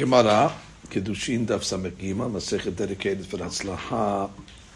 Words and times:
גמרא, 0.00 0.48
קידושין 0.88 1.46
דף 1.46 1.62
ס"ג, 1.62 2.12
מסכת 2.12 2.72
dedicated 2.80 3.34
ולהצלחה, 3.34 4.26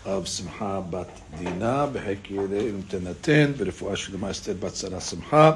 אב 0.06 0.25
שמחה 0.25 0.80
בת 0.91 1.21
דינה, 1.38 1.87
בהק 1.87 2.30
ירא 2.30 2.45
Umtenaten, 2.45 3.58
ברפואה 3.58 3.96
שלמה 3.96 4.30
אסתר 4.30 4.54
בת 4.61 4.77
שרה 4.77 5.00
שמחה, 5.00 5.53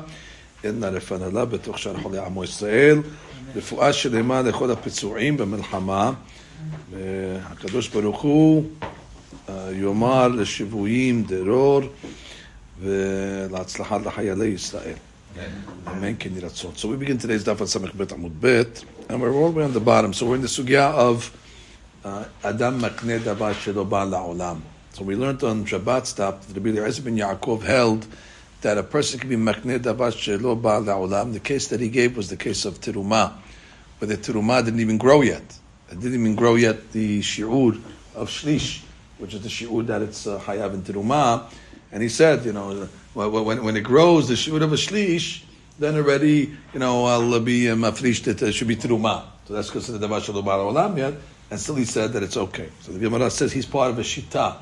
אין 0.64 0.80
נא 0.80 0.86
לפנלה 0.86 1.44
בתוך 1.44 1.78
שאר 1.78 2.00
חולי 2.00 2.18
עמו 2.18 2.44
ישראל, 2.44 2.98
רפואה 3.56 3.92
שלמה 3.92 4.42
לכל 4.42 4.70
הפצועים 4.70 5.36
במלחמה. 5.36 6.12
הקדוש 7.42 7.88
ברוך 7.88 8.22
הוא 8.22 8.64
אה, 9.48 9.68
יאמר 9.72 10.28
לשבויים 10.28 11.22
דרור 11.22 11.80
ולהצלחה 12.80 13.98
לחיילי 13.98 14.46
ישראל. 14.46 14.94
כן. 15.34 15.50
אמן 15.90 16.12
כן 16.18 16.30
יהי 16.32 16.40
רצון. 16.40 16.72
So 16.76 16.80
we 16.80 17.04
begin 17.04 17.24
today's 17.24 17.44
דף 17.44 17.60
על 17.60 17.66
ס"ב 17.66 18.12
עמוד 18.12 18.32
ב'. 18.40 18.62
And 19.08 19.20
we're 19.20 19.32
all 19.32 19.50
the 19.50 19.58
way 19.58 19.64
on 19.64 19.72
the 19.72 19.80
bottom. 19.80 20.12
So 20.12 20.26
we're 20.26 20.36
in 20.36 20.42
the 20.42 20.48
sugya 20.48 20.92
of 20.92 21.36
uh, 22.04 22.24
Adam 22.42 22.80
Makne 22.80 23.20
Davar 23.20 23.54
Shelo 23.54 23.88
Ba 23.88 23.98
La'olam. 23.98 24.60
So 24.92 25.04
we 25.04 25.14
learned 25.14 25.42
on 25.44 25.64
Shabbat 25.64 26.06
stop 26.06 26.42
that 26.42 26.56
Rabbi 26.56 26.78
Eliezer 26.78 27.02
ben 27.02 27.16
Yaakov 27.16 27.62
held 27.62 28.06
that 28.62 28.78
a 28.78 28.82
person 28.82 29.20
can 29.20 29.28
be 29.28 29.36
Makne 29.36 29.78
Davar 29.78 30.12
Shelo 30.12 30.60
Ba 30.60 30.80
La'olam. 30.80 31.32
The 31.32 31.40
case 31.40 31.68
that 31.68 31.80
he 31.80 31.88
gave 31.88 32.16
was 32.16 32.30
the 32.30 32.36
case 32.36 32.64
of 32.64 32.80
Tirumah, 32.80 33.32
where 33.98 34.08
the 34.08 34.16
Tirumah 34.16 34.64
didn't 34.64 34.80
even 34.80 34.98
grow 34.98 35.22
yet. 35.22 35.44
It 35.90 36.00
didn't 36.00 36.18
even 36.18 36.34
grow 36.34 36.56
yet 36.56 36.92
the 36.92 37.20
Shi'ur 37.20 37.80
of 38.14 38.28
Shlish, 38.28 38.82
which 39.18 39.34
is 39.34 39.42
the 39.42 39.48
Shi'ur 39.48 39.86
that 39.86 40.02
it's 40.02 40.26
uh, 40.26 40.40
Hayav 40.40 40.74
in 40.74 40.82
Tirumah. 40.82 41.52
And 41.92 42.02
he 42.02 42.08
said, 42.08 42.44
you 42.44 42.52
know, 42.52 42.88
when, 43.14 43.62
when 43.62 43.76
it 43.76 43.82
grows, 43.82 44.28
the 44.28 44.34
shiur 44.34 44.60
of 44.60 44.72
a 44.72 44.76
shlish, 44.76 45.42
then 45.78 45.96
already, 45.96 46.56
you 46.72 46.78
know, 46.78 47.04
I'll 47.04 47.40
be 47.40 47.70
uh, 47.70 47.74
mafrish 47.74 48.24
that 48.24 48.42
it 48.42 48.48
uh, 48.48 48.52
should 48.52 48.68
be 48.68 48.76
teruma. 48.76 49.24
So 49.46 49.54
that's 49.54 49.70
the 49.70 49.98
davar 49.98 50.22
shalom 50.22 50.44
olam 50.44 50.96
yet. 50.96 51.14
And 51.50 51.60
still 51.60 51.76
he 51.76 51.84
said 51.84 52.12
that 52.14 52.22
it's 52.22 52.36
okay. 52.36 52.68
So 52.80 52.92
the 52.92 52.98
Gemara 52.98 53.30
says 53.30 53.52
he's 53.52 53.66
part 53.66 53.90
of 53.90 53.98
a 53.98 54.02
shita. 54.02 54.56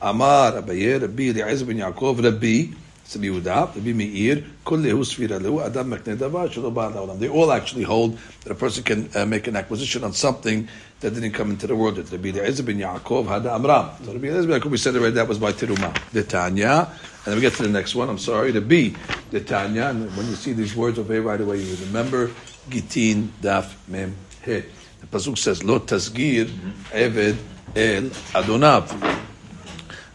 Amar 0.00 0.52
Abaye 0.52 1.00
Rabbi 1.00 1.22
Eliezer 1.24 1.66
Yaakov 1.66 2.22
Rabbi 2.22 2.74
They 3.08 3.28
all 7.28 7.52
actually 7.52 7.82
hold 7.84 8.18
that 8.42 8.50
a 8.50 8.54
person 8.54 8.82
can 8.82 9.08
uh, 9.14 9.24
make 9.24 9.46
an 9.46 9.54
acquisition 9.54 10.02
on 10.02 10.12
something 10.12 10.68
that 11.00 11.14
didn't 11.14 11.32
come 11.32 11.50
into 11.50 11.68
the 11.68 11.76
world. 11.76 11.98
Rabbi 11.98 12.28
Eliezer 12.30 12.64
ben 12.64 12.78
Yaakov 12.78 13.26
Hada 13.26 13.54
Amram. 13.54 13.90
So 14.04 14.12
Rabbi 14.12 14.26
Eliezer 14.26 14.48
ben 14.48 14.60
Yaakov 14.60 14.70
we 14.70 14.76
said 14.76 14.96
already 14.96 15.14
that 15.14 15.28
was 15.28 15.38
by 15.38 15.52
Teruma. 15.52 15.96
The 16.10 16.24
Tanya. 16.24 16.90
And 17.24 17.32
then 17.32 17.36
we 17.36 17.40
get 17.42 17.54
to 17.54 17.62
the 17.62 17.68
next 17.68 17.94
one. 17.94 18.08
I'm 18.08 18.18
sorry, 18.18 18.50
the 18.50 18.60
B, 18.60 18.96
the 19.30 19.40
Tanya. 19.40 19.86
And 19.86 20.10
when 20.16 20.26
you 20.26 20.34
see 20.34 20.52
these 20.52 20.74
words 20.74 20.98
over 20.98 21.12
here 21.12 21.22
right 21.22 21.40
away, 21.40 21.58
you 21.60 21.76
remember 21.86 22.32
Gitin 22.70 23.28
Daf 23.40 23.74
Mem 23.86 24.16
He. 24.44 24.62
The 25.00 25.06
pasuk 25.06 25.38
says, 25.38 25.62
"Lo 25.62 25.78
tasgir 25.78 26.46
Eved 26.90 27.36
El 27.76 28.10
Adonav." 28.32 29.22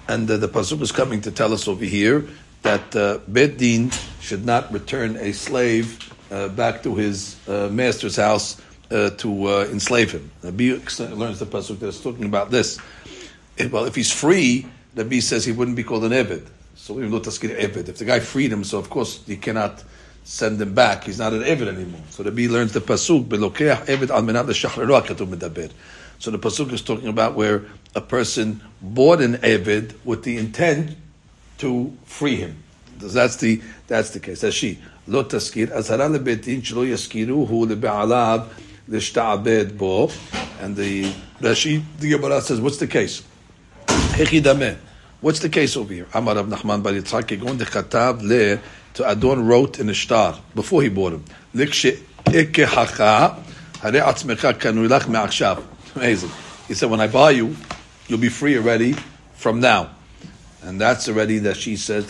And 0.07 0.29
uh, 0.29 0.37
the 0.37 0.49
pasuk 0.49 0.81
is 0.81 0.91
coming 0.91 1.21
to 1.21 1.31
tell 1.31 1.53
us 1.53 1.67
over 1.67 1.85
here 1.85 2.27
that 2.61 2.95
uh, 2.95 3.19
Beddin 3.27 3.91
should 4.19 4.45
not 4.45 4.71
return 4.71 5.17
a 5.17 5.33
slave 5.33 6.13
uh, 6.31 6.47
back 6.49 6.83
to 6.83 6.95
his 6.95 7.35
uh, 7.47 7.69
master's 7.71 8.15
house 8.15 8.61
uh, 8.91 9.09
to 9.11 9.45
uh, 9.45 9.67
enslave 9.71 10.11
him. 10.11 10.31
Nabi 10.43 11.17
learns 11.17 11.39
the 11.39 11.45
pasuk 11.45 11.79
that's 11.79 11.99
talking 12.01 12.25
about 12.25 12.51
this. 12.51 12.79
If, 13.57 13.71
well, 13.71 13.85
if 13.85 13.95
he's 13.95 14.11
free, 14.11 14.65
Nabi 14.95 15.21
says 15.21 15.45
he 15.45 15.51
wouldn't 15.51 15.77
be 15.77 15.83
called 15.83 16.03
an 16.03 16.11
Eved. 16.11 16.47
So 16.75 16.97
even 16.97 17.11
though 17.11 17.19
Taskir 17.19 17.57
Eved, 17.59 17.89
if 17.89 17.97
the 17.97 18.05
guy 18.05 18.19
freed 18.19 18.51
him, 18.51 18.63
so 18.63 18.79
of 18.79 18.89
course 18.89 19.23
he 19.25 19.37
cannot 19.37 19.83
send 20.23 20.61
him 20.61 20.73
back. 20.73 21.03
He's 21.05 21.19
not 21.19 21.33
an 21.33 21.41
Eved 21.41 21.67
anymore. 21.67 22.01
So 22.09 22.23
the 22.23 22.31
B 22.31 22.47
learns 22.47 22.73
the 22.73 22.81
pasuk 22.81 23.27
Eved 23.27 24.09
al 24.09 24.23
medaber. 24.23 25.71
So 26.19 26.31
the 26.31 26.39
pasuk 26.39 26.71
is 26.71 26.81
talking 26.81 27.07
about 27.07 27.35
where 27.35 27.65
a 27.95 28.01
person 28.01 28.61
bought 28.81 29.21
an 29.21 29.35
Eved 29.37 29.95
with 30.05 30.23
the 30.23 30.37
intent 30.37 30.97
to 31.61 31.91
free 32.05 32.35
him. 32.35 32.61
That's 32.97 33.37
the 33.37 33.61
that's 33.87 34.11
the 34.11 34.19
case. 34.19 34.41
That's 34.41 34.55
she. 34.55 34.77
Lo 35.07 35.23
taskir 35.23 35.69
azhara 35.69 36.07
lebetin 36.15 36.61
shelo 36.61 36.85
yaskiruhu 36.85 37.65
lebe'alav 37.65 38.47
l'shta'abed 38.87 39.77
bo. 39.77 40.11
And 40.59 40.75
the 40.75 41.11
Rashi, 41.39 41.83
the 41.99 42.11
Gemara 42.11 42.39
says, 42.41 42.61
what's 42.61 42.77
the 42.77 42.85
case? 42.85 43.23
What's 45.21 45.39
the 45.39 45.49
case 45.49 45.75
over 45.75 45.91
here? 45.91 46.07
Amar 46.13 46.35
Rav 46.35 46.45
Nachman 46.45 46.83
Bar 46.83 46.93
Yitzchak 46.93 47.23
Kegon 47.23 47.57
Dechatav 47.57 48.21
Le 48.21 48.61
to 48.93 49.09
Adon 49.09 49.47
wrote 49.47 49.79
in 49.79 49.89
a 49.89 49.95
star 49.95 50.39
before 50.53 50.83
he 50.83 50.89
bought 50.89 51.13
him. 51.13 51.25
Likshe 51.55 51.97
Ikehacha 52.25 53.41
Hare 53.79 54.01
Atzmecha 54.03 54.53
Kanulach 54.53 55.07
Me'achshav. 55.07 55.63
Amazing. 55.95 56.29
He 56.67 56.75
said, 56.75 56.91
when 56.91 57.01
I 57.01 57.07
buy 57.07 57.31
you, 57.31 57.55
you'll 58.07 58.19
be 58.19 58.29
free 58.29 58.55
already 58.57 58.93
from 59.33 59.59
now. 59.59 59.89
And 60.63 60.79
that's 60.79 61.09
already 61.09 61.39
that 61.39 61.57
she 61.57 61.75
says. 61.75 62.09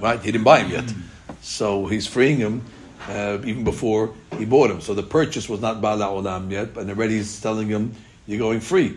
Right? 0.00 0.20
He 0.20 0.32
didn't 0.32 0.44
buy 0.44 0.60
him 0.60 0.70
yet. 0.70 0.94
So 1.42 1.86
he's 1.86 2.06
freeing 2.06 2.38
him 2.38 2.62
uh, 3.08 3.38
even 3.44 3.64
before 3.64 4.14
he 4.38 4.44
bought 4.44 4.70
him. 4.70 4.80
So 4.80 4.94
the 4.94 5.02
purchase 5.02 5.48
was 5.48 5.60
not 5.60 5.80
Ba'al 5.80 6.22
Olam 6.22 6.50
yet, 6.50 6.74
but 6.74 6.88
already 6.88 7.16
he's 7.16 7.40
telling 7.40 7.68
him, 7.68 7.94
you're 8.26 8.38
going 8.38 8.60
free. 8.60 8.96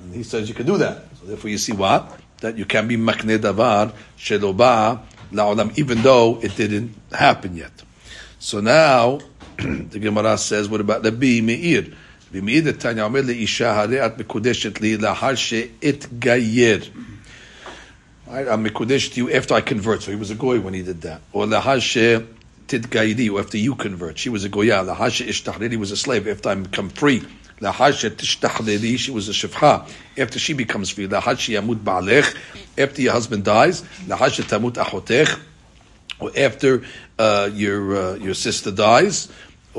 And 0.00 0.14
he 0.14 0.22
says 0.22 0.48
you 0.48 0.54
can 0.54 0.66
do 0.66 0.78
that. 0.78 1.04
So 1.20 1.26
therefore, 1.26 1.50
you 1.50 1.58
see 1.58 1.72
what 1.72 2.18
that 2.40 2.56
you 2.56 2.64
can 2.64 2.88
be 2.88 2.96
makne 2.96 3.38
davar 3.38 3.92
sheloba 4.16 5.02
laolam, 5.30 5.76
even 5.78 6.02
though 6.02 6.40
it 6.42 6.56
didn't 6.56 6.94
happen 7.12 7.56
yet. 7.56 7.72
So 8.38 8.60
now 8.60 9.20
the 9.58 9.98
Gemara 9.98 10.38
says, 10.38 10.68
what 10.68 10.80
about 10.80 11.02
the 11.02 11.12
bi 11.12 11.40
meir? 11.40 11.86
The 12.32 12.72
Tanya 12.72 13.04
omer 13.04 13.22
leisha 13.22 14.16
mekudeshet 14.16 14.98
lahar 14.98 15.36
she'it 15.36 16.06
I'm 18.28 18.64
mekudesh 18.64 19.12
to 19.14 19.20
you 19.20 19.32
after 19.32 19.54
I 19.54 19.60
convert. 19.60 20.02
So 20.02 20.12
he 20.12 20.16
was 20.16 20.30
a 20.30 20.36
goy 20.36 20.60
when 20.60 20.72
he 20.72 20.82
did 20.82 21.00
that. 21.02 21.20
Or 21.32 21.46
lahar 21.46 21.80
she'tit 21.80 22.82
gayri, 22.82 23.32
or 23.32 23.40
after 23.40 23.58
you 23.58 23.74
convert. 23.74 24.18
She 24.18 24.28
was 24.28 24.44
a 24.44 24.48
goya. 24.48 24.84
Lahar 24.84 25.10
she'ishtachriri 25.10 25.76
was 25.76 25.90
a 25.90 25.96
slave 25.96 26.28
after 26.28 26.50
I 26.50 26.54
become 26.54 26.90
free. 26.90 27.24
Lahashet 27.60 28.10
tishtachleli, 28.10 28.98
she 28.98 29.10
was 29.10 29.28
a 29.28 29.32
shifcha. 29.32 29.86
After 30.16 30.38
she 30.38 30.54
becomes 30.54 30.90
free, 30.90 31.06
lahash 31.06 31.54
yamut 31.54 31.76
ba'alech. 31.76 32.34
After 32.78 33.02
your 33.02 33.12
husband 33.12 33.44
dies, 33.44 33.82
lahashet 34.06 34.44
tamut 34.44 34.74
achotech. 34.74 35.38
Or 36.20 36.30
after 36.36 36.82
uh, 37.18 37.50
your 37.52 37.96
uh, 37.96 38.14
your 38.14 38.34
sister 38.34 38.70
dies, 38.70 39.28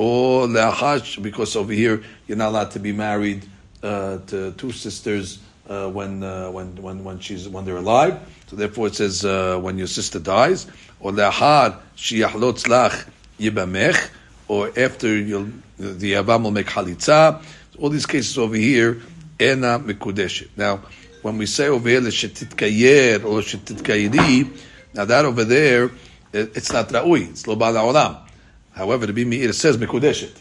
or 0.02 0.48
lahash 0.48 1.22
because 1.22 1.56
over 1.56 1.72
here 1.72 2.02
you're 2.26 2.38
not 2.38 2.50
allowed 2.50 2.72
to 2.72 2.80
be 2.80 2.92
married 2.92 3.46
uh, 3.84 4.18
to 4.26 4.52
two 4.54 4.72
sisters 4.72 5.38
uh, 5.70 5.88
when 5.90 6.24
uh, 6.24 6.50
when 6.50 6.76
when 6.82 7.04
when 7.04 7.20
she's 7.20 7.48
when 7.48 7.66
they're 7.66 7.78
alive. 7.78 8.20
So 8.48 8.56
therefore 8.56 8.88
it 8.88 8.96
says 8.96 9.24
uh, 9.24 9.60
when 9.60 9.78
your 9.78 9.86
sister 9.86 10.18
dies, 10.18 10.66
or 11.00 11.12
lahar 11.12 11.78
shiyahlot 11.96 12.66
lach 12.66 13.08
yibamech, 13.40 14.10
or 14.48 14.72
after 14.76 15.16
you'll, 15.16 15.50
the 15.78 16.14
Yavam 16.14 16.44
will 16.44 16.52
make 16.52 16.66
halitza 16.66 17.44
all 17.78 17.90
these 17.90 18.08
cases 18.08 18.40
over 18.40 18.56
here, 18.56 19.02
ena 19.40 19.78
mikudeshet. 19.80 20.50
Now, 20.58 20.82
when 21.22 21.38
we 21.38 21.46
say 21.46 21.68
over 21.68 21.88
here 21.88 22.02
l'shetitkayer 22.02 23.24
or 23.24 23.38
l'shetitkayiri, 23.40 24.50
now 24.96 25.06
that 25.06 25.26
over 25.26 25.44
there, 25.44 25.86
it, 26.34 26.58
it's 26.58 26.74
not 26.74 26.90
ra'ui, 26.90 27.30
it's 27.30 27.46
lo 27.46 27.56
olam. 27.56 28.31
However, 28.74 29.06
the 29.06 29.14
bimi 29.14 29.42
it 29.42 29.54
says 29.54 29.78
mikudeshet. 29.78 30.36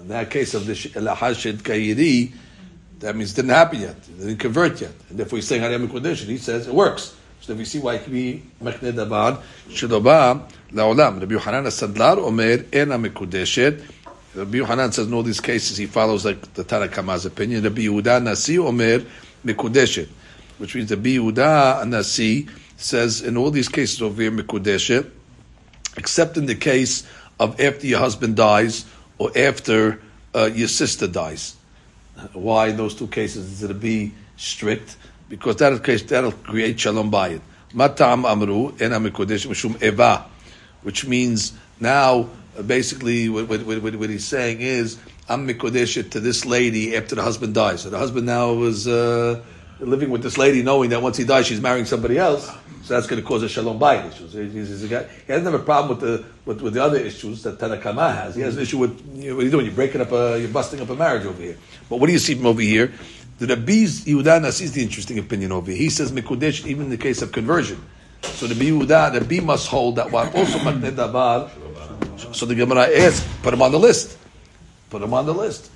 In 0.00 0.08
that 0.08 0.30
case 0.30 0.54
of 0.54 0.66
the 0.66 0.74
lahashet 0.74 1.58
kayiri, 1.58 2.32
that 3.00 3.16
means 3.16 3.32
it 3.32 3.36
didn't 3.36 3.50
happen 3.50 3.80
yet, 3.80 3.96
it 3.96 4.18
didn't 4.18 4.38
convert 4.38 4.80
yet, 4.80 4.92
and 5.08 5.18
therefore 5.18 5.38
he's 5.38 5.48
saying 5.48 5.62
harem 5.62 5.88
mikudeshet. 5.88 6.26
He 6.26 6.38
says 6.38 6.66
it 6.68 6.74
works. 6.74 7.16
So 7.40 7.52
if 7.52 7.58
we 7.58 7.64
see 7.64 7.78
why 7.78 7.96
it 7.96 8.04
can 8.04 8.12
be 8.12 8.42
mekne 8.62 8.92
davar 8.92 9.42
sheloba 9.68 10.50
laolam. 10.72 11.20
Rabbi 11.20 11.34
Yohanan 11.34 11.64
Sandlar 11.64 12.18
Omer 12.18 12.64
ena 12.72 12.98
mikudeshet. 12.98 13.82
Rabbi 14.34 14.56
Yohanan 14.56 14.90
says 14.92 15.06
in 15.06 15.14
all 15.14 15.22
these 15.22 15.40
cases 15.40 15.76
he 15.76 15.86
follows 15.86 16.24
like 16.24 16.54
the 16.54 16.64
Tanakama's 16.64 17.24
opinion. 17.24 17.62
Rabbi 17.62 17.82
Yehuda 17.82 18.20
Nasi 18.20 18.58
Omer 18.58 19.04
Mikudeshet, 19.46 20.08
which 20.58 20.74
means 20.74 20.90
Rabbi 20.90 21.10
Yehuda 21.10 21.86
Nasi 21.86 22.48
says 22.76 23.20
in 23.20 23.36
all 23.36 23.52
these 23.52 23.68
cases 23.68 24.02
over 24.02 24.20
here 24.20 24.32
Mikudeshet, 24.32 25.08
except 25.96 26.36
in 26.36 26.46
the 26.46 26.56
case 26.56 27.06
of 27.38 27.60
after 27.60 27.86
your 27.86 27.98
husband 27.98 28.36
dies 28.36 28.84
or 29.18 29.30
after 29.36 30.00
uh, 30.34 30.50
your 30.52 30.68
sister 30.68 31.06
dies. 31.06 31.56
Why 32.32 32.68
in 32.68 32.76
those 32.76 32.94
two 32.94 33.08
cases 33.08 33.50
is 33.50 33.62
it 33.62 33.68
to 33.68 33.74
be 33.74 34.12
strict? 34.36 34.96
Because 35.28 35.56
that 35.56 35.82
case 35.82 36.02
that'll 36.02 36.32
create 36.32 36.78
shalom 36.78 37.10
bayit. 37.10 37.40
Matam 37.72 38.24
amru 38.24 38.72
mishum 38.72 39.82
eva, 39.82 40.26
which 40.82 41.06
means 41.06 41.52
now 41.80 42.28
basically 42.66 43.28
what, 43.28 43.48
what, 43.48 43.62
what, 43.66 43.96
what, 43.96 44.10
he's 44.10 44.24
saying 44.24 44.60
is 44.60 44.96
I'm 45.28 45.48
mikodesh 45.48 46.10
to 46.10 46.20
this 46.20 46.44
lady 46.44 46.96
after 46.96 47.16
the 47.16 47.22
husband 47.22 47.54
dies. 47.54 47.82
So 47.82 47.90
the 47.90 47.98
husband 47.98 48.26
now 48.26 48.52
was 48.52 48.86
uh, 48.86 49.42
living 49.80 50.10
with 50.10 50.22
this 50.22 50.38
lady, 50.38 50.62
knowing 50.62 50.90
that 50.90 51.02
once 51.02 51.16
he 51.16 51.24
dies, 51.24 51.46
she's 51.46 51.60
marrying 51.60 51.84
somebody 51.86 52.18
else. 52.18 52.50
So 52.82 52.92
that's 52.92 53.06
going 53.06 53.20
to 53.20 53.26
cause 53.26 53.42
a 53.42 53.48
shalom 53.48 53.78
bayit 53.78 54.12
issue. 54.12 54.28
So 54.28 54.42
he's, 54.42 54.68
he's 54.68 54.84
a 54.84 54.88
guy, 54.88 55.04
he 55.04 55.28
doesn't 55.28 55.50
have 55.50 55.58
a 55.58 55.64
problem 55.64 55.96
with 55.96 56.00
the 56.06 56.24
with, 56.44 56.60
with 56.60 56.74
the 56.74 56.84
other 56.84 56.98
issues 56.98 57.42
that 57.44 57.58
Tanakama 57.58 58.14
has. 58.14 58.34
He 58.34 58.42
has 58.42 58.56
an 58.56 58.62
issue 58.62 58.78
with 58.78 59.00
you 59.16 59.30
know, 59.30 59.36
what 59.36 59.42
are 59.42 59.44
you 59.46 59.50
doing? 59.50 59.64
You're 59.64 59.74
breaking 59.74 60.02
up 60.02 60.12
a, 60.12 60.38
you're 60.38 60.50
busting 60.50 60.80
up 60.80 60.90
a 60.90 60.94
marriage 60.94 61.24
over 61.24 61.40
here. 61.40 61.56
But 61.88 61.98
what 61.98 62.08
do 62.08 62.12
you 62.12 62.18
see 62.18 62.34
from 62.34 62.46
over 62.46 62.60
here? 62.60 62.92
The 63.38 63.46
Rabbi's 63.46 64.04
Yehuda 64.04 64.52
sees 64.52 64.72
the 64.72 64.82
interesting 64.82 65.18
opinion 65.18 65.50
over 65.50 65.70
here. 65.70 65.78
He 65.78 65.90
says 65.90 66.12
mikudesh 66.12 66.66
even 66.66 66.84
in 66.84 66.90
the 66.90 66.98
case 66.98 67.22
of 67.22 67.32
conversion. 67.32 67.82
So 68.22 68.46
the 68.46 68.54
Yehuda, 68.54 69.18
the 69.18 69.24
B 69.24 69.40
must 69.40 69.68
hold 69.68 69.96
that 69.96 70.10
one 70.10 70.28
also 70.34 70.58
davar. 70.58 71.50
So 72.34 72.46
the 72.46 72.54
Gemara 72.54 72.88
asks, 72.96 73.26
put 73.42 73.54
him 73.54 73.62
on 73.62 73.72
the 73.72 73.78
list. 73.78 74.18
Put 74.90 75.02
him 75.02 75.14
on 75.14 75.26
the 75.26 75.34
list. 75.34 75.74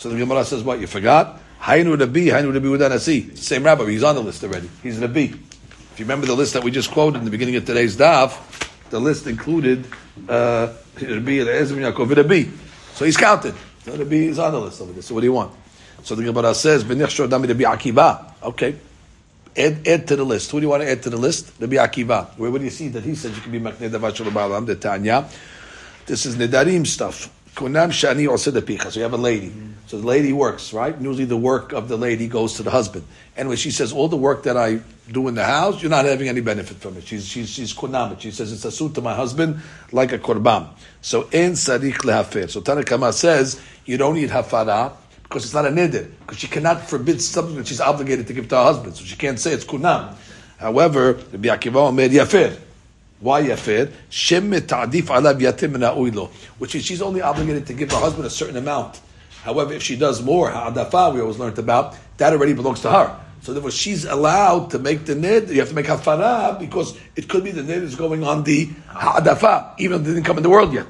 So 0.00 0.08
the 0.08 0.16
Gemara 0.16 0.46
says, 0.46 0.62
what, 0.62 0.80
you 0.80 0.86
forgot? 0.86 1.38
Hainu 1.60 2.00
Rabbi, 2.00 2.20
Hainu 2.30 2.54
Rabbi 2.54 2.66
Yehuda 2.66 2.88
Nasi. 2.88 3.36
Same 3.36 3.64
rabbi, 3.64 3.84
he's 3.90 4.02
on 4.02 4.14
the 4.14 4.22
list 4.22 4.42
already. 4.42 4.70
He's 4.82 4.98
Rabbi. 4.98 5.24
If 5.24 5.94
you 5.98 6.06
remember 6.06 6.26
the 6.26 6.34
list 6.34 6.54
that 6.54 6.64
we 6.64 6.70
just 6.70 6.90
quoted 6.90 7.18
in 7.18 7.26
the 7.26 7.30
beginning 7.30 7.56
of 7.56 7.66
today's 7.66 7.98
daf, 7.98 8.32
the 8.88 8.98
list 8.98 9.26
included 9.26 9.84
uh, 10.26 10.72
Rabbi 10.94 11.44
ben 11.44 11.66
Yaakov 11.66 12.16
Rabbi. 12.16 12.44
So 12.94 13.04
he's 13.04 13.18
counted. 13.18 13.54
So 13.84 13.94
Rabbi 13.94 14.14
is 14.14 14.38
on 14.38 14.52
the 14.52 14.60
list 14.60 14.80
over 14.80 14.90
there. 14.90 15.02
So 15.02 15.12
what 15.12 15.20
do 15.20 15.26
you 15.26 15.34
want? 15.34 15.52
So 16.02 16.14
the 16.14 16.24
Gemara 16.24 16.54
says, 16.54 16.82
"V'nechshor 16.82 17.28
dami 17.28 17.48
Rabbi 17.48 17.64
Akiva." 17.64 18.32
Okay, 18.42 18.76
add, 19.54 19.86
add 19.86 20.08
to 20.08 20.16
the 20.16 20.24
list. 20.24 20.50
Who 20.50 20.60
do 20.60 20.62
you 20.64 20.70
want 20.70 20.82
to 20.82 20.90
add 20.90 21.02
to 21.02 21.10
the 21.10 21.18
list? 21.18 21.52
Rabbi 21.60 21.76
Akiva. 21.76 22.38
Where, 22.38 22.50
do 22.50 22.64
you 22.64 22.70
see 22.70 22.88
that 22.88 23.04
he 23.04 23.14
said 23.14 23.34
you 23.34 23.42
can 23.42 23.52
be 23.52 23.60
ba'alam? 23.60 24.64
The 24.64 24.76
Tanya. 24.76 25.28
This 26.06 26.24
is 26.24 26.36
nedarim 26.36 26.86
stuff. 26.86 27.30
Kunam 27.54 27.90
shani 27.90 28.26
picha. 28.62 28.90
So 28.90 29.00
you 29.00 29.02
have 29.02 29.12
a 29.12 29.16
lady. 29.16 29.52
So 29.86 29.98
the 30.00 30.06
lady 30.06 30.32
works, 30.32 30.72
right? 30.72 30.96
Usually 31.00 31.24
the 31.24 31.36
work 31.36 31.72
of 31.72 31.88
the 31.88 31.96
lady 31.96 32.28
goes 32.28 32.54
to 32.54 32.62
the 32.62 32.70
husband. 32.70 33.04
Anyway, 33.36 33.56
she 33.56 33.72
says, 33.72 33.92
all 33.92 34.06
the 34.06 34.16
work 34.16 34.44
that 34.44 34.56
I 34.56 34.80
do 35.10 35.26
in 35.26 35.34
the 35.34 35.44
house, 35.44 35.82
you're 35.82 35.90
not 35.90 36.04
having 36.04 36.28
any 36.28 36.40
benefit 36.40 36.76
from 36.76 36.96
it. 36.96 37.04
She's, 37.04 37.26
she's, 37.26 37.50
she's. 37.50 37.70
She 37.70 38.30
says, 38.30 38.52
it's 38.52 38.64
a 38.64 38.70
suit 38.70 38.94
to 38.94 39.00
my 39.00 39.14
husband, 39.14 39.60
like 39.90 40.12
a 40.12 40.18
korban. 40.18 40.68
So, 41.00 41.22
in 41.32 41.52
sarich 41.52 42.04
lehafer. 42.04 42.48
So 42.48 42.60
Tanakama 42.60 43.12
says, 43.12 43.60
you 43.84 43.96
don't 43.96 44.14
need 44.14 44.30
hafara, 44.30 44.92
because 45.24 45.44
it's 45.44 45.54
not 45.54 45.66
a 45.66 45.70
neder. 45.70 46.08
Because 46.20 46.38
she 46.38 46.46
cannot 46.46 46.88
forbid 46.88 47.20
something 47.20 47.56
that 47.56 47.66
she's 47.66 47.80
obligated 47.80 48.28
to 48.28 48.32
give 48.32 48.48
to 48.48 48.56
her 48.56 48.62
husband. 48.62 48.94
So 48.94 49.04
she 49.04 49.16
can't 49.16 49.40
say 49.40 49.52
it's 49.52 49.64
kunam. 49.64 50.14
However, 50.58 51.14
Rabbi 51.14 51.48
Akiva 51.48 51.88
Omer 51.88 52.08
yafer. 52.08 52.56
Why 53.20 53.42
alav 53.42 55.40
yatim. 55.40 56.28
Which 56.58 56.74
is 56.74 56.84
she's 56.84 57.02
only 57.02 57.20
obligated 57.20 57.66
to 57.66 57.74
give 57.74 57.90
her 57.92 57.98
husband 57.98 58.26
a 58.26 58.30
certain 58.30 58.56
amount. 58.56 59.00
However, 59.42 59.72
if 59.72 59.82
she 59.82 59.96
does 59.96 60.22
more, 60.22 60.50
ha'adafa, 60.50 61.14
we 61.14 61.20
always 61.20 61.38
learned 61.38 61.58
about, 61.58 61.96
that 62.18 62.32
already 62.32 62.52
belongs 62.52 62.80
to 62.80 62.90
her. 62.90 63.18
So 63.42 63.54
therefore, 63.54 63.70
she's 63.70 64.04
allowed 64.04 64.70
to 64.72 64.78
make 64.78 65.06
the 65.06 65.14
nid. 65.14 65.48
You 65.48 65.60
have 65.60 65.70
to 65.70 65.74
make 65.74 65.86
hafara 65.86 66.58
because 66.58 66.98
it 67.16 67.28
could 67.28 67.42
be 67.42 67.50
the 67.50 67.62
nid 67.62 67.82
is 67.82 67.94
going 67.94 68.22
on 68.22 68.44
the 68.44 68.66
ha'adafa, 68.88 69.74
even 69.78 70.02
though 70.02 70.10
it 70.10 70.14
didn't 70.14 70.26
come 70.26 70.36
in 70.36 70.42
the 70.42 70.50
world 70.50 70.74
yet. 70.74 70.86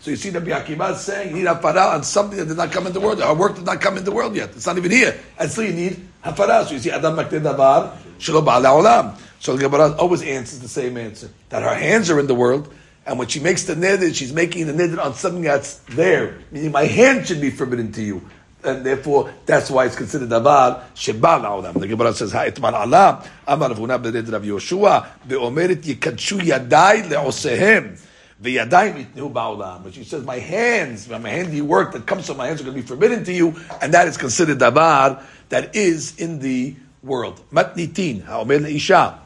So 0.00 0.10
you 0.10 0.16
see 0.16 0.30
that 0.30 0.44
Akiva 0.44 0.92
is 0.92 1.00
saying 1.00 1.30
you 1.30 1.36
need 1.36 1.46
hafara 1.46 1.94
on 1.94 2.02
something 2.02 2.38
that 2.38 2.46
did 2.46 2.56
not 2.56 2.72
come 2.72 2.86
in 2.86 2.92
the 2.92 3.00
world. 3.00 3.20
Her 3.22 3.32
work 3.32 3.54
did 3.54 3.64
not 3.64 3.80
come 3.80 3.96
in 3.96 4.04
the 4.04 4.12
world 4.12 4.34
yet. 4.36 4.50
It's 4.50 4.66
not 4.66 4.76
even 4.76 4.90
here. 4.90 5.18
And 5.38 5.50
still 5.50 5.64
you 5.64 5.72
need 5.72 6.08
hafara. 6.24 6.66
So 6.66 6.74
you 6.74 6.80
see 6.80 6.90
Adam 6.90 7.16
makte 7.16 7.40
davar 7.40 7.96
shelo 8.18 8.44
ba'al 8.44 8.82
olam. 8.82 9.16
So 9.40 9.56
the 9.56 9.62
Gemara 9.62 9.94
always 9.96 10.22
answers 10.22 10.60
the 10.60 10.68
same 10.68 10.96
answer 10.96 11.30
that 11.50 11.62
her 11.62 11.74
hands 11.74 12.10
are 12.10 12.18
in 12.18 12.26
the 12.26 12.34
world, 12.34 12.72
and 13.06 13.18
when 13.18 13.28
she 13.28 13.40
makes 13.40 13.64
the 13.64 13.74
nidid, 13.74 14.14
she's 14.14 14.32
making 14.32 14.66
the 14.66 14.72
nidid 14.72 14.98
on 14.98 15.14
something 15.14 15.42
that's 15.42 15.76
there. 15.90 16.38
Meaning, 16.50 16.72
my 16.72 16.84
hand 16.84 17.26
should 17.26 17.40
be 17.40 17.50
forbidden 17.50 17.92
to 17.92 18.02
you, 18.02 18.22
and 18.62 18.84
therefore 18.84 19.30
that's 19.44 19.70
why 19.70 19.84
it's 19.84 19.96
considered 19.96 20.30
davar 20.30 20.82
shebal 20.94 21.42
olam. 21.44 21.78
The 21.78 21.86
Gemara 21.86 22.14
says, 22.14 22.32
"Ha'itman 22.32 22.72
ala 22.72 23.22
amar 23.46 23.70
vuna 23.70 23.98
b'nidid 23.98 24.32
Rav 24.32 24.42
Yeshua 24.42 25.06
be'omeret 25.28 25.82
yikadshu 25.82 26.40
yadai 26.40 27.08
le'osehem." 27.10 28.00
The 28.40 28.56
yadayim 28.56 29.06
itnu 29.06 29.32
ba'olam. 29.32 29.84
But 29.84 29.94
she 29.94 30.02
says, 30.02 30.24
my 30.24 30.38
hands, 30.38 31.08
my 31.08 31.18
handy 31.28 31.60
work 31.60 31.92
that 31.92 32.06
comes 32.06 32.26
from 32.26 32.38
my 32.38 32.48
hands 32.48 32.60
are 32.60 32.64
going 32.64 32.76
to 32.76 32.82
be 32.82 32.86
forbidden 32.86 33.22
to 33.24 33.32
you, 33.32 33.54
and 33.80 33.94
that 33.94 34.08
is 34.08 34.16
considered 34.16 34.58
davar 34.58 35.22
that 35.50 35.76
is 35.76 36.16
in 36.18 36.40
the 36.40 36.74
world. 37.02 37.40
Matnitin, 37.52 38.24
ha'omer 38.24 38.58
le'isha. 38.58 39.18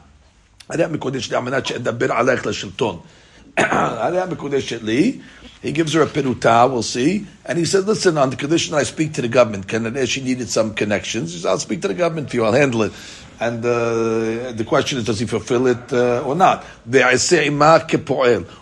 הרי 0.68 0.84
המקודש 0.84 1.30
לי 1.30 1.36
על 1.36 1.42
מנת 1.42 1.66
שאדבר 1.66 2.12
עלייך 2.12 2.46
לשלטון. 2.46 2.98
הרי 3.56 4.20
המקודשת 4.20 4.82
לי, 4.82 5.18
he 5.62 5.72
gives 5.72 5.92
her 5.92 6.02
a 6.02 6.06
peruta, 6.06 6.68
we'll 6.70 6.82
see, 6.82 7.26
and 7.46 7.58
he 7.58 7.64
said, 7.64 7.86
listen, 7.86 8.18
on 8.18 8.30
the 8.30 8.36
condition 8.36 8.74
I 8.74 8.82
speak 8.82 9.14
to 9.14 9.22
the 9.22 9.28
government, 9.28 9.66
can 9.68 10.06
she 10.06 10.20
needed 10.20 10.50
some 10.50 10.74
connections, 10.74 11.32
he 11.32 11.38
said, 11.40 11.48
I'll 11.50 11.58
speak 11.58 11.80
to 11.82 11.88
the 11.88 11.94
government 11.94 12.30
for 12.30 12.36
you, 12.36 12.44
I'll 12.44 12.52
handle 12.52 12.82
it. 12.82 12.92
And 13.40 13.64
uh, 13.64 14.52
the 14.52 14.64
question 14.66 14.98
is, 14.98 15.04
does 15.04 15.18
he 15.18 15.26
fulfill 15.26 15.66
it 15.66 15.92
uh, 15.92 16.22
or 16.24 16.34
not? 16.36 16.64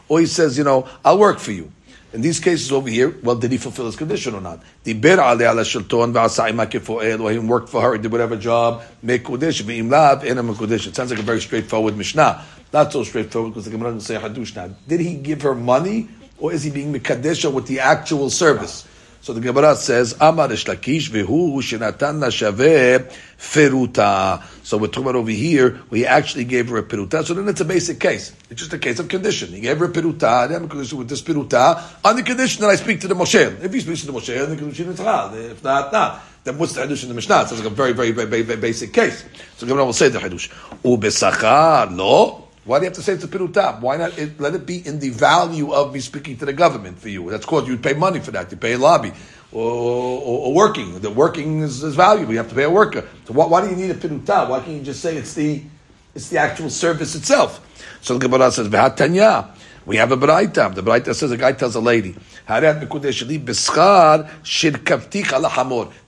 Or 0.08 0.20
he 0.20 0.26
says, 0.26 0.58
you 0.58 0.64
know, 0.64 0.88
I'll 1.04 1.19
work 1.19 1.38
for 1.38 1.52
you. 1.52 1.70
In 2.13 2.21
these 2.21 2.39
cases 2.39 2.71
over 2.71 2.88
here, 2.89 3.18
well, 3.21 3.36
did 3.36 3.51
he 3.51 3.57
fulfill 3.57 3.86
his 3.86 3.98
condition 3.98 4.33
or 4.33 4.39
not? 4.39 4.62
He 4.86 4.94
worked 4.94 5.19
for 7.69 7.81
her, 7.81 7.94
he 7.94 8.00
did 8.00 8.09
whatever 8.12 8.38
job, 8.38 8.81
make 9.04 9.25
kodesh, 9.25 9.62
v'im 9.62 9.92
lav. 9.92 10.24
It 10.24 10.95
sounds 10.95 11.12
like 11.12 11.19
a 11.19 11.24
very 11.24 11.42
straightforward 11.42 11.98
Mishnah. 11.98 12.45
Not 12.71 12.94
so 12.94 13.04
straightforward 13.04 13.51
because 13.51 13.65
the 13.65 13.71
Gemara 13.71 13.92
doesn't 13.94 14.01
say 14.01 14.15
hadush 14.15 14.56
now. 14.56 14.69
Did 14.88 15.01
he 15.01 15.15
give 15.15 15.42
her 15.42 15.54
money, 15.54 16.07
or 16.38 16.54
is 16.54 16.63
he 16.63 16.71
being 16.71 16.94
mikadesha 16.94 17.51
with 17.51 17.68
the 17.68 17.81
actual 17.81 18.30
service? 18.30 18.88
So 19.21 19.33
the 19.33 19.42
Gemara 19.42 19.75
says, 19.75 20.15
Amar 20.21 20.48
Lakish 20.48 21.09
v'hu 21.09 21.57
shenatan 21.57 22.21
shaveh 22.31 23.12
feruta. 23.38 24.42
So 24.67 24.77
we're 24.77 24.87
talking 24.87 25.03
about 25.03 25.15
over 25.15 25.31
here, 25.31 25.79
we 25.89 26.05
actually 26.05 26.43
gave 26.43 26.67
her 26.67 26.77
a 26.77 26.83
piruta. 26.83 27.23
So 27.23 27.33
then 27.33 27.47
it's 27.47 27.61
a 27.61 27.65
basic 27.65 28.01
case. 28.01 28.33
It's 28.49 28.59
just 28.59 28.73
a 28.73 28.77
case 28.77 28.99
of 28.99 29.07
condition. 29.07 29.47
He 29.53 29.61
gave 29.61 29.79
her 29.79 29.85
a 29.85 29.89
peruta, 29.89 30.49
then 30.49 30.67
condition 30.67 30.97
with 30.97 31.07
this 31.07 31.21
piruta, 31.21 31.81
on 32.03 32.17
the 32.17 32.21
condition 32.21 32.63
that 32.63 32.71
I 32.71 32.75
speak 32.75 32.99
to 32.99 33.07
the 33.07 33.15
Moshe. 33.15 33.63
If 33.63 33.73
he 33.73 33.79
speaks 33.79 34.01
to 34.01 34.07
the 34.07 34.11
Moshe, 34.11 34.27
then 34.27 34.49
the 34.49 34.57
condition 34.57 34.89
is 34.89 34.99
halal. 34.99 35.51
If 35.51 35.63
not, 35.63 35.93
not. 35.93 36.21
Then 36.43 36.57
what's 36.57 36.73
the 36.73 36.81
hadush 36.81 37.03
in 37.03 37.07
the 37.07 37.15
Mishnah? 37.15 37.43
It 37.43 37.47
sounds 37.47 37.63
like 37.63 37.71
a 37.71 37.73
very, 37.73 37.93
very, 37.93 38.11
very, 38.11 38.41
very 38.41 38.59
basic 38.59 38.91
case. 38.91 39.23
So 39.55 39.65
Gemara 39.65 39.85
will 39.85 39.93
say 39.93 40.09
the 40.09 40.19
hadush. 40.19 40.49
Ubesachar, 40.83 41.95
no. 41.95 42.49
Why 42.65 42.79
do 42.79 42.83
you 42.83 42.89
have 42.89 42.97
to 42.97 43.01
say 43.01 43.13
it's 43.13 43.23
a 43.23 43.29
piruta? 43.29 43.79
Why 43.79 43.95
not 43.95 44.17
it, 44.17 44.37
let 44.41 44.53
it 44.53 44.65
be 44.65 44.85
in 44.85 44.99
the 44.99 45.11
value 45.11 45.71
of 45.71 45.93
me 45.93 46.01
speaking 46.01 46.35
to 46.39 46.45
the 46.45 46.51
government 46.51 46.99
for 46.99 47.07
you? 47.07 47.29
That's 47.29 47.45
called 47.45 47.69
you'd 47.69 47.81
pay 47.81 47.93
money 47.93 48.19
for 48.19 48.31
that. 48.31 48.51
You 48.51 48.57
pay 48.57 48.73
a 48.73 48.77
lobby 48.77 49.13
or, 49.51 49.61
or, 49.61 50.47
or 50.47 50.53
working. 50.53 50.99
The 50.99 51.09
working 51.09 51.61
is, 51.61 51.83
is 51.83 51.95
valuable. 51.95 52.33
You 52.33 52.39
have 52.39 52.49
to 52.49 52.55
pay 52.55 52.63
a 52.63 52.69
worker. 52.69 53.07
So 53.25 53.33
why, 53.33 53.47
why 53.47 53.61
do 53.61 53.69
you 53.69 53.75
need 53.75 53.91
a 53.91 53.95
pirutab? 53.95 54.49
Why 54.49 54.59
can't 54.59 54.77
you 54.77 54.83
just 54.83 55.01
say 55.01 55.15
it's 55.15 55.33
the 55.33 55.63
it's 56.13 56.29
the 56.29 56.38
actual 56.39 56.69
service 56.69 57.15
itself? 57.15 57.63
So 58.01 58.17
the 58.17 58.27
Gemara 58.27 58.51
says 58.51 58.67
v'hatanya. 58.67 59.51
We 59.85 59.95
have 59.95 60.11
a 60.11 60.17
braita. 60.17 60.75
The 60.75 60.83
braita 60.83 61.15
says 61.15 61.31
a 61.31 61.38
guy 61.38 61.53
tells 61.53 61.75
a 61.75 61.79
lady, 61.79 62.13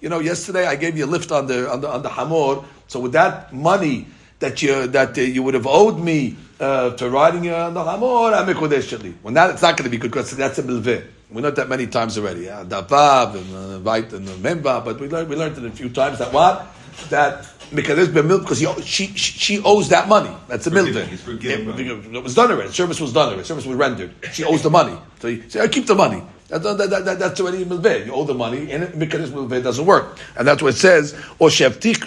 You 0.02 0.10
know, 0.10 0.20
yesterday 0.20 0.68
I 0.68 0.76
gave 0.76 0.98
you 0.98 1.06
a 1.06 1.08
lift 1.08 1.32
on 1.32 1.48
the 1.48 1.72
on 1.72 1.80
the, 1.80 1.90
on 1.90 2.02
the 2.02 2.10
hamor. 2.10 2.66
So 2.88 3.00
with 3.00 3.14
that 3.14 3.54
money 3.54 4.08
that 4.40 4.62
you 4.62 4.88
that 4.88 5.18
uh, 5.18 5.22
you 5.22 5.44
would 5.44 5.54
have 5.54 5.66
owed 5.66 5.98
me 5.98 6.36
uh, 6.60 6.90
to 6.98 7.10
riding 7.10 7.50
on 7.50 7.74
the 7.74 7.84
hamor, 7.86 8.34
I'm. 8.34 9.16
Well, 9.24 9.34
now 9.34 9.48
it's 9.48 9.62
not 9.62 9.78
going 9.78 9.86
to 9.86 9.90
be 9.90 9.98
good 9.98 10.12
because 10.12 10.32
that's 10.32 10.58
a 10.58 10.64
milveh. 10.64 11.06
We 11.32 11.42
learned 11.42 11.58
that 11.58 11.70
many 11.70 11.88
times 11.88 12.18
already. 12.18 12.46
Yeah, 12.46 12.64
Dapav 12.64 13.36
and 13.36 13.56
uh, 13.56 13.80
Vait 13.80 14.12
and 14.14 14.28
Memba, 14.28 14.84
but 14.84 15.00
we 15.00 15.08
learned 15.08 15.30
we 15.30 15.36
learned 15.36 15.58
it 15.58 15.64
a 15.64 15.72
few 15.72 15.90
times 15.90 16.20
that 16.20 16.34
what 16.34 16.68
that 17.10 17.48
because 17.74 18.08
because 18.10 18.60
she, 18.86 19.08
she 19.08 19.08
she 19.14 19.64
owes 19.64 19.90
that 19.90 20.08
money. 20.08 20.36
That's 20.48 20.66
a 20.68 20.72
milveh. 20.72 21.08
It, 21.44 22.16
it 22.16 22.24
was 22.24 22.34
done 22.34 22.52
already. 22.52 22.72
Service 22.72 23.00
was 23.00 23.14
done 23.14 23.30
already. 23.30 23.44
Service 23.44 23.66
was 23.66 23.76
rendered. 23.76 24.12
She 24.32 24.44
owes 24.44 24.64
the 24.64 24.72
money. 24.72 24.98
So 25.20 25.28
you 25.28 25.48
say, 25.50 25.62
I 25.62 25.68
keep 25.68 25.86
the 25.86 25.96
money. 25.96 26.24
That, 26.48 26.64
that, 26.64 26.90
that, 26.90 27.20
that's 27.20 27.40
already 27.40 27.64
milveh. 27.64 28.08
You 28.08 28.14
owe 28.14 28.24
the 28.24 28.34
money, 28.34 28.72
and 28.72 29.00
because 29.00 29.30
milveh 29.30 29.62
doesn't 29.62 29.86
work, 29.86 30.18
and 30.36 30.48
that's 30.48 30.64
what 30.64 30.74
it 30.74 30.78
says. 30.78 31.14
Or 31.38 31.50
shevtich 31.50 31.98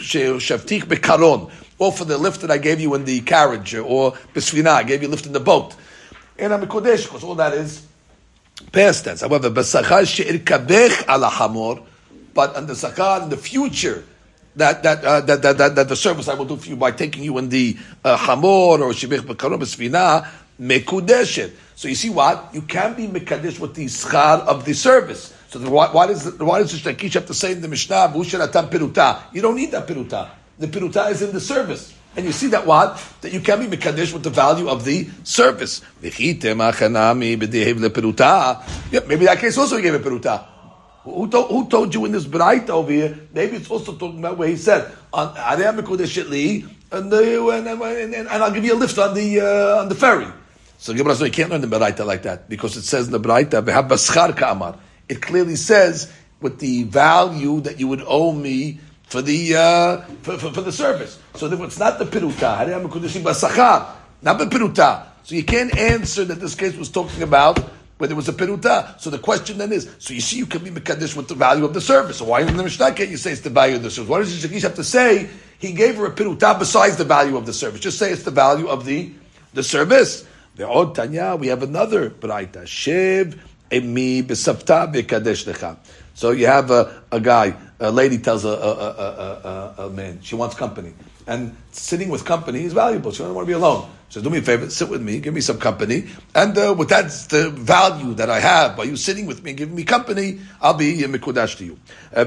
shevtich 0.40 0.82
bekaron 0.82 1.50
or 1.82 1.90
for 1.90 2.04
the 2.04 2.16
lift 2.16 2.42
that 2.42 2.50
I 2.50 2.58
gave 2.58 2.80
you 2.80 2.94
in 2.94 3.04
the 3.04 3.20
carriage, 3.22 3.74
or 3.74 4.12
besvina, 4.34 4.68
I 4.68 4.82
gave 4.84 5.02
you 5.02 5.08
lift 5.08 5.26
in 5.26 5.32
the 5.32 5.40
boat. 5.40 5.74
And 6.38 6.54
I'm 6.54 6.62
a 6.62 6.66
kodesh, 6.66 7.04
because 7.04 7.24
all 7.24 7.34
that 7.34 7.54
is 7.54 7.86
past 8.72 9.04
tense. 9.04 9.20
However, 9.20 9.50
besachar 9.50 10.06
she'ir 10.06 10.38
kabech 10.38 11.08
ala 11.08 11.28
hamor, 11.28 11.82
but 12.34 12.56
on 12.56 12.66
the 12.66 12.74
sakar 12.74 13.22
in 13.22 13.28
the 13.28 13.36
future, 13.36 14.04
that 14.56 14.82
that, 14.82 15.04
uh, 15.04 15.20
that, 15.22 15.42
that, 15.42 15.58
that, 15.58 15.74
that 15.76 15.88
the 15.88 15.96
service 15.96 16.28
I 16.28 16.34
will 16.34 16.44
do 16.44 16.56
for 16.56 16.68
you 16.68 16.76
by 16.76 16.90
taking 16.90 17.22
you 17.24 17.38
in 17.38 17.48
the 17.48 17.76
uh, 18.04 18.16
hamor 18.16 18.82
or 18.82 18.92
shibich 18.92 19.20
bekaron 19.20 19.60
besvina, 19.60 20.28
mekudeshet. 20.60 21.52
So 21.74 21.88
you 21.88 21.94
see 21.94 22.10
what? 22.10 22.50
You 22.52 22.62
can 22.62 22.94
be 22.94 23.08
mekadesh 23.08 23.58
with 23.58 23.74
the 23.74 23.86
schar 23.86 24.40
of 24.40 24.64
the 24.64 24.74
service. 24.74 25.34
So 25.48 25.58
why, 25.68 25.90
why 25.92 26.06
does 26.06 26.38
why 26.38 26.58
does 26.60 26.82
the 26.82 26.92
Shtakish 26.92 27.14
have 27.14 27.26
to 27.26 27.34
say 27.34 27.52
in 27.52 27.60
the 27.60 27.68
Mishnah, 27.68 28.12
peruta? 28.14 29.22
You 29.32 29.42
don't 29.42 29.56
need 29.56 29.70
that 29.72 29.86
peruta 29.86 30.30
the 30.62 30.68
piruta 30.68 31.10
is 31.10 31.22
in 31.22 31.32
the 31.32 31.40
service. 31.40 31.92
And 32.14 32.26
you 32.26 32.32
see 32.32 32.48
that 32.48 32.66
what? 32.66 33.02
That 33.22 33.32
you 33.32 33.40
can 33.40 33.58
be 33.60 33.76
Mekadesh 33.76 34.12
with 34.12 34.22
the 34.22 34.30
value 34.30 34.68
of 34.68 34.84
the 34.84 35.08
service. 35.24 35.80
Maybe 36.02 36.36
that 39.24 39.38
case 39.38 39.56
also 39.56 39.80
gave 39.80 39.94
a 39.94 39.98
peruta. 39.98 40.46
Who 41.04 41.28
told, 41.28 41.50
who 41.50 41.68
told 41.68 41.94
you 41.94 42.04
in 42.04 42.12
this 42.12 42.26
bright 42.26 42.70
over 42.70 42.92
here? 42.92 43.18
Maybe 43.32 43.56
it's 43.56 43.70
also 43.70 43.96
talking 43.96 44.20
about 44.20 44.38
where 44.38 44.48
he 44.48 44.56
said 44.56 44.92
on 45.12 45.34
and, 46.92 47.12
and, 47.12 47.82
and, 47.82 48.14
and, 48.14 48.28
I'll 48.28 48.52
give 48.52 48.64
you 48.64 48.74
a 48.74 48.76
lift 48.76 48.98
on 48.98 49.14
the 49.14 49.40
uh, 49.40 49.80
on 49.80 49.88
the 49.88 49.94
ferry. 49.94 50.26
So 50.78 50.92
you 50.92 51.02
can't 51.02 51.50
learn 51.50 51.60
the 51.62 51.66
Beraita 51.66 52.04
like 52.04 52.22
that 52.22 52.48
because 52.48 52.76
it 52.76 52.82
says 52.82 53.06
in 53.06 53.12
the 53.12 53.20
Beraita. 53.20 54.78
It 55.08 55.22
clearly 55.22 55.56
says 55.56 56.12
with 56.40 56.58
the 56.58 56.84
value 56.84 57.60
that 57.62 57.80
you 57.80 57.88
would 57.88 58.02
owe 58.06 58.32
me 58.32 58.78
for 59.12 59.20
the 59.20 59.54
uh, 59.54 60.00
for, 60.22 60.38
for, 60.38 60.52
for, 60.54 60.62
the 60.62 60.72
service. 60.72 61.18
So 61.34 61.46
therefore, 61.46 61.66
it's 61.66 61.78
not 61.78 61.98
the 61.98 62.06
piruta. 62.06 62.66
Not 64.22 64.38
the 64.38 64.46
piruta. 64.46 65.06
So 65.22 65.34
you 65.34 65.44
can't 65.44 65.76
answer 65.76 66.24
that 66.24 66.40
this 66.40 66.54
case 66.54 66.74
was 66.76 66.88
talking 66.88 67.22
about 67.22 67.58
where 67.98 68.08
there 68.08 68.16
was 68.16 68.30
a 68.30 68.32
peruta. 68.32 68.98
So 68.98 69.10
the 69.10 69.18
question 69.18 69.58
then 69.58 69.70
is, 69.70 69.94
so 69.98 70.14
you 70.14 70.22
see 70.22 70.38
you 70.38 70.46
can 70.46 70.64
be 70.64 70.70
Mekadesh 70.70 71.14
with 71.14 71.28
the 71.28 71.34
value 71.34 71.66
of 71.66 71.74
the 71.74 71.80
service. 71.80 72.16
So 72.16 72.24
why 72.24 72.40
in 72.40 72.56
the 72.56 72.62
Mishnah 72.62 72.94
can't 72.94 73.10
you 73.10 73.18
say 73.18 73.32
it's 73.32 73.42
the 73.42 73.50
value 73.50 73.76
of 73.76 73.82
the 73.82 73.90
service? 73.90 74.08
Why 74.08 74.18
does 74.20 74.40
the 74.40 74.48
Shakish 74.48 74.62
have 74.62 74.76
to 74.76 74.84
say 74.84 75.28
he 75.58 75.72
gave 75.72 75.96
her 75.96 76.06
a 76.06 76.10
peruta 76.10 76.58
besides 76.58 76.96
the 76.96 77.04
value 77.04 77.36
of 77.36 77.44
the 77.44 77.52
service? 77.52 77.80
Just 77.80 77.98
say 77.98 78.12
it's 78.12 78.22
the 78.22 78.30
value 78.30 78.68
of 78.68 78.86
the, 78.86 79.12
the 79.52 79.62
service. 79.62 80.26
The 80.56 80.66
odd 80.66 80.94
Tanya, 80.94 81.36
we 81.36 81.48
have 81.48 81.62
another 81.62 82.08
Braita. 82.08 82.62
Shev 82.62 83.38
emi 83.70 84.22
besafta 84.22 84.90
bekadesh 84.90 85.44
lecha. 85.52 85.76
So 86.14 86.30
you 86.30 86.46
have 86.46 86.70
a, 86.70 87.02
a 87.10 87.20
guy, 87.20 87.54
a 87.82 87.90
lady 87.90 88.18
tells 88.18 88.44
a, 88.44 88.48
a, 88.48 88.54
a, 88.54 89.86
a, 89.86 89.90
man, 89.90 90.20
she 90.22 90.36
wants 90.36 90.54
company. 90.54 90.94
And 91.26 91.56
sitting 91.72 92.08
with 92.08 92.24
company 92.24 92.62
is 92.62 92.72
valuable. 92.72 93.10
She 93.10 93.18
doesn't 93.18 93.34
want 93.34 93.46
to 93.46 93.50
be 93.50 93.54
alone. 93.54 93.90
She 94.08 94.14
says, 94.14 94.22
do 94.22 94.30
me 94.30 94.38
a 94.38 94.42
favor, 94.42 94.70
sit 94.70 94.88
with 94.88 95.02
me, 95.02 95.18
give 95.18 95.34
me 95.34 95.40
some 95.40 95.58
company. 95.58 96.06
And 96.34 96.56
uh, 96.56 96.74
with 96.78 96.90
that, 96.90 97.10
the 97.30 97.50
value 97.50 98.14
that 98.14 98.30
I 98.30 98.38
have 98.38 98.76
by 98.76 98.84
you 98.84 98.96
sitting 98.96 99.26
with 99.26 99.42
me 99.42 99.50
and 99.50 99.58
giving 99.58 99.74
me 99.74 99.82
company, 99.84 100.40
I'll 100.60 100.74
be 100.74 100.98
mikudash 100.98 101.56
to 101.58 101.64
you. 101.64 101.78
Uh, 102.14 102.24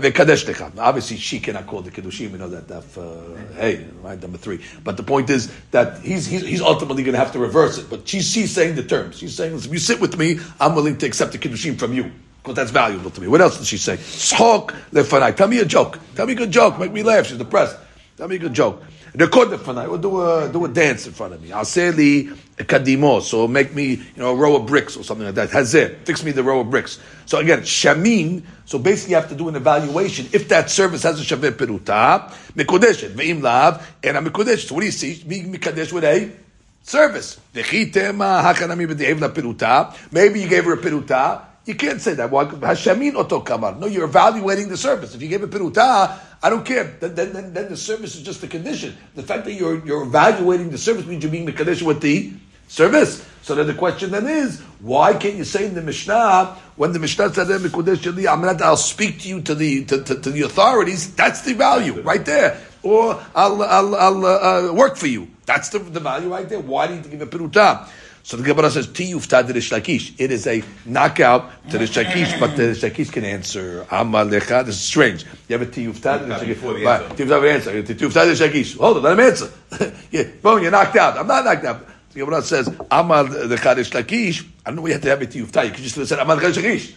Obviously, 0.81 1.17
she 1.17 1.39
cannot 1.39 1.67
call 1.67 1.81
the 1.81 1.91
kiddushim. 1.91 2.31
We 2.31 2.39
know 2.39 2.49
that. 2.49 2.69
Uh, 2.71 3.55
hey, 3.55 3.85
right, 4.01 4.21
number 4.21 4.37
three. 4.37 4.61
But 4.83 4.97
the 4.97 5.03
point 5.03 5.29
is 5.29 5.53
that 5.71 6.01
he's, 6.01 6.25
he's, 6.25 6.41
he's 6.41 6.61
ultimately 6.61 7.03
going 7.03 7.13
to 7.13 7.19
have 7.19 7.31
to 7.33 7.39
reverse 7.39 7.77
it. 7.77 7.89
But 7.89 8.07
she's, 8.07 8.29
she's 8.29 8.51
saying 8.51 8.75
the 8.75 8.83
terms. 8.83 9.19
She's 9.19 9.35
saying, 9.35 9.55
if 9.55 9.67
you 9.67 9.79
sit 9.79 10.01
with 10.01 10.17
me, 10.17 10.39
I'm 10.59 10.75
willing 10.75 10.97
to 10.97 11.05
accept 11.05 11.31
the 11.31 11.37
kiddushim 11.37 11.77
from 11.77 11.93
you 11.93 12.11
because 12.45 12.55
that's 12.55 12.69
valuable 12.69 13.09
to 13.09 13.19
me. 13.19 13.27
What 13.27 13.41
else 13.41 13.57
does 13.57 13.67
she 13.67 13.77
say? 13.77 13.97
Schok 13.97 14.67
lefanai. 14.91 15.35
Tell 15.35 15.47
me 15.47 15.57
a 15.59 15.65
joke. 15.65 15.97
Tell 16.13 16.27
me 16.27 16.33
a 16.33 16.35
good 16.35 16.51
joke. 16.51 16.77
Make 16.77 16.91
me 16.91 17.01
laugh. 17.01 17.25
She's 17.25 17.39
depressed. 17.39 17.75
Tell 18.17 18.27
me 18.27 18.35
a 18.35 18.39
good 18.39 18.53
joke. 18.53 18.83
Record 19.15 19.47
lefanai. 19.47 19.89
Or 19.89 19.97
do 19.97 20.21
a 20.21 20.47
do 20.53 20.63
a 20.63 20.67
dance 20.67 21.07
in 21.07 21.13
front 21.13 21.33
of 21.33 21.41
me. 21.41 21.51
I'll 21.51 21.65
say. 21.65 22.29
So 22.57 23.47
make 23.47 23.73
me 23.73 23.85
you 23.95 24.03
know 24.17 24.29
a 24.29 24.35
row 24.35 24.55
of 24.57 24.67
bricks 24.67 24.95
or 24.95 25.03
something 25.03 25.25
like 25.25 25.33
that. 25.35 25.49
Hazeh. 25.49 25.97
Fix 26.05 26.23
me 26.23 26.31
the 26.31 26.43
row 26.43 26.59
of 26.59 26.69
bricks. 26.69 26.99
So 27.25 27.39
again, 27.39 27.61
shamin. 27.61 28.43
So 28.65 28.77
basically, 28.77 29.15
you 29.15 29.15
have 29.15 29.29
to 29.29 29.35
do 29.35 29.49
an 29.49 29.55
evaluation 29.55 30.27
if 30.31 30.47
that 30.49 30.69
service 30.69 31.01
has 31.01 31.19
a 31.19 31.23
shaveh 31.23 31.53
peruta. 31.53 32.31
Mekodeshet 32.53 33.09
ve'im 33.09 33.41
lav 33.41 33.85
and 34.03 34.17
a 34.17 34.21
mekodesh. 34.21 34.67
So 34.67 34.75
what 34.75 34.81
do 34.81 34.85
you 34.85 34.91
see? 34.91 35.23
Being 35.27 35.51
mikadesh 35.51 35.91
with 35.91 36.03
a 36.03 36.31
service. 36.83 37.39
Maybe 37.53 37.79
you 40.39 40.47
gave 40.47 40.65
her 40.65 40.73
a 40.73 40.77
peruta. 40.77 41.45
You 41.65 41.73
can't 41.73 41.99
say 41.99 42.13
that. 42.13 42.29
Why? 42.29 42.45
Hashemin 42.45 43.15
oto 43.15 43.41
kamar. 43.41 43.75
No, 43.75 43.87
you're 43.87 44.05
evaluating 44.05 44.69
the 44.69 44.77
service. 44.77 45.15
If 45.15 45.21
you 45.21 45.27
gave 45.27 45.41
a 45.41 45.47
peruta, 45.47 46.19
I 46.41 46.49
don't 46.49 46.63
care. 46.63 46.83
Then, 46.99 47.15
then, 47.15 47.33
then, 47.33 47.53
then, 47.53 47.69
the 47.69 47.77
service 47.77 48.15
is 48.15 48.21
just 48.21 48.43
a 48.43 48.47
condition. 48.47 48.95
The 49.15 49.23
fact 49.23 49.45
that 49.45 49.53
you're, 49.53 49.83
you're 49.83 50.03
evaluating 50.03 50.69
the 50.69 50.77
service 50.77 51.05
means 51.07 51.23
you're 51.23 51.31
being 51.31 51.45
the 51.45 51.53
condition 51.53 51.87
with 51.87 52.01
the 52.01 52.33
service. 52.67 53.27
So 53.41 53.55
then 53.55 53.67
the 53.67 53.73
question 53.73 54.11
then 54.11 54.27
is, 54.27 54.61
why 54.79 55.13
can't 55.13 55.35
you 55.35 55.43
say 55.43 55.65
in 55.65 55.75
the 55.75 55.81
Mishnah, 55.81 56.57
when 56.75 56.93
the 56.93 56.99
Mishnah 56.99 57.33
says, 57.33 57.49
I'll 58.61 58.77
speak 58.77 59.19
to 59.21 59.29
you 59.29 59.41
to 59.41 59.55
the, 59.55 59.85
to, 59.85 60.03
to, 60.03 60.21
to, 60.21 60.31
the 60.31 60.41
authorities, 60.41 61.13
that's 61.15 61.41
the 61.41 61.53
value 61.53 62.01
right 62.01 62.25
there. 62.25 62.59
Or 62.81 63.23
I'll, 63.35 63.61
I'll, 63.61 63.95
I'll 63.95 64.25
uh, 64.25 64.73
work 64.73 64.97
for 64.97 65.07
you. 65.07 65.29
That's 65.45 65.69
the, 65.69 65.79
the 65.79 65.99
value 65.99 66.29
right 66.29 66.49
there. 66.49 66.59
Why 66.59 66.87
do 66.87 66.95
you 66.95 67.01
give 67.01 67.21
a 67.21 67.27
peruta? 67.27 67.87
So 68.25 68.37
the 68.37 68.43
Gemara 68.43 68.71
says, 68.71 68.87
Tiyufta 68.87 69.45
de 69.45 69.53
Lakish. 69.53 70.15
It 70.17 70.31
is 70.31 70.47
a 70.47 70.63
knockout 70.83 71.69
to 71.69 71.77
the 71.77 71.85
Shakish, 71.85 72.39
but 72.39 72.55
the 72.55 72.73
Shakish 72.73 73.11
can 73.11 73.23
answer. 73.23 73.85
Amalecha. 73.91 74.65
This 74.65 74.77
is 74.77 74.81
strange. 74.81 75.25
You 75.47 75.59
have 75.59 75.61
a 75.61 75.67
Tiyufta 75.67 76.27
de 76.27 76.33
Shakish. 76.33 76.55
Tiyufta 76.55 77.39
will 77.39 77.49
answer. 77.49 77.83
Tiyufta 77.83 78.25
de 78.25 78.33
Shakish. 78.33 78.79
Hold 78.79 78.97
on, 78.97 79.03
let 79.03 79.13
him 79.13 79.19
answer. 79.19 79.51
yeah, 80.11 80.23
boom, 80.41 80.63
you're 80.63 80.71
knocked 80.71 80.95
out. 80.95 81.19
I'm 81.19 81.27
not 81.27 81.45
knocked 81.45 81.65
out. 81.65 81.87
The 82.13 82.19
Gemara 82.21 82.41
says, 82.41 82.67
Amal 82.89 83.25
the 83.25 83.57
Chadish 83.57 83.91
Lakish. 83.91 84.43
I 84.65 84.71
don't 84.71 84.77
know 84.77 84.81
why 84.81 84.87
you 84.87 84.93
have 84.95 85.03
to 85.03 85.09
have 85.09 85.21
a 85.21 85.27
Tiyufta. 85.27 85.63
You 85.63 85.71
could 85.71 85.83
just 85.83 85.95
have 85.95 86.07
said 86.07 86.17
Amal 86.17 86.37
Chadish 86.37 86.63
Lakish. 86.63 86.95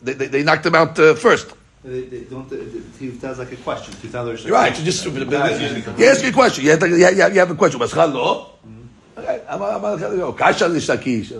They, 0.00 0.14
they, 0.14 0.26
they 0.28 0.42
knocked 0.42 0.64
him 0.64 0.76
out 0.76 0.98
uh, 0.98 1.14
first. 1.14 1.52
They, 1.84 2.04
they 2.04 2.20
don't. 2.20 2.48
Tiyufta 2.48 3.32
is 3.32 3.38
like 3.38 3.52
a 3.52 3.56
question. 3.56 3.94
You're 4.02 4.54
right. 4.54 4.74
So 4.74 4.82
just 4.82 5.04
you 5.04 5.12
ask 5.12 6.22
me 6.22 6.28
a 6.30 6.32
question. 6.32 6.64
You 6.64 6.70
have, 6.70 6.88
you 6.88 7.04
have, 7.04 7.34
you 7.34 7.40
have 7.40 7.50
a 7.50 7.54
question. 7.54 7.78
Mm-hmm. 7.80 8.79
Kasha 9.19 10.67
lishakish. 10.69 11.31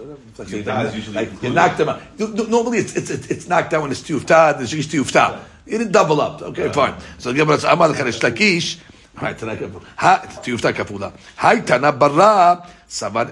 Like 1.14 1.44
you 1.44 1.50
knocked 1.50 1.78
them 1.78 1.90
out. 1.90 2.00
Normally 2.50 2.80
it's 2.80 2.96
it's 2.96 3.10
it's 3.10 3.48
knocked 3.48 3.72
down 3.72 3.82
when 3.84 3.92
it's 3.92 4.02
tiyufta. 4.02 4.58
The 4.58 4.64
shakish 4.64 4.88
tiyufta. 4.94 5.40
You 5.66 5.78
didn't 5.80 5.92
double 5.92 6.22
up. 6.22 6.42
Okay, 6.42 6.72
fine. 6.72 6.96
So 7.18 7.32
the 7.32 7.38
Gemara 7.40 7.58
says, 7.60 7.72
"Amal 7.72 7.94
kadesh 7.94 8.20
lakish." 8.20 8.78
תיופתא 10.42 10.72
כפולה. 10.72 11.10
היי 11.42 11.62
תנא 11.62 11.92
ברא, 11.92 12.56
סבר 12.90 13.24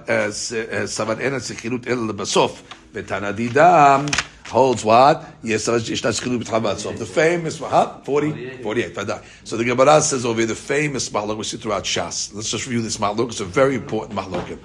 אין 1.19 1.33
הסחירות 1.33 1.87
אלא 1.87 2.11
בסוף, 2.13 2.61
ותנא 2.93 3.31
דידם 3.31 4.05
holds 4.48 4.84
what? 4.84 5.24
Yes, 5.42 5.64
So 5.64 5.80
the 5.80 7.06
famous, 7.06 7.58
huh? 7.58 7.98
40? 8.04 8.62
48. 8.62 8.96
So 9.44 9.56
the 9.56 9.64
Gemara 9.64 10.00
says 10.00 10.24
over 10.24 10.40
here, 10.40 10.46
the 10.46 10.54
famous 10.54 11.08
mahlok 11.10 11.36
we 11.36 11.44
see 11.44 11.56
throughout 11.56 11.84
Shas. 11.84 12.34
Let's 12.34 12.50
just 12.50 12.66
review 12.66 12.82
this 12.82 12.98
mahlok. 12.98 13.28
It's 13.28 13.40
a 13.40 13.44
very 13.44 13.74
important 13.74 14.18
mahlok. 14.18 14.58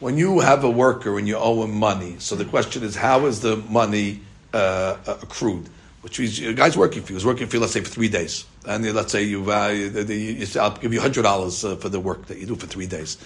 When 0.00 0.16
you 0.16 0.40
have 0.40 0.64
a 0.64 0.70
worker 0.70 1.18
and 1.18 1.26
you 1.26 1.36
owe 1.36 1.64
him 1.64 1.74
money, 1.76 2.16
so 2.18 2.36
the 2.36 2.44
question 2.44 2.84
is, 2.84 2.94
how 2.94 3.26
is 3.26 3.40
the 3.40 3.56
money 3.56 4.20
uh, 4.52 4.96
accrued? 5.06 5.68
Which 6.02 6.20
means 6.20 6.38
a 6.40 6.52
guy's 6.52 6.76
working 6.76 7.02
for 7.02 7.12
you. 7.12 7.16
He's 7.16 7.26
working 7.26 7.48
for 7.48 7.56
you, 7.56 7.60
let's 7.60 7.72
say, 7.72 7.80
for 7.80 7.90
three 7.90 8.08
days. 8.08 8.46
And 8.66 8.84
let's 8.94 9.10
say 9.10 9.24
you, 9.24 9.50
uh, 9.50 9.68
you, 9.68 9.88
you 9.90 10.46
say, 10.46 10.60
I'll 10.60 10.76
give 10.76 10.94
you 10.94 11.00
$100 11.00 11.24
uh, 11.24 11.76
for 11.76 11.88
the 11.88 11.98
work 11.98 12.26
that 12.26 12.38
you 12.38 12.46
do 12.46 12.54
for 12.54 12.66
three 12.66 12.86
days. 12.86 13.18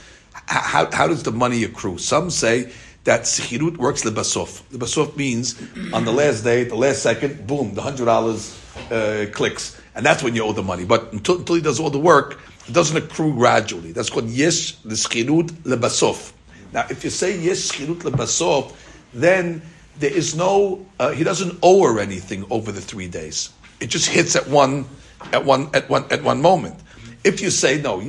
How, 0.47 0.91
how 0.91 1.07
does 1.07 1.23
the 1.23 1.33
money 1.33 1.63
accrue? 1.65 1.99
Some 1.99 2.31
say 2.31 2.73
that 3.05 3.23
sechirut 3.23 3.77
works 3.77 4.03
lebasof. 4.05 4.63
Lebasof 4.71 5.17
means 5.17 5.61
on 5.93 6.05
the 6.05 6.13
last 6.13 6.43
day, 6.43 6.65
the 6.65 6.77
last 6.77 7.03
second, 7.03 7.47
boom, 7.47 7.75
the 7.75 7.83
hundred 7.83 8.05
dollars 8.05 8.59
uh, 8.91 9.27
clicks, 9.33 9.81
and 9.95 10.07
that's 10.07 10.23
when 10.23 10.35
you 10.35 10.45
owe 10.45 10.53
the 10.53 10.63
money. 10.63 10.85
But 10.85 11.13
until, 11.13 11.39
until, 11.39 11.57
he 11.57 11.63
does 11.63 11.81
all 11.81 11.91
the 11.91 11.99
work, 11.99 12.41
it 12.67 12.73
doesn't 12.73 12.97
accrue 12.97 13.35
gradually. 13.35 13.93
That's 13.93 14.11
called 14.11 14.29
yes 14.29 14.73
the 14.85 14.95
sechirut 14.95 15.49
lebasof. 15.65 16.33
Now, 16.73 16.87
if 16.91 17.05
you 17.05 17.11
say 17.11 17.39
yes 17.39 17.73
sechirut 17.73 18.03
lebasof, 18.03 18.75
then 19.13 19.63
there 19.99 20.13
is 20.13 20.35
no 20.35 20.87
uh, 21.01 21.11
he 21.11 21.25
doesn't 21.25 21.59
owe 21.63 21.85
her 21.85 21.99
anything 21.99 22.45
over 22.51 22.71
the 22.71 22.81
three 22.81 23.09
days. 23.09 23.51
It 23.81 23.89
just 23.91 24.09
hits 24.09 24.37
at 24.37 24.49
one 24.49 24.87
at 25.33 25.45
one 25.45 25.71
at 25.75 25.89
one 25.91 26.05
at 26.11 26.23
one 26.23 26.41
moment. 26.41 26.79
If 27.25 27.41
you 27.41 27.51
say 27.51 27.81
no, 27.81 28.01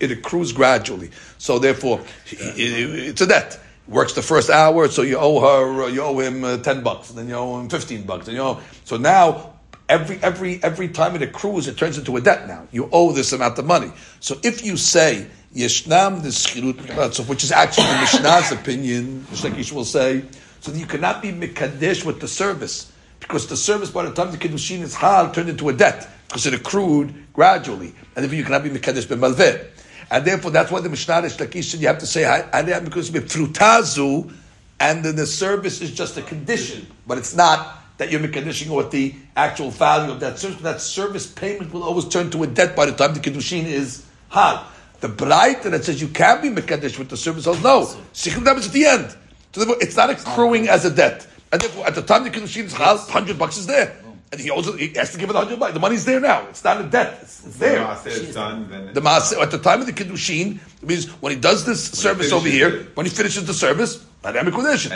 it 0.00 0.10
accrues 0.10 0.52
gradually. 0.52 1.10
So 1.38 1.58
therefore, 1.58 2.00
it's 2.26 3.20
a 3.20 3.26
debt. 3.26 3.60
Works 3.86 4.12
the 4.12 4.22
first 4.22 4.50
hour, 4.50 4.88
so 4.88 5.00
you 5.00 5.16
owe 5.18 5.40
her, 5.40 5.88
you 5.88 6.02
owe 6.02 6.18
him 6.18 6.44
uh, 6.44 6.58
ten 6.58 6.82
bucks, 6.82 7.08
and 7.08 7.18
then 7.18 7.26
you 7.28 7.34
owe 7.34 7.58
him 7.58 7.70
fifteen 7.70 8.02
bucks, 8.02 8.28
and 8.28 8.36
you 8.36 8.42
owe. 8.42 8.60
So 8.84 8.98
now 8.98 9.54
every 9.88 10.18
every 10.22 10.62
every 10.62 10.88
time 10.88 11.16
it 11.16 11.22
accrues, 11.22 11.66
it 11.68 11.78
turns 11.78 11.96
into 11.96 12.14
a 12.18 12.20
debt. 12.20 12.46
Now 12.46 12.66
you 12.70 12.90
owe 12.92 13.12
this 13.12 13.32
amount 13.32 13.58
of 13.58 13.64
money. 13.64 13.90
So 14.20 14.38
if 14.42 14.62
you 14.62 14.76
say 14.76 15.26
yeshnam 15.54 16.22
the 16.22 17.22
which 17.22 17.44
is 17.44 17.50
actually 17.50 17.86
the 17.86 18.00
Mishnah's 18.00 18.52
opinion, 18.52 19.26
Mishnah 19.30 19.74
will 19.74 19.86
say, 19.86 20.22
so 20.60 20.72
you 20.72 20.84
cannot 20.84 21.22
be 21.22 21.32
mikadesh 21.32 22.04
with 22.04 22.20
the 22.20 22.28
service 22.28 22.92
because 23.20 23.46
the 23.46 23.56
service 23.56 23.90
by 23.90 24.04
the 24.04 24.12
time 24.12 24.30
the 24.30 24.36
kiddushin 24.36 24.82
is 24.82 24.94
hal 24.94 25.30
turned 25.30 25.48
into 25.48 25.66
a 25.70 25.72
debt 25.72 26.06
because 26.28 26.46
it 26.46 26.54
accrued 26.54 27.12
gradually, 27.32 27.92
and 28.14 28.22
therefore 28.22 28.36
you 28.36 28.44
cannot 28.44 28.62
be 28.62 28.70
mekadesh 28.70 29.06
b'malveh. 29.06 29.66
And 30.10 30.24
therefore, 30.24 30.50
that's 30.50 30.70
why 30.70 30.80
the 30.80 30.88
Mishnah 30.88 31.22
Lakish 31.22 31.64
said 31.64 31.80
you 31.80 31.88
have 31.88 31.98
to 31.98 32.06
say 32.06 32.22
frutazu, 32.22 34.32
and 34.80 35.04
then 35.04 35.16
the 35.16 35.26
service 35.26 35.80
is 35.80 35.92
just 35.92 36.16
a 36.16 36.22
condition, 36.22 36.86
but 37.06 37.18
it's 37.18 37.34
not 37.34 37.76
that 37.98 38.10
you're 38.10 38.20
mekadeshing 38.20 38.68
what 38.68 38.90
the 38.90 39.14
actual 39.36 39.70
value 39.70 40.12
of 40.12 40.20
that 40.20 40.38
service. 40.38 40.60
That 40.62 40.80
service 40.80 41.26
payment 41.26 41.72
will 41.72 41.82
always 41.82 42.08
turn 42.08 42.30
to 42.30 42.44
a 42.44 42.46
debt 42.46 42.76
by 42.76 42.86
the 42.86 42.92
time 42.92 43.12
the 43.12 43.20
kiddushin 43.20 43.64
is 43.64 44.06
hal. 44.28 44.66
The 45.00 45.08
bright 45.08 45.62
that 45.62 45.84
says 45.84 46.00
you 46.00 46.08
can 46.08 46.42
be 46.42 46.60
mekadesh 46.60 46.98
with 46.98 47.08
the 47.08 47.16
service 47.16 47.44
says 47.44 47.62
no. 47.62 47.82
Sikhim 48.14 48.56
is 48.56 48.68
at 48.68 48.72
the 48.72 48.86
end. 48.86 49.16
So 49.52 49.62
it's 49.80 49.96
not 49.96 50.10
accruing 50.10 50.68
as 50.68 50.84
a 50.84 50.90
debt. 50.90 51.26
And 51.50 51.60
therefore, 51.60 51.86
at 51.86 51.94
the 51.94 52.02
time 52.02 52.24
the 52.24 52.30
kiddushin 52.30 52.64
is 52.64 52.72
hal, 52.72 52.98
hundred 52.98 53.38
bucks 53.38 53.58
is 53.58 53.66
there. 53.66 53.96
And 54.30 54.40
he 54.40 54.50
also 54.50 54.72
he 54.76 54.88
has 54.94 55.12
to 55.12 55.18
give 55.18 55.30
it 55.30 55.36
a 55.36 55.38
hundred 55.38 55.58
bucks. 55.58 55.72
The 55.72 55.80
money's 55.80 56.04
there 56.04 56.20
now. 56.20 56.46
It's 56.48 56.62
not 56.62 56.80
a 56.80 56.84
debt. 56.84 57.18
It's, 57.22 57.46
it's 57.46 57.56
there. 57.56 57.78
The 58.04 58.90
the 58.92 59.00
maaseh 59.00 59.40
at 59.40 59.50
the 59.50 59.58
time 59.58 59.80
of 59.80 59.86
the 59.86 59.92
kiddushin 59.92 60.58
means 60.82 61.06
when 61.22 61.32
he 61.32 61.38
does 61.40 61.64
this 61.64 61.82
service 61.90 62.30
over 62.32 62.48
here, 62.48 62.88
when 62.94 63.06
he 63.06 63.10
finishes 63.10 63.46
the 63.46 63.54
service. 63.54 64.04
And 64.24 64.36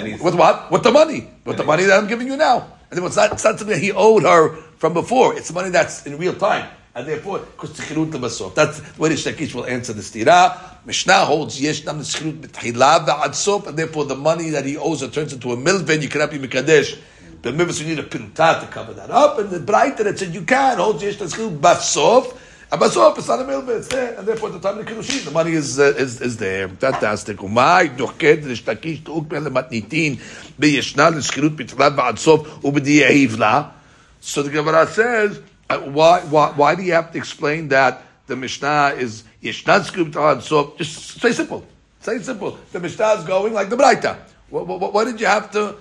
he's- 0.06 0.20
With 0.20 0.34
what? 0.34 0.70
With 0.70 0.82
the 0.82 0.90
money. 0.90 1.30
With 1.46 1.56
the 1.56 1.64
money 1.64 1.84
that 1.84 1.96
I'm 1.98 2.08
giving 2.08 2.26
you 2.26 2.36
now. 2.36 2.66
And 2.90 2.98
then 2.98 3.06
it's 3.06 3.16
not, 3.16 3.32
it's 3.32 3.44
not 3.44 3.58
something 3.58 3.68
that 3.74 3.78
he 3.80 3.92
owed 3.92 4.24
her 4.24 4.56
from 4.76 4.92
before. 4.92 5.34
It's 5.34 5.50
money 5.52 5.70
that's 5.70 6.04
in 6.06 6.18
real 6.18 6.34
time. 6.34 6.68
And 6.94 7.08
therefore, 7.08 7.38
because 7.38 7.70
tzchirut 7.70 8.10
lebasov. 8.10 8.54
That's 8.54 8.80
the 8.80 9.00
way 9.00 9.08
the 9.08 9.14
Shakish 9.14 9.54
will 9.54 9.64
answer 9.64 9.94
the 9.94 10.02
stira. 10.02 10.58
Mishnah 10.84 11.24
holds 11.24 11.58
yeshnam 11.58 12.00
tzchirut 12.00 12.40
b'tchila 12.40 13.06
v'ad 13.06 13.34
sof, 13.34 13.66
and 13.68 13.78
therefore 13.78 14.04
the 14.04 14.16
money 14.16 14.50
that 14.50 14.66
he 14.66 14.76
owes 14.76 15.00
her 15.00 15.08
turns 15.08 15.32
into 15.32 15.52
a 15.52 15.56
milveh, 15.56 15.88
and 15.94 16.02
you 16.02 16.10
cannot 16.10 16.30
be 16.30 16.38
mekadesh. 16.38 16.98
The 17.42 17.50
milveh, 17.50 17.72
so 17.72 17.82
you 17.82 17.96
need 17.96 17.98
a 17.98 18.08
pirutah 18.08 18.60
to 18.60 18.66
cover 18.68 18.94
that 18.94 19.10
up. 19.10 19.38
And 19.38 19.50
the 19.50 19.58
brighter 19.58 20.04
that 20.04 20.18
said 20.18 20.32
you 20.32 20.42
can 20.42 20.78
hold 20.78 21.02
holds 21.02 21.04
yeshnam 21.04 21.28
tzchirut 21.28 21.58
b'sof. 21.58 22.38
And 22.70 22.80
basov, 22.80 23.18
it's 23.18 23.28
not 23.28 23.40
a 23.40 23.44
milveh, 23.44 23.78
it's 23.78 23.88
there. 23.88 24.16
And 24.16 24.26
therefore, 24.26 24.50
the 24.50 24.60
time 24.60 24.78
of 24.78 24.86
the 24.86 24.92
kiddushin, 24.92 25.24
the 25.24 25.30
money 25.32 25.52
is, 25.52 25.78
uh, 25.78 25.92
is, 25.96 26.20
is 26.20 26.36
there. 26.36 26.68
Fantastic. 26.68 27.38
Umay 27.38 27.96
dochked 27.96 28.44
l'shtakish 28.44 29.02
tu'uk 29.02 29.26
lematnitin 29.26 30.18
b'yeshna 30.58 31.10
l'tzchirut 31.10 31.56
b'tchila 31.56 31.96
v'ad 31.96 32.18
sof 32.18 32.46
u'b'diyahiv 32.62 33.38
la. 33.38 33.72
So 34.20 34.44
the 34.44 34.50
Gemara 34.50 34.86
says, 34.86 35.40
uh, 35.68 35.80
why, 35.80 36.20
why, 36.20 36.52
why 36.52 36.74
do 36.76 36.82
you 36.82 36.92
have 36.92 37.10
to 37.10 37.18
explain 37.18 37.68
that 37.68 38.02
the 38.28 38.36
Mishnah 38.36 38.94
is 38.96 39.24
Yeshnat 39.42 39.90
Skub 39.90 40.12
Ta'ad? 40.12 40.44
So 40.44 40.74
just 40.78 41.20
say 41.20 41.32
simple. 41.32 41.66
Say 42.00 42.20
simple. 42.20 42.56
The 42.70 42.78
Mishnah 42.78 43.14
is 43.18 43.24
going 43.24 43.52
like 43.52 43.68
the 43.68 43.76
Braita. 43.76 44.16
Why, 44.48 44.62
why, 44.62 44.76
why 44.76 45.04
did 45.04 45.20
you 45.20 45.26
have 45.26 45.50
to? 45.52 45.74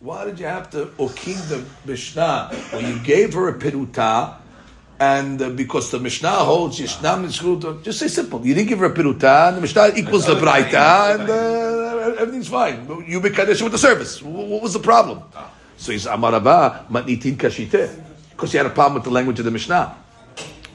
Why 0.00 0.26
did 0.26 0.38
you 0.38 0.44
have 0.44 0.68
to 0.72 0.86
okin 0.98 1.40
the 1.48 1.64
Mishnah? 1.86 2.50
Well, 2.70 2.82
you 2.82 2.98
gave 2.98 3.32
her 3.32 3.48
a 3.48 3.54
peruta, 3.58 4.36
and 5.00 5.40
uh, 5.40 5.48
because 5.48 5.90
the 5.90 5.98
Mishnah 5.98 6.44
holds 6.44 6.78
Yeshnam 6.78 7.24
Skub, 7.32 7.82
just 7.82 8.00
say 8.00 8.08
simple. 8.08 8.44
You 8.44 8.52
didn't 8.52 8.68
give 8.68 8.80
her 8.80 8.86
a 8.86 8.94
peruta, 8.94 9.48
and 9.48 9.56
the 9.56 9.62
Mishnah 9.62 9.92
equals 9.96 10.26
the 10.26 10.34
Braita, 10.34 11.14
and 11.18 11.30
uh, 11.30 12.20
everything's 12.20 12.48
fine. 12.48 13.04
You 13.08 13.20
make 13.20 13.34
Kaddish 13.34 13.62
with 13.62 13.72
the 13.72 13.78
service. 13.78 14.20
What, 14.22 14.60
was 14.60 14.74
the 14.74 14.80
problem? 14.80 15.22
So 15.78 15.92
he's 15.92 16.04
Amaraba 16.04 16.86
matnitin 16.88 17.36
kashite 17.36 17.98
because 18.32 18.52
he 18.52 18.58
had 18.58 18.66
a 18.66 18.70
problem 18.70 18.96
with 18.96 19.04
the 19.04 19.10
language 19.10 19.38
of 19.38 19.46
the 19.46 19.50
Mishnah. 19.50 19.96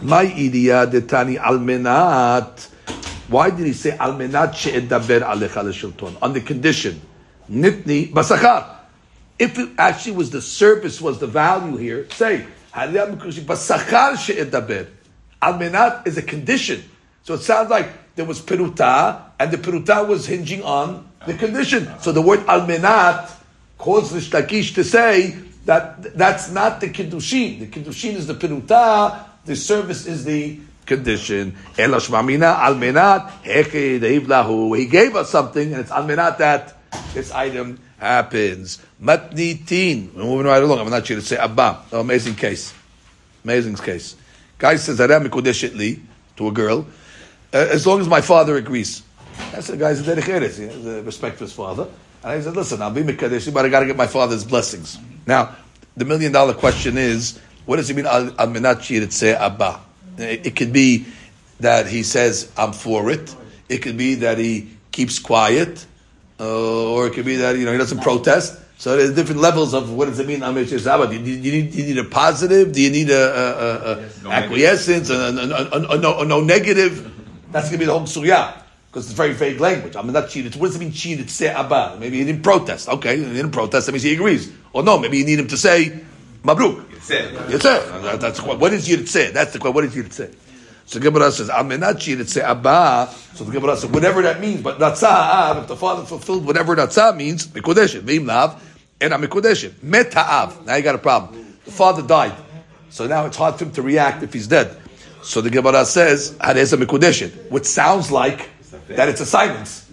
My 0.01 0.25
idiya 0.25 0.91
detani 0.91 1.37
almenat. 1.37 2.69
Why 3.27 3.51
did 3.51 3.67
he 3.67 3.73
say 3.73 3.91
almenat 3.91 4.55
she'edaber 4.55 5.21
alecha 5.21 5.63
l'shilton 5.63 6.17
on 6.23 6.33
the 6.33 6.41
condition 6.41 6.99
nitni 7.47 8.11
basachar? 8.11 8.80
If 9.41 9.57
it 9.57 9.69
actually 9.79 10.17
was 10.17 10.29
the 10.29 10.39
service 10.39 11.01
was 11.01 11.17
the 11.17 11.25
value 11.25 11.75
here, 11.75 12.07
say. 12.11 12.45
Almenat 15.41 16.05
is 16.05 16.17
a 16.19 16.21
condition, 16.21 16.83
so 17.23 17.33
it 17.33 17.41
sounds 17.41 17.71
like 17.71 18.15
there 18.15 18.25
was 18.25 18.39
peruta, 18.39 19.19
and 19.39 19.51
the 19.51 19.57
peruta 19.57 20.07
was 20.07 20.27
hinging 20.27 20.61
on 20.61 21.09
the 21.25 21.33
condition. 21.33 21.89
So 22.01 22.11
the 22.11 22.21
word 22.21 22.41
almenat 22.45 23.31
caused 23.79 24.13
the 24.13 24.19
shtakish 24.19 24.75
to 24.75 24.83
say 24.83 25.31
that 25.65 26.15
that's 26.15 26.51
not 26.51 26.79
the 26.79 26.89
kiddushin. 26.89 27.61
The 27.61 27.67
kiddushin 27.67 28.13
is 28.13 28.27
the 28.27 28.35
peruta. 28.35 29.25
The 29.45 29.55
service 29.55 30.05
is 30.05 30.23
the 30.23 30.59
condition. 30.85 31.55
He 31.75 31.87
gave 34.85 35.15
us 35.15 35.29
something, 35.31 35.73
and 35.73 35.81
it's 35.81 35.91
almenat 35.91 36.37
that 36.37 36.77
this 37.13 37.31
item 37.31 37.79
happens. 37.97 38.79
Matnitin. 39.01 40.13
We're 40.13 40.23
moving 40.23 40.47
right 40.47 40.61
along. 40.61 40.79
I'm 40.79 40.89
not 40.89 41.05
sure 41.05 41.17
to 41.17 41.21
say 41.21 41.37
abba. 41.37 41.83
Oh, 41.91 42.01
amazing 42.01 42.35
case. 42.35 42.73
Amazing 43.43 43.75
case. 43.75 44.15
Guy 44.57 44.75
says 44.75 45.01
Aram 45.01 45.23
li 45.23 46.01
to 46.37 46.47
a 46.47 46.51
girl, 46.51 46.85
uh, 47.53 47.57
as 47.57 47.85
long 47.87 47.99
as 47.99 48.07
my 48.07 48.21
father 48.21 48.55
agrees. 48.57 49.03
That's 49.51 49.67
the 49.67 49.77
guy's 49.77 50.07
a. 50.07 50.15
He 50.15 50.31
has 50.31 50.85
a 50.85 51.01
respect 51.03 51.37
for 51.37 51.45
his 51.45 51.53
father. 51.53 51.87
And 52.23 52.37
he 52.37 52.43
said, 52.43 52.55
listen, 52.55 52.81
I'll 52.81 52.91
be 52.91 53.01
Mekadesh, 53.01 53.51
but 53.51 53.65
I 53.65 53.69
got 53.69 53.79
to 53.79 53.87
get 53.87 53.97
my 53.97 54.05
father's 54.05 54.43
blessings. 54.43 54.99
Now, 55.25 55.55
the 55.97 56.05
million 56.05 56.31
dollar 56.31 56.53
question 56.53 56.97
is, 56.97 57.39
what 57.65 57.77
does 57.77 57.87
he 57.87 57.95
mean, 57.95 58.05
al 58.05 58.29
say 59.09 59.33
abba? 59.33 59.81
It 60.17 60.45
it 60.45 60.55
could 60.55 60.71
be 60.71 61.05
that 61.59 61.87
he 61.87 62.03
says, 62.03 62.51
I'm 62.57 62.73
for 62.73 63.09
it. 63.09 63.35
It 63.69 63.79
could 63.79 63.97
be 63.97 64.15
that 64.15 64.37
he 64.37 64.69
keeps 64.91 65.17
quiet. 65.19 65.85
Uh, 66.41 66.91
or 66.91 67.05
it 67.05 67.13
could 67.13 67.25
be 67.25 67.35
that, 67.35 67.55
you 67.55 67.65
know, 67.65 67.71
he 67.71 67.77
doesn't 67.77 68.01
protest. 68.01 68.59
So 68.79 68.97
there's 68.97 69.13
different 69.13 69.41
levels 69.41 69.75
of 69.75 69.93
what 69.93 70.05
does 70.05 70.17
it 70.17 70.25
mean, 70.25 70.41
Amir 70.41 70.63
Abba? 70.63 71.07
Do 71.07 71.13
you, 71.13 71.35
you, 71.35 71.51
need, 71.51 71.75
you 71.75 71.83
need 71.83 71.97
a 71.99 72.03
positive? 72.03 72.71
Do 72.71 72.81
you 72.81 72.89
need 72.89 73.11
a, 73.11 73.13
a, 73.13 73.91
a, 73.91 73.91
a 73.99 74.23
No 74.23 74.31
acquiescence? 74.31 75.11
A, 75.11 75.31
no, 75.31 76.19
a 76.21 76.25
no 76.25 76.41
negative? 76.41 77.13
That's 77.51 77.67
going 77.67 77.73
to 77.73 77.77
be 77.77 77.85
the 77.85 77.91
whole 77.95 78.07
surya. 78.07 78.55
Because 78.89 79.05
it's 79.05 79.13
very 79.13 79.33
vague 79.33 79.59
language. 79.59 79.95
I'm 79.95 80.11
not 80.11 80.29
cheated. 80.29 80.55
What 80.55 80.67
does 80.67 80.77
it 80.77 80.79
mean 80.79 80.91
cheated? 80.91 81.29
Say 81.29 81.47
abba. 81.47 81.97
Maybe 81.99 82.17
he 82.17 82.25
didn't 82.25 82.41
protest. 82.41 82.89
Okay, 82.89 83.17
he 83.17 83.23
didn't 83.23 83.51
protest. 83.51 83.85
That 83.85 83.91
means 83.91 84.03
he 84.03 84.13
agrees. 84.15 84.51
Or 84.73 84.81
no, 84.81 84.97
maybe 84.97 85.17
you 85.19 85.25
need 85.25 85.39
him 85.39 85.47
to 85.47 85.57
say 85.57 86.01
mabruk. 86.43 86.83
Yitzeh. 86.89 87.35
Yitzeh. 87.49 88.01
That- 88.01 88.19
That's 88.19 88.41
what. 88.41 88.59
What 88.59 88.73
is 88.73 88.87
yitzeh? 88.89 89.31
That's 89.31 89.53
the 89.53 89.59
question. 89.59 89.75
What 89.75 89.85
is 89.85 89.95
yitzeh? 89.95 90.35
So 90.91 90.99
the 90.99 91.09
Gemara 91.09 91.31
says, 91.31 91.47
"Amenat 91.47 92.27
say 92.27 92.41
abba." 92.41 93.09
So 93.35 93.45
the 93.45 93.51
Gemara 93.53 93.77
says, 93.77 93.89
whatever 93.89 94.21
that 94.23 94.41
means. 94.41 94.61
But 94.61 94.77
natzah, 94.77 95.61
if 95.61 95.67
the 95.69 95.77
father 95.77 96.03
fulfilled 96.03 96.45
whatever 96.45 96.75
natzah 96.75 97.15
means, 97.15 97.47
mikodeshet, 97.47 98.01
v'im 98.01 98.27
lav, 98.27 98.61
and 98.99 99.13
mikodeshet, 99.13 99.81
met 99.81 100.13
ha'av. 100.13 100.65
Now 100.65 100.75
you 100.75 100.83
got 100.83 100.95
a 100.95 100.97
problem. 100.97 101.55
The 101.63 101.71
father 101.71 102.01
died, 102.01 102.35
so 102.89 103.07
now 103.07 103.25
it's 103.25 103.37
hard 103.37 103.55
for 103.55 103.63
him 103.63 103.71
to 103.71 103.81
react 103.81 104.21
if 104.21 104.33
he's 104.33 104.47
dead. 104.47 104.75
So 105.23 105.39
the 105.39 105.49
Gemara 105.49 105.85
says, 105.85 106.31
"Hareza 106.33 106.77
mikodeshet," 106.83 107.49
which 107.49 107.67
sounds 107.67 108.11
like 108.11 108.49
that 108.89 109.07
it's 109.07 109.21
a 109.21 109.25
silence. 109.25 109.87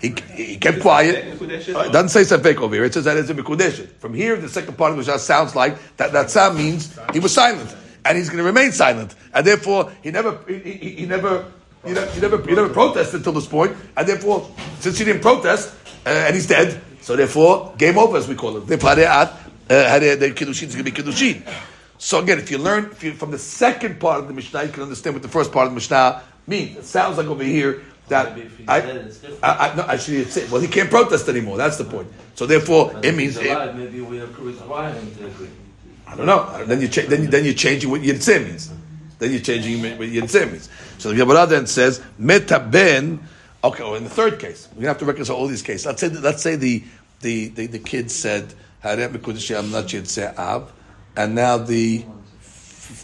He, 0.00 0.14
he 0.32 0.56
kept 0.58 0.80
quiet. 0.80 1.40
Uh, 1.42 1.80
It 1.80 1.92
doesn't 1.92 2.10
say 2.10 2.22
safek 2.22 2.58
over 2.58 2.76
here. 2.76 2.84
It 2.84 2.94
says 2.94 3.02
that 3.06 3.16
it's 3.16 3.30
a 3.30 3.34
mikudeshet. 3.34 3.88
From 3.98 4.14
here, 4.14 4.36
the 4.36 4.48
second 4.48 4.78
part 4.78 4.92
of 4.92 4.96
the 4.96 5.00
Mishnah 5.00 5.18
sounds 5.18 5.56
like 5.56 5.76
that. 5.96 6.30
Sound 6.30 6.56
means 6.56 6.96
he 7.12 7.18
was 7.18 7.34
silent, 7.34 7.74
and 8.04 8.16
he's 8.16 8.28
going 8.28 8.38
to 8.38 8.44
remain 8.44 8.72
silent, 8.72 9.14
and 9.34 9.46
therefore 9.46 9.92
he 10.02 10.10
never, 10.10 10.38
he, 10.46 10.58
he, 10.58 10.90
he 10.90 11.06
never, 11.06 11.44
he 11.84 11.92
never, 11.92 12.10
he 12.10 12.20
never, 12.20 12.42
he 12.42 12.54
never 12.54 12.68
protested 12.68 13.20
until 13.20 13.32
this 13.32 13.46
point, 13.46 13.76
and 13.96 14.08
therefore, 14.08 14.48
since 14.80 14.98
he 14.98 15.04
didn't 15.04 15.22
protest 15.22 15.74
uh, 16.06 16.10
and 16.10 16.34
he's 16.34 16.46
dead, 16.46 16.80
so 17.00 17.16
therefore, 17.16 17.74
game 17.78 17.98
over 17.98 18.16
as 18.16 18.28
we 18.28 18.34
call 18.34 18.56
it. 18.56 18.66
The 18.66 18.76
kiddushin 18.76 20.68
is 20.68 20.74
going 20.74 20.84
to 20.84 20.90
be 20.90 20.92
kiddushin. 20.92 21.42
So 21.98 22.20
again, 22.20 22.38
if 22.38 22.50
you 22.50 22.58
learn 22.58 22.86
if 22.92 23.02
you, 23.02 23.12
from 23.12 23.32
the 23.32 23.38
second 23.38 23.98
part 23.98 24.20
of 24.20 24.28
the 24.28 24.34
Mishnah, 24.34 24.64
you 24.64 24.70
can 24.70 24.84
understand 24.84 25.16
what 25.16 25.22
the 25.22 25.28
first 25.28 25.50
part 25.50 25.66
of 25.66 25.72
the 25.72 25.74
Mishnah 25.74 26.22
means. 26.46 26.76
It 26.76 26.84
sounds 26.84 27.18
like 27.18 27.26
over 27.26 27.42
here 27.42 27.82
that 28.06 28.36
Maybe 28.36 28.46
if 28.46 28.56
he's 28.56 28.68
I. 28.68 28.78
I, 29.42 29.70
I, 29.70 29.74
no, 29.74 29.82
actually, 29.82 30.18
it's 30.18 30.36
it. 30.36 30.50
Well, 30.50 30.60
he 30.60 30.68
can't 30.68 30.88
protest 30.88 31.28
anymore. 31.28 31.56
That's 31.56 31.76
the 31.76 31.84
point. 31.84 32.08
So 32.36 32.46
therefore, 32.46 32.92
But 32.94 33.04
it 33.04 33.16
means 33.16 33.36
he's 33.36 33.50
it, 33.50 33.74
maybe 33.74 34.00
we 34.00 34.20
are 34.20 34.26
require 34.26 34.94
to 34.94 35.26
agree. 35.26 35.48
I 36.08 36.16
don't 36.16 36.26
know. 36.26 36.64
Then 36.64 36.80
you 36.80 36.88
cha- 36.88 37.06
then 37.06 37.30
then 37.30 37.44
you're 37.44 37.54
changing 37.54 37.90
what 37.90 38.00
Yitzeh 38.00 38.44
means. 38.44 38.70
Then 39.18 39.30
you're 39.30 39.40
changing 39.40 39.82
what 39.82 40.08
Yitzeh 40.08 40.50
means. 40.50 40.68
So 40.98 41.10
the 41.10 41.16
Gemara 41.16 41.46
then 41.46 41.66
says 41.66 42.02
Meta 42.18 42.58
ben. 42.58 43.20
Okay, 43.62 43.82
well, 43.82 43.96
in 43.96 44.04
the 44.04 44.10
third 44.10 44.38
case, 44.38 44.68
we're 44.72 44.82
gonna 44.82 44.88
have 44.88 44.98
to 44.98 45.04
reconcile 45.04 45.36
all 45.36 45.46
these 45.46 45.62
cases. 45.62 45.86
Let's 45.86 46.00
say 46.00 46.08
let's 46.08 46.42
say 46.42 46.56
the 46.56 46.82
the 47.20 47.48
the, 47.48 47.66
the 47.66 47.78
kid 47.78 48.10
said 48.10 48.54
Harem 48.80 49.14
I'm 49.14 49.70
not 49.70 49.94
Av, 50.38 50.72
and 51.16 51.34
now 51.34 51.58
the 51.58 52.04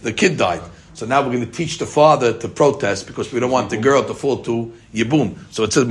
the 0.03 0.13
kid 0.13 0.37
died. 0.39 0.63
So 0.95 1.07
now 1.07 1.23
we're 1.23 1.33
going 1.33 1.45
to 1.45 1.51
teach 1.51 1.79
the 1.79 1.87
father 1.87 2.33
to 2.39 2.49
protest 2.49 3.09
because 3.09 3.33
we 3.33 3.41
don't 3.41 3.51
want 3.51 3.71
the 3.71 3.77
girl 3.77 4.05
to 4.05 4.15
fall 4.15 4.45
to 4.45 4.73
Yibum. 4.95 5.37
So 5.53 5.65
it 5.65 5.73
says. 5.73 5.85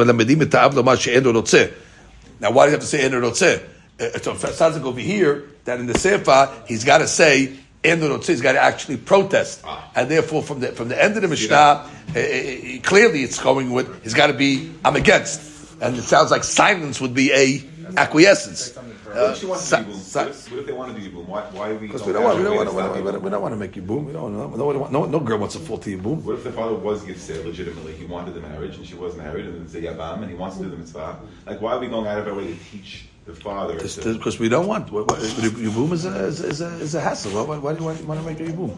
Now, 2.40 2.52
why 2.52 2.66
do 2.66 2.70
you 2.70 2.72
have 2.72 2.80
to 2.80 2.88
say 2.88 3.02
en 3.04 3.12
rotzeh? 3.12 3.62
Uh, 4.00 4.18
So 4.20 4.32
it 4.32 4.56
sounds 4.56 4.78
like 4.78 4.86
over 4.86 5.02
here 5.02 5.50
that 5.66 5.80
in 5.80 5.86
the 5.88 5.98
Sefer 5.98 6.50
he's 6.68 6.84
got 6.84 7.00
to 7.00 7.08
say 7.08 7.54
en 7.84 8.00
rotzeh. 8.02 8.28
He's 8.28 8.42
got 8.42 8.54
to 8.54 8.60
actually 8.62 8.98
protest, 8.98 9.64
and 9.96 10.10
therefore 10.10 10.44
from 10.44 10.60
the 10.60 10.72
from 10.72 10.90
the 10.90 11.02
end 11.02 11.16
of 11.16 11.22
the 11.22 11.28
Mishnah, 11.28 11.56
uh, 11.56 11.90
uh, 12.16 12.20
uh, 12.20 12.82
clearly 12.84 13.24
it's 13.24 13.42
going 13.42 13.72
with 13.72 14.04
he's 14.04 14.14
got 14.14 14.28
to 14.28 14.34
be 14.34 14.72
I'm 14.86 14.96
against, 14.96 15.82
and 15.82 15.98
it 15.98 16.04
sounds 16.04 16.32
like 16.32 16.44
silence 16.44 17.02
would 17.02 17.14
be 17.14 17.32
a 17.32 17.64
acquiescence. 17.98 18.78
What 19.14 19.30
if 19.32 19.38
si- 19.38 19.94
si- 19.94 20.50
What 20.50 20.60
if 20.62 20.66
they 20.66 20.72
want 20.74 20.96
to 20.96 21.00
be 21.00 21.08
boom? 21.08 21.28
Why, 21.28 21.42
why 21.52 21.70
are 21.70 21.76
we? 21.76 21.86
Because 21.88 22.04
we 22.04 22.14
don't 22.14 22.24
want, 22.24 22.40
we 22.40 22.44
don't 22.46 22.56
want, 22.56 22.74
we 22.74 22.82
don't, 22.82 23.04
want, 23.04 23.22
we 23.22 23.30
don't 23.30 23.42
want 23.44 23.54
to 23.54 23.60
make 23.60 23.76
you 23.76 23.84
boom. 23.84 24.06
We 24.08 24.14
don't, 24.14 24.36
no, 24.36 24.48
no, 24.50 24.88
no, 24.88 25.06
no 25.06 25.20
girl 25.20 25.38
wants 25.38 25.56
a 25.56 25.90
you 25.90 25.98
boom. 26.00 26.26
What 26.26 26.38
if 26.38 26.44
the 26.44 26.52
father 26.52 26.74
was 26.74 27.04
Yitzeh 27.04 27.46
legitimately? 27.46 27.94
He 27.94 28.06
wanted 28.06 28.34
the 28.34 28.42
marriage 28.42 28.76
and 28.76 28.86
she 28.88 28.96
wasn't 28.96 29.24
married, 29.24 29.46
and 29.46 29.64
it's 29.64 29.76
a 29.76 29.82
Yabam, 29.82 30.24
and 30.24 30.30
he 30.32 30.36
wants 30.36 30.58
to 30.58 30.64
do 30.64 30.70
the 30.70 30.78
mitzvah. 30.78 31.20
Like, 31.46 31.62
why 31.62 31.74
are 31.74 31.80
we 31.80 31.90
going 31.90 32.08
out 32.08 32.18
of 32.18 32.28
our 32.28 32.34
way 32.34 32.48
to 32.48 32.56
teach 32.72 33.06
the 33.26 33.34
father? 33.34 33.74
Because 33.76 34.40
we 34.40 34.50
don't 34.50 34.68
want. 34.68 34.92
What, 34.92 35.08
what, 35.08 35.22
your 35.58 35.72
boom 35.72 35.94
is 35.94 36.06
a, 36.06 36.26
is, 36.26 36.42
a, 36.44 36.48
is, 36.48 36.62
a, 36.62 36.68
is 36.80 36.96
a 36.96 37.02
hassle. 37.02 37.32
Why, 37.32 37.44
why, 37.44 37.58
why 37.58 37.74
do 37.74 37.80
you 37.80 37.86
want, 37.86 38.04
want 38.06 38.20
to 38.20 38.26
make 38.26 38.40
a 38.40 38.52
boom? 38.54 38.72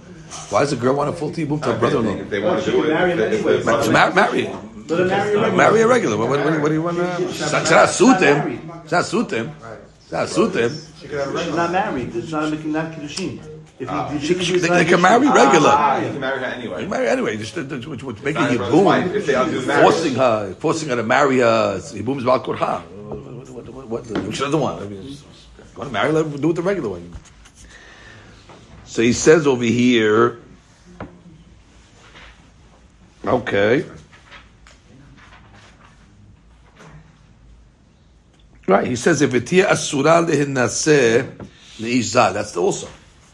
Why 0.49 0.62
does 0.62 0.73
a 0.73 0.75
girl 0.75 0.95
want 0.95 1.10
a 1.10 1.13
full 1.13 1.31
to 1.31 1.41
you 1.41 1.47
boom 1.47 1.60
to 1.62 1.67
her 1.67 1.73
If 1.73 1.79
brother-in-law? 1.79 2.23
they 2.29 2.41
want 2.41 2.63
to 2.63 2.71
do 2.71 2.84
it, 2.84 2.93
marry 2.93 3.12
if 3.12 3.17
him 3.17 3.17
the- 3.17 3.36
if 3.38 3.43
the 3.43 3.49
anyway. 3.49 3.63
father- 3.63 3.86
To 3.86 3.91
mar- 3.91 4.13
marry. 4.13 4.43
Marry 4.88 5.34
a 5.36 5.51
Marry 5.51 5.81
a 5.81 5.88
regular. 5.88 6.17
What, 6.17 6.29
what, 6.29 6.62
what 6.62 6.67
do 6.69 6.73
you 6.75 6.81
want 6.84 6.97
to... 6.97 7.23
It's 7.27 7.51
not, 7.51 7.62
it's 7.63 7.71
not 7.71 7.89
suit 7.89 8.19
him. 8.19 8.69
It's 8.84 8.91
not 8.91 9.05
suit 9.05 9.31
him. 9.31 9.51
It's 10.03 10.12
not 10.12 10.29
suit 10.29 10.53
him. 10.55 10.71
She's 11.01 11.12
not 11.55 11.71
married. 11.71 12.15
It's 12.15 12.31
not 12.31 12.51
making 12.51 12.71
not 12.71 12.91
kiddushin. 12.91 13.39
If 13.79 13.89
you, 13.91 14.19
She- 14.19 14.43
she- 14.45 14.60
they- 14.60 14.67
they 14.69 14.86
can 14.86 15.01
marry 15.01 15.27
regular. 15.27 15.69
Ah, 15.73 15.99
you 15.99 16.12
can 16.12 16.19
marry 16.19 16.39
her 16.39 16.45
anyway. 16.45 16.84
You 16.84 16.88
marry 16.88 17.08
anyway. 17.08 17.36
Just, 17.38 17.58
uh, 17.58 17.63
which, 17.63 18.03
which 18.03 18.21
making 18.21 18.41
Not 18.43 18.51
you 18.53 18.60
his 18.60 18.69
boom. 18.71 18.86
wife, 18.86 19.12
if 19.15 19.25
they 19.25 19.34
undo 19.36 19.65
marriage. 19.65 19.84
Forcing 19.84 20.15
her. 20.15 20.53
Forcing 20.60 20.89
her 20.89 20.95
to 20.97 21.03
marry 21.03 21.39
her. 21.39 21.81
He 21.91 22.01
booms 22.03 22.23
Bal 22.23 22.41
Korha. 22.43 22.84
What, 23.87 24.09
what 24.09 24.35
she 24.35 24.41
doesn't 24.41 24.59
want. 24.59 24.81
I 24.81 24.87
mean, 24.87 25.17
want 25.77 25.89
to 25.89 25.93
marry? 25.93 26.11
Let 26.11 26.41
do 26.41 26.49
it 26.49 26.53
the 26.53 26.61
regular 26.61 26.89
way. 26.89 27.03
So 28.85 29.01
he 29.01 29.13
says 29.13 29.45
over 29.45 29.63
here. 29.63 30.39
Okay. 33.25 33.85
Right, 38.67 38.87
he 38.87 38.95
says 38.95 39.21
if 39.21 39.33
it 39.33 39.53
asura 39.65 40.23
lehinaseh 40.25 41.37
leizah, 41.77 42.33
that's 42.33 42.57
also 42.57 42.87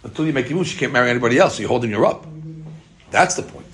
until 0.04 0.26
you 0.26 0.34
make 0.34 0.48
imun, 0.48 0.66
she 0.66 0.78
can't 0.78 0.92
marry 0.92 1.10
anybody 1.10 1.38
else. 1.38 1.56
So 1.56 1.62
you're 1.62 1.70
holding 1.70 1.92
her 1.92 2.06
up. 2.06 2.26
That's 3.12 3.36
the 3.36 3.44
point. 3.44 3.68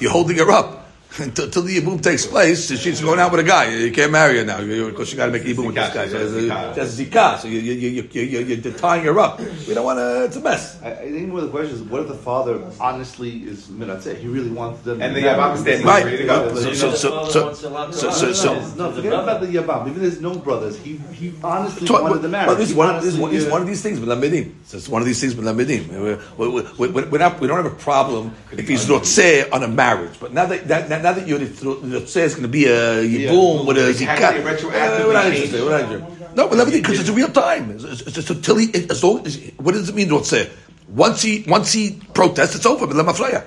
You're 0.00 0.10
holding 0.10 0.36
her 0.38 0.50
up 0.50 0.77
until, 1.20 1.44
until 1.46 1.62
the 1.62 1.80
ibum 1.80 2.02
takes 2.02 2.26
place. 2.26 2.68
She's 2.80 3.00
going 3.00 3.18
out 3.18 3.30
with 3.32 3.40
a 3.40 3.44
guy. 3.44 3.74
You 3.74 3.92
can't 3.92 4.12
marry 4.12 4.38
her 4.38 4.44
now 4.44 4.58
because 4.58 5.10
you 5.12 5.16
got 5.16 5.26
to 5.26 5.32
make 5.32 5.42
ibum 5.42 5.66
with 5.66 5.74
this 5.74 5.92
guy. 5.94 6.06
That's 6.06 6.94
zikah. 6.98 7.38
So 7.38 7.48
you, 7.48 7.58
you, 7.60 7.72
you, 7.74 8.08
you, 8.12 8.22
you, 8.22 8.40
you're 8.56 8.74
tying 8.74 9.04
her 9.04 9.18
up. 9.18 9.38
We 9.40 9.74
don't 9.74 9.84
want 9.84 9.98
to. 9.98 10.24
It's 10.24 10.36
a 10.36 10.40
mess. 10.40 10.80
I, 10.82 10.92
I 10.92 11.10
think 11.10 11.32
one 11.32 11.42
of 11.42 11.46
the 11.46 11.50
questions 11.50 11.80
is, 11.80 11.86
what 11.86 12.02
if 12.02 12.08
the 12.08 12.14
father 12.14 12.62
honestly 12.80 13.38
is 13.44 13.68
mitzvah? 13.68 14.14
He 14.14 14.28
really 14.28 14.50
wants 14.50 14.82
them. 14.82 15.00
And 15.02 15.14
the. 15.14 15.20
Yabam 15.20 15.54
is 15.54 15.60
standing 15.60 15.86
Right. 15.86 16.04
ready 16.04 16.16
to 16.18 16.24
go. 16.24 16.54
So- 16.54 16.72
so- 16.74 16.94
so- 16.94 17.24
so- 17.28 17.54
so- 17.54 18.10
so- 18.10 18.32
so- 18.32 18.74
No, 18.76 18.92
forget 18.92 19.12
about 19.12 19.40
the 19.40 19.46
Yabam. 19.46 19.88
Even 19.88 20.02
his 20.02 20.20
known 20.20 20.38
brothers, 20.38 20.76
he 20.78 20.96
he 21.12 21.32
honestly 21.42 21.86
So, 21.86 22.02
wanted 22.02 22.22
the 22.22 22.28
marriage. 22.28 22.48
Well, 22.48 22.56
this 22.56 22.68
is 22.68 22.74
He 22.74 22.78
one, 22.78 22.94
this 22.96 23.04
is 23.04 23.14
honestly, 23.14 23.22
one, 23.22 23.30
this 23.32 23.42
is 23.42 23.48
uh, 23.48 23.52
one 23.52 23.62
of 23.62 23.66
these 23.68 23.82
things 23.82 24.00
with 24.00 24.08
Lamidim. 24.08 24.52
So 24.66 24.76
it's 24.76 24.88
one 24.88 25.02
of 25.02 25.06
these 25.06 25.20
things 25.20 25.34
with 25.34 25.44
Lamidim. 25.46 25.88
We're, 25.88 26.18
we're, 26.36 26.90
we're, 26.90 27.08
we're 27.10 27.18
not, 27.18 27.40
we 27.40 27.46
don't 27.48 27.56
have 27.62 27.72
a 27.72 27.76
problem 27.76 28.34
if 28.52 28.68
he's 28.68 28.86
rotzeh 28.86 29.52
on 29.52 29.62
a 29.62 29.68
marriage. 29.68 30.18
But 30.20 30.32
now 30.32 30.46
that, 30.46 30.68
that 30.68 30.88
now 31.08 31.14
that 31.14 31.26
you're 31.28 31.38
rotzeh 31.38 32.22
is 32.22 32.34
going 32.34 32.42
to 32.42 32.48
be 32.48 32.66
a 32.66 33.02
yibum 33.02 33.66
with 33.66 33.78
a 33.78 33.88
It 33.90 33.96
has 34.00 34.34
to 34.34 34.42
be 34.42 34.44
zikah. 34.44 34.56
retroactively 34.56 35.00
eh, 35.00 35.06
we're 35.06 35.12
not 35.12 35.26
interested. 35.26 35.64
We're 35.64 35.70
not 35.70 35.92
interested. 35.92 36.36
No, 36.36 36.48
but 36.48 36.58
Lamidim 36.58 36.72
because 36.82 37.00
it's 37.00 37.08
a 37.08 37.12
real 37.12 37.28
time. 37.32 37.70
It's, 37.70 37.84
it's, 37.84 38.18
it's 38.18 38.30
until 38.30 38.56
he, 38.56 38.72
as 38.90 39.02
long 39.02 39.26
as, 39.26 39.40
what 39.56 39.72
does 39.72 39.88
it 39.88 39.94
mean 39.94 40.08
rotzeh? 40.08 40.50
Once 40.88 41.22
he 41.22 41.44
once 41.48 41.72
he 41.72 42.00
protests, 42.14 42.54
it's 42.56 42.66
over. 42.66 42.86
Lemafleya. 42.86 43.44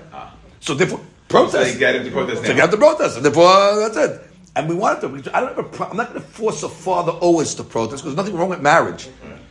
So 0.60 0.74
therefore, 0.76 1.00
protest. 1.28 1.54
So 1.54 1.64
they 1.74 1.80
get 1.80 1.96
him 1.96 2.06
to 2.06 2.12
protest 2.12 2.42
So 2.42 2.48
now. 2.50 2.56
you 2.56 2.62
have 2.62 2.72
to 2.72 2.78
protest, 2.78 3.16
and 3.18 3.26
therefore 3.26 3.48
uh, 3.48 3.88
that's 3.90 3.98
it. 3.98 4.22
And 4.56 4.68
we 4.68 4.76
want 4.76 5.02
them. 5.02 5.16
I 5.34 5.40
don't 5.40 5.56
have 5.56 5.58
a 5.60 5.64
pro- 5.64 5.88
I'm 5.88 5.98
not 5.98 6.10
going 6.10 6.22
to 6.22 6.28
force 6.28 6.62
a 6.64 6.70
father 6.70 7.14
always 7.14 7.56
to 7.56 7.64
protest 7.64 8.04
because 8.04 8.16
there's 8.16 8.18
nothing 8.18 8.36
wrong 8.38 8.50
with 8.50 8.62
marriage. 8.62 9.08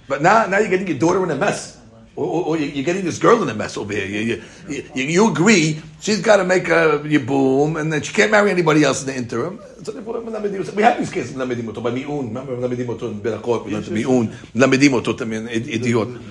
But 0.07 0.21
now, 0.23 0.45
now 0.47 0.59
you're 0.59 0.69
getting 0.69 0.89
your 0.89 0.99
daughter 0.99 1.23
in 1.25 1.31
a 1.31 1.37
mess, 1.37 1.80
or, 2.20 2.26
or, 2.26 2.44
or 2.46 2.58
you're 2.58 2.86
getting 2.86 3.04
this 3.04 3.20
girl 3.20 3.44
in 3.44 3.50
a 3.50 3.54
mess 3.54 3.78
over 3.78 3.94
here. 3.94 4.06
You, 4.06 4.44
you, 4.70 4.90
you, 4.96 5.04
you 5.04 5.32
agree 5.32 5.82
she's 6.00 6.22
got 6.22 6.38
to 6.38 6.46
make 6.46 6.70
a 6.70 7.04
your 7.06 7.22
boom, 7.22 7.76
and 7.76 7.92
then 7.92 8.02
she 8.02 8.14
can't 8.14 8.32
marry 8.32 8.52
anybody 8.52 8.84
else 8.84 9.02
in 9.02 9.08
the 9.08 9.16
interim. 9.16 9.60
So 9.84 9.92
therefore, 9.92 10.22
we 10.22 10.84
have 10.84 10.98
these 10.98 11.10
cases. 11.12 11.34
Melamedim 11.36 11.68
oto 11.70 11.82
by 11.82 11.92
miun. 11.92 12.28
Remember 12.28 12.56
melamedim 12.56 12.90
oto 12.90 13.10
in 13.10 13.20
Berakot. 13.20 13.66
We 13.66 13.72
learned 13.74 13.88
miun. 13.88 14.28
Melamedim 14.54 14.94
oto 14.94 15.24
in 15.24 15.48
idiot. 15.50 16.22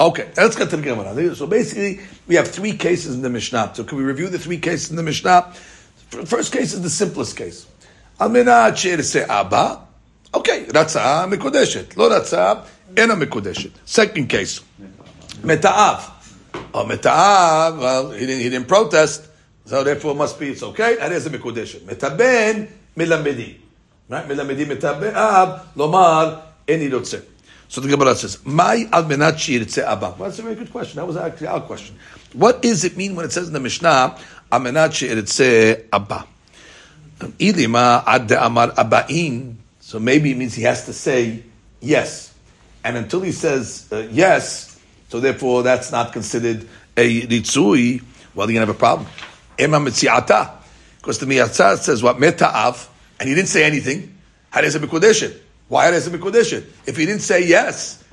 Okay, 0.00 0.30
let's 0.36 0.56
get 0.56 0.70
to 0.70 0.76
the 0.76 0.82
Gemara. 0.82 1.34
So 1.34 1.46
basically, 1.46 2.00
we 2.26 2.34
have 2.36 2.48
three 2.48 2.76
cases 2.76 3.14
in 3.14 3.22
the 3.22 3.30
Mishnah. 3.30 3.72
So 3.74 3.84
can 3.84 3.98
we 3.98 4.04
review 4.04 4.28
the 4.28 4.38
three 4.38 4.58
cases 4.58 4.90
in 4.90 4.96
the 4.96 5.02
Mishnah? 5.02 5.52
First 6.08 6.52
case 6.52 6.72
is 6.72 6.82
the 6.82 6.90
simplest 6.90 7.36
case. 7.36 7.66
על 8.18 8.30
מנת 8.30 8.76
שירצה 8.76 9.24
אבא, 9.26 9.74
אוקיי, 10.34 10.64
רצה 10.74 11.26
מקודשת, 11.26 11.96
לא 11.96 12.12
רצה, 12.12 12.52
אינה 12.96 13.14
מקודשת. 13.14 13.70
Second 13.86 14.28
case, 14.30 14.60
Meta'av. 15.41 16.11
Oh, 16.73 16.85
Meta'av, 16.85 17.79
well, 17.79 18.11
he 18.11 18.25
didn't, 18.25 18.41
he 18.41 18.49
didn't 18.49 18.67
protest, 18.67 19.27
so 19.65 19.83
therefore 19.83 20.11
it 20.11 20.15
must 20.15 20.39
be, 20.39 20.49
it's 20.49 20.63
okay. 20.63 20.95
That 20.95 21.11
is 21.11 21.25
a 21.25 21.29
Mikudesh. 21.29 21.79
Metaben, 21.81 22.69
Milamedi. 22.95 23.55
Right? 24.07 24.27
Milamedi 24.27 24.65
Metabe'av, 24.65 25.73
Lomar, 25.75 26.41
any 26.67 26.89
Rotze. 26.89 27.23
So 27.69 27.81
the 27.81 27.87
Gemara 27.87 28.15
says, 28.15 28.43
"My 28.43 28.89
al 28.91 29.03
menat 29.03 29.33
shirtze 29.33 29.83
abba." 29.83 30.15
That's 30.17 30.39
a 30.39 30.41
very 30.41 30.55
good 30.55 30.71
question. 30.71 30.95
That 30.97 31.05
was 31.05 31.15
actually 31.15 31.47
our 31.47 31.61
question. 31.61 31.95
What 32.33 32.63
does 32.63 32.83
it 32.83 32.97
mean 32.97 33.15
when 33.15 33.25
it 33.25 33.31
says 33.31 33.47
in 33.47 33.53
the 33.53 33.59
Mishnah, 33.59 34.17
"Al 34.51 34.59
menat 34.59 34.89
shirtze 34.89 35.85
abba"? 35.93 36.25
Um, 37.21 37.31
Ilima 37.33 38.03
ad 38.07 38.31
amar 38.31 38.69
abain. 38.71 39.55
So 39.81 39.99
maybe 39.99 40.31
it 40.31 40.37
means 40.37 40.55
he 40.55 40.63
has 40.63 40.85
to 40.87 40.93
say 40.93 41.43
yes, 41.79 42.33
and 42.83 42.97
until 42.97 43.21
he 43.21 43.31
says 43.31 43.87
uh, 43.91 44.07
yes, 44.09 44.68
so 45.09 45.19
therefore 45.19 45.63
that's 45.63 45.91
not 45.91 46.13
considered 46.13 46.67
a 46.95 47.21
ritzui, 47.23 48.01
well, 48.33 48.49
you're 48.49 48.61
to 48.61 48.67
have 48.67 48.75
a 48.75 48.79
problem. 48.79 49.07
Ema 49.59 49.79
mitziata. 49.79 50.55
Because 50.97 51.19
the 51.19 51.25
miyatzah 51.25 51.77
says 51.77 52.01
what? 52.01 52.17
Meta'av. 52.17 52.87
And 53.19 53.27
he 53.27 53.35
didn't 53.35 53.49
say 53.49 53.63
anything. 53.63 54.15
Harez 54.53 54.75
a 54.75 54.79
mikudeshet. 54.79 55.37
Why 55.67 55.87
harez 55.87 56.07
a 56.07 56.17
mikudeshet? 56.17 56.65
If 56.85 56.95
he 56.95 57.05
didn't 57.05 57.21
say 57.21 57.45
yes, 57.45 58.03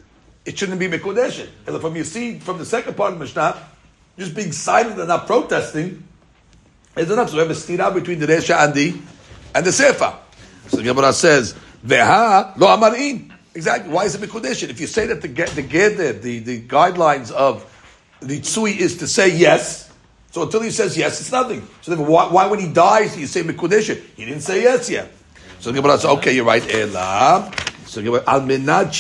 it 0.45 0.59
shouldn't 0.59 0.79
be 0.79 0.89
mikudeshet. 0.89 1.49
And 1.67 1.81
from 1.81 1.97
you 1.97 2.05
see, 2.05 2.39
from 2.39 2.59
the 2.59 2.65
second 2.65 2.97
part 2.97 3.13
of 3.13 3.19
Mishnah, 3.19 3.57
just 4.19 4.35
being 4.35 4.53
silent 4.53 4.99
and 4.99 5.09
not 5.09 5.27
protesting, 5.27 6.03
is 6.97 7.11
enough. 7.11 7.29
So 7.29 7.35
we 7.37 7.41
have 7.41 7.51
a 7.51 7.55
stira 7.55 7.93
between 7.93 8.19
the 8.19 8.27
Resha 8.27 8.65
and 8.65 8.75
the 8.75 8.95
and 9.55 9.67
the 9.67 9.73
Sefer. 9.73 10.17
So 10.69 10.79
the 10.79 10.83
Gemara 10.83 11.13
says, 11.13 11.55
Veha 11.85 12.57
lo 12.57 12.69
amarin. 12.69 13.36
Exactly. 13.57 13.90
Why 13.90 14.05
is 14.05 14.14
it 14.14 14.21
Mikudeshin? 14.21 14.69
If 14.69 14.81
you 14.81 14.87
say 14.87 15.07
that 15.07 15.23
the 15.23 15.29
the 15.29 16.19
the, 16.21 16.38
the 16.40 16.61
guidelines 16.61 17.33
of 17.33 17.64
the 18.21 18.38
Tsui 18.38 18.77
is 18.77 18.99
to 18.99 19.07
say 19.07 19.35
yes, 19.35 19.90
so 20.31 20.42
until 20.42 20.61
he 20.61 20.71
says 20.71 20.95
yes, 20.95 21.21
it's 21.23 21.33
nothing. 21.33 21.66
So 21.81 21.95
then 21.95 22.07
why, 22.07 22.31
why 22.31 22.47
when 22.49 22.61
he 22.61 22.71
dies, 22.71 23.16
you 23.16 23.27
say 23.27 23.42
Mikudeshin? 23.42 24.03
He 24.14 24.27
didn't 24.27 24.42
say 24.42 24.62
yes 24.62 24.90
yet. 24.90 25.11
So 25.61 25.73
the 25.73 25.81
Gemara 25.81 25.97
says, 25.97 26.11
okay, 26.19 26.35
you're 26.35 26.45
right. 26.45 26.62
Ela. 26.75 27.51
So 27.87 28.01
al 28.03 28.42
menad. 28.42 28.92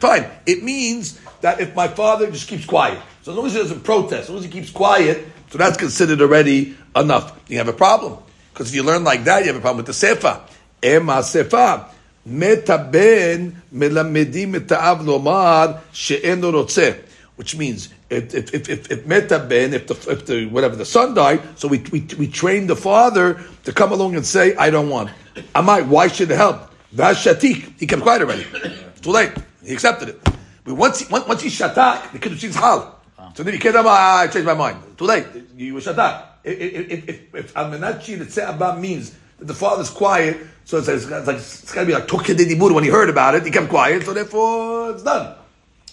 Fine. 0.00 0.30
It 0.46 0.62
means 0.62 1.20
that 1.42 1.60
if 1.60 1.74
my 1.74 1.88
father 1.88 2.30
just 2.30 2.48
keeps 2.48 2.64
quiet, 2.64 2.98
so 3.20 3.32
as 3.32 3.36
long 3.36 3.46
as 3.46 3.52
he 3.52 3.58
doesn't 3.58 3.84
protest, 3.84 4.22
as 4.22 4.30
long 4.30 4.38
as 4.38 4.44
he 4.46 4.50
keeps 4.50 4.70
quiet, 4.70 5.26
so 5.50 5.58
that's 5.58 5.76
considered 5.76 6.22
already 6.22 6.74
enough. 6.96 7.38
You 7.48 7.58
have 7.58 7.68
a 7.68 7.74
problem. 7.74 8.16
Because 8.54 8.70
if 8.70 8.74
you 8.74 8.82
learn 8.82 9.04
like 9.04 9.24
that, 9.24 9.40
you 9.40 9.48
have 9.48 9.56
a 9.56 9.60
problem 9.60 9.78
with 9.78 9.86
the 9.86 9.92
Sefer. 9.92 10.40
Ema 10.82 11.22
Metaben 12.28 13.54
melamedim 13.72 14.54
etaav 14.54 15.04
lomar 15.04 15.80
she'eno 15.92 16.52
rotzeh. 16.52 16.96
Which 17.36 17.56
means, 17.56 17.88
if, 18.10 18.34
if, 18.34 18.54
if, 18.54 18.68
if, 18.68 18.90
if 18.90 19.04
metaben, 19.06 19.72
if 19.72 19.86
the, 19.86 20.12
if 20.12 20.26
the, 20.26 20.46
whatever, 20.46 20.76
the 20.76 20.84
son 20.84 21.14
died, 21.14 21.40
so 21.58 21.66
we, 21.66 21.78
we, 21.90 22.06
we 22.18 22.28
train 22.28 22.66
the 22.66 22.76
father 22.76 23.40
to 23.64 23.72
come 23.72 23.90
along 23.90 24.14
and 24.16 24.24
say, 24.24 24.54
I 24.56 24.70
don't 24.70 24.90
want. 24.90 25.10
Am 25.54 25.68
I, 25.68 25.80
why 25.80 26.08
should 26.08 26.30
it 26.30 26.36
help? 26.36 26.70
Vashatik. 26.94 27.80
He 27.80 27.86
kept 27.86 28.02
quiet 28.02 28.22
already. 28.22 28.46
Too 29.00 29.10
late. 29.10 29.32
He 29.64 29.72
accepted 29.72 30.10
it. 30.10 30.20
But 30.64 30.74
once 30.74 31.00
he, 31.00 31.06
once, 31.10 31.42
he 31.42 31.48
shatak, 31.48 32.12
the 32.12 32.18
kid 32.18 32.32
was 32.32 32.54
hal. 32.54 33.00
So 33.34 33.42
then 33.42 33.54
he 33.54 33.58
can't, 33.58 33.74
ah, 33.76 34.18
I 34.18 34.26
changed 34.26 34.46
my 34.46 34.54
mind. 34.54 34.96
Too 34.96 35.04
late. 35.04 35.26
You 35.56 35.74
were 35.74 35.80
shatak. 35.80 36.26
If, 36.44 36.58
if, 36.60 37.08
if, 37.08 37.34
if 37.34 37.54
Ritzeh 37.54 38.42
Abba 38.42 38.76
means 38.76 39.14
the 39.42 39.54
father's 39.54 39.90
quiet, 39.90 40.38
so 40.64 40.78
it's, 40.78 40.88
it's, 40.88 41.06
like, 41.08 41.36
it's 41.36 41.72
got 41.72 41.82
to 41.82 41.86
be 41.86 41.92
like 41.92 42.06
Dibur 42.06 42.74
when 42.74 42.84
he 42.84 42.90
heard 42.90 43.10
about 43.10 43.34
it, 43.34 43.44
he 43.44 43.50
kept 43.50 43.68
quiet, 43.68 44.04
so 44.04 44.14
therefore 44.14 44.92
it's 44.92 45.02
done. 45.02 45.34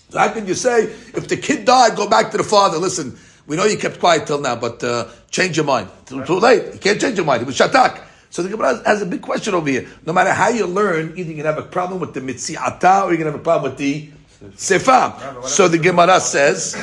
So 0.10 0.20
how 0.20 0.30
can 0.30 0.48
you 0.48 0.56
say, 0.56 0.84
if 0.86 1.28
the 1.28 1.38
kid 1.38 1.66
died, 1.66 1.96
go 1.96 2.08
back 2.10 2.32
to 2.32 2.38
the 2.38 2.44
father, 2.44 2.78
listen, 2.78 3.18
we 3.46 3.56
know 3.58 3.66
you 3.66 3.78
kept 3.78 4.00
quiet 4.00 4.28
till 4.28 4.40
now, 4.40 4.56
but 4.56 4.84
uh, 4.84 5.08
change 5.32 5.58
your 5.58 5.66
mind. 5.66 5.90
Too, 6.06 6.24
too 6.26 6.40
late. 6.40 6.74
You 6.74 6.80
can't 6.80 7.02
change 7.02 7.18
your 7.18 7.26
mind. 7.26 7.42
It 7.42 7.46
was 7.46 7.58
shatak. 7.58 8.04
So 8.30 8.44
the 8.44 8.50
Gemara 8.50 8.82
has 8.86 9.02
a 9.02 9.08
big 9.08 9.22
question 9.22 9.56
over 9.56 9.68
here. 9.68 9.88
No 10.06 10.14
matter 10.14 10.32
how 10.32 10.50
you 10.50 10.68
learn, 10.68 11.18
either 11.18 11.32
you're 11.32 11.44
going 11.44 11.46
to 11.46 11.54
have 11.54 11.58
a 11.58 11.64
problem 11.64 12.00
with 12.00 12.14
the 12.14 12.22
mitziata 12.22 13.04
or 13.04 13.10
you're 13.10 13.18
going 13.18 13.26
to 13.26 13.32
have 13.32 13.36
a 13.36 13.44
problem 13.44 13.72
with 13.72 13.80
the 13.80 14.10
sefa. 14.56 15.44
So 15.46 15.68
the 15.68 15.80
Gemara 15.80 16.20
says, 16.20 16.76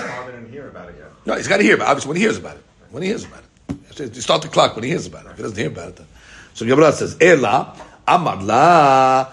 hear 0.51 0.69
about 0.69 0.89
it 0.89 0.97
yet. 0.99 1.07
no, 1.25 1.37
he's 1.37 1.47
got 1.47 1.59
to 1.59 1.63
hear 1.63 1.77
about 1.77 1.85
it. 1.85 1.91
Obviously, 1.91 2.09
when 2.09 2.17
he 2.17 2.23
hears 2.23 2.39
about 2.39 2.57
it. 2.57 2.65
When 2.91 3.03
he 3.03 3.09
hears 3.11 3.25
about 3.25 3.43
it. 3.69 4.15
You 4.15 4.21
start 4.21 4.43
the 4.43 4.49
clock 4.49 4.75
when 4.75 4.85
he 4.85 4.91
hears 4.91 5.07
about 5.07 5.27
it. 5.27 5.31
If 5.31 5.37
he 5.37 5.43
doesn't 5.43 5.59
hear 5.59 5.69
about 5.69 5.89
it, 5.91 5.97
then. 5.97 6.07
So 6.57 6.64
Gemara 6.64 6.90
says, 6.92 7.19
Ela, 7.21 7.77
Amar 8.09 8.42
la, 8.42 9.29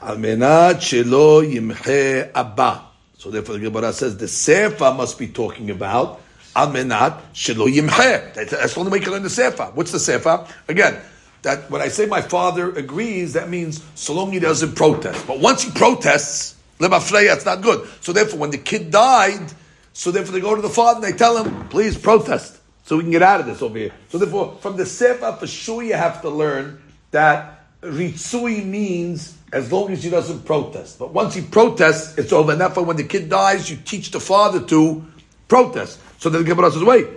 al 0.00 0.16
menat 0.16 0.76
shelo 0.76 1.44
yimche 1.44 2.30
abba. 2.34 2.82
So 3.18 3.30
therefore 3.30 3.58
the 3.58 3.68
Gemara 3.68 3.92
says, 3.92 4.16
the 4.16 4.26
Sefer 4.26 4.94
must 4.94 5.18
be 5.18 5.28
talking 5.28 5.70
about 5.70 6.22
al 6.54 6.68
menat 6.68 7.20
shelo 7.34 7.70
yimche. 7.70 8.32
That's 8.32 8.72
the 8.72 8.80
only 8.80 8.90
way 8.90 8.98
you 8.98 9.04
can 9.04 9.12
learn 9.12 9.22
the 9.22 9.28
Sefer. 9.28 9.64
What's 9.74 9.92
the 9.92 9.98
Sefer? 9.98 10.46
Again, 10.66 10.96
that 11.42 11.70
when 11.70 11.82
I 11.82 11.88
say 11.88 12.06
my 12.06 12.22
father 12.22 12.70
agrees, 12.70 13.34
that 13.34 13.50
means 13.50 13.84
so 13.94 14.14
long 14.14 14.32
he 14.32 14.38
doesn't 14.38 14.76
protest. 14.76 15.26
But 15.26 15.40
once 15.40 15.62
he 15.62 15.70
protests, 15.72 16.56
lemafreya, 16.78 17.36
it's 17.36 17.44
not 17.44 17.60
good. 17.60 17.86
So 18.00 18.14
therefore, 18.14 18.38
when 18.38 18.50
the 18.50 18.56
kid 18.56 18.90
died, 18.90 19.52
so 19.92 20.10
therefore 20.10 20.32
they 20.32 20.40
go 20.40 20.54
to 20.54 20.62
the 20.62 20.70
father 20.70 21.04
and 21.04 21.14
they 21.14 21.18
tell 21.18 21.36
him, 21.36 21.68
please 21.68 21.98
protest, 21.98 22.55
so 22.86 22.96
we 22.96 23.02
can 23.02 23.10
get 23.10 23.22
out 23.22 23.40
of 23.40 23.46
this 23.46 23.60
over 23.62 23.76
here. 23.76 23.90
So 24.08 24.18
therefore, 24.18 24.58
from 24.60 24.76
the 24.76 24.86
Sefer, 24.86 25.36
for 25.38 25.46
sure 25.48 25.82
you 25.82 25.94
have 25.94 26.22
to 26.22 26.30
learn 26.30 26.80
that 27.10 27.64
Ritsui 27.82 28.64
means 28.64 29.36
as 29.52 29.72
long 29.72 29.90
as 29.90 30.04
he 30.04 30.08
doesn't 30.10 30.44
protest. 30.44 31.00
But 31.00 31.12
once 31.12 31.34
he 31.34 31.42
protests, 31.42 32.16
it's 32.16 32.32
over. 32.32 32.52
And 32.52 32.60
therefore, 32.60 32.84
when 32.84 32.96
the 32.96 33.04
kid 33.04 33.28
dies, 33.28 33.68
you 33.68 33.76
teach 33.76 34.12
the 34.12 34.20
father 34.20 34.62
to 34.66 35.04
protest. 35.48 35.98
So 36.18 36.30
then 36.30 36.44
the 36.44 36.48
Gemara 36.48 36.70
says, 36.70 36.84
wait, 36.84 37.08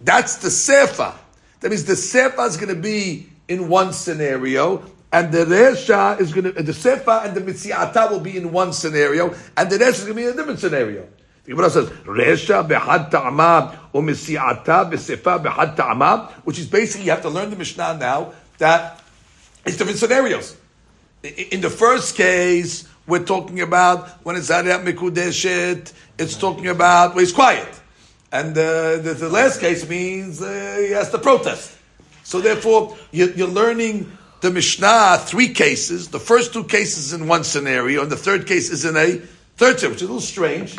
that's 0.00 0.38
the 0.38 0.50
Sefer. 0.50 1.14
That 1.60 1.68
means 1.68 1.84
the 1.84 1.94
Sefer 1.94 2.42
is 2.42 2.56
going 2.56 2.74
to 2.74 2.80
be 2.80 3.28
in 3.46 3.68
one 3.68 3.92
scenario, 3.92 4.82
and 5.12 5.30
the 5.32 5.44
Resha 5.44 6.20
is 6.20 6.32
going 6.32 6.52
to, 6.52 6.62
the 6.62 6.74
Sefer 6.74 7.22
and 7.24 7.36
the 7.36 7.40
Mitziata 7.40 8.10
will 8.10 8.20
be 8.20 8.36
in 8.36 8.50
one 8.50 8.72
scenario, 8.72 9.32
and 9.56 9.70
the 9.70 9.78
rest 9.78 9.98
is 9.98 10.04
going 10.04 10.16
to 10.16 10.22
be 10.22 10.26
in 10.26 10.32
a 10.34 10.36
different 10.36 10.58
scenario. 10.58 11.06
The 11.44 11.52
Gemara 11.52 11.70
says, 11.70 11.88
Resha 11.88 12.66
behad 12.66 13.10
ta'ama, 13.10 13.90
besefa 13.94 15.42
behad 15.42 15.76
ta'ama, 15.76 16.32
which 16.44 16.58
is 16.58 16.66
basically, 16.66 17.06
you 17.06 17.10
have 17.12 17.22
to 17.22 17.30
learn 17.30 17.50
the 17.50 17.56
Mishnah 17.56 17.96
now, 17.98 18.32
that 18.58 19.00
it's 19.64 19.76
different 19.76 19.98
scenarios. 19.98 20.56
In 21.22 21.60
the 21.60 21.70
first 21.70 22.14
case, 22.14 22.88
we're 23.06 23.24
talking 23.24 23.60
about 23.60 24.08
when 24.24 24.36
it's 24.36 24.50
Ariat 24.50 24.84
Mikudeshet, 24.84 25.92
it's 26.18 26.36
talking 26.36 26.68
about 26.68 27.14
when 27.14 27.24
he's 27.24 27.32
quiet. 27.32 27.68
And 28.32 28.56
uh, 28.56 28.98
the, 28.98 29.16
the 29.18 29.28
last 29.28 29.60
case 29.60 29.88
means 29.88 30.40
uh, 30.40 30.76
he 30.78 30.92
has 30.92 31.10
to 31.10 31.18
protest. 31.18 31.76
So 32.22 32.40
therefore, 32.40 32.96
you're, 33.10 33.30
you're 33.30 33.48
learning 33.48 34.16
the 34.40 34.50
Mishnah 34.50 35.18
three 35.18 35.52
cases. 35.52 36.08
The 36.08 36.20
first 36.20 36.52
two 36.52 36.64
cases 36.64 37.12
in 37.12 37.26
one 37.26 37.44
scenario, 37.44 38.02
and 38.02 38.12
the 38.12 38.16
third 38.16 38.46
case 38.46 38.70
is 38.70 38.84
in 38.84 38.96
a 38.96 39.18
third 39.56 39.80
scenario, 39.80 39.94
which 39.94 40.02
is 40.02 40.08
a 40.08 40.12
little 40.12 40.20
strange 40.20 40.78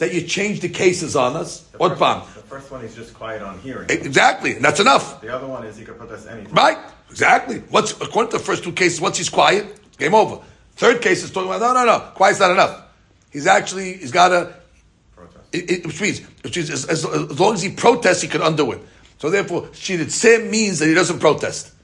that 0.00 0.14
you 0.14 0.22
change 0.22 0.60
the 0.60 0.68
cases 0.68 1.14
on 1.14 1.36
us. 1.36 1.60
The 1.60 1.78
What 1.78 1.98
first, 1.98 2.34
the 2.34 2.40
first 2.42 2.70
one 2.70 2.82
is 2.82 2.94
just 2.94 3.12
quiet 3.12 3.42
on 3.42 3.58
hearing. 3.58 3.88
Exactly, 3.90 4.56
and 4.56 4.64
that's 4.64 4.80
enough. 4.80 5.20
The 5.20 5.28
other 5.28 5.46
one 5.46 5.64
is 5.64 5.76
he 5.76 5.84
can 5.84 5.94
protest 5.94 6.26
anything. 6.26 6.52
Right? 6.54 6.78
Exactly. 7.10 7.58
What's 7.68 7.92
according 7.92 8.32
to 8.32 8.38
the 8.38 8.42
first 8.42 8.64
two 8.64 8.72
cases, 8.72 8.98
once 9.00 9.18
he's 9.18 9.28
quiet, 9.28 9.78
game 9.98 10.14
over. 10.14 10.40
Third 10.76 11.02
case 11.02 11.22
is 11.22 11.30
talking 11.30 11.50
about 11.50 11.60
no, 11.60 11.74
no, 11.74 11.84
no, 11.84 12.10
quiet's 12.14 12.40
not 12.40 12.50
enough. 12.50 12.82
He's 13.30 13.46
actually 13.46 13.98
he's 13.98 14.10
got 14.10 14.28
to, 14.28 14.54
Protest. 15.14 15.44
it, 15.52 15.70
it, 15.70 15.86
which 15.86 16.00
means, 16.00 16.20
which 16.42 16.56
means 16.56 16.70
as, 16.70 16.86
as, 16.86 17.04
as 17.04 17.38
long 17.38 17.52
as 17.52 17.62
he 17.62 17.70
protests, 17.70 18.22
he 18.22 18.28
can 18.28 18.40
undo 18.40 18.72
it. 18.72 18.80
So 19.18 19.28
therefore, 19.28 19.68
she 19.74 19.98
shiritze 19.98 20.48
means 20.48 20.78
that 20.78 20.86
he 20.86 20.94
doesn't 20.94 21.18
protest. 21.18 21.74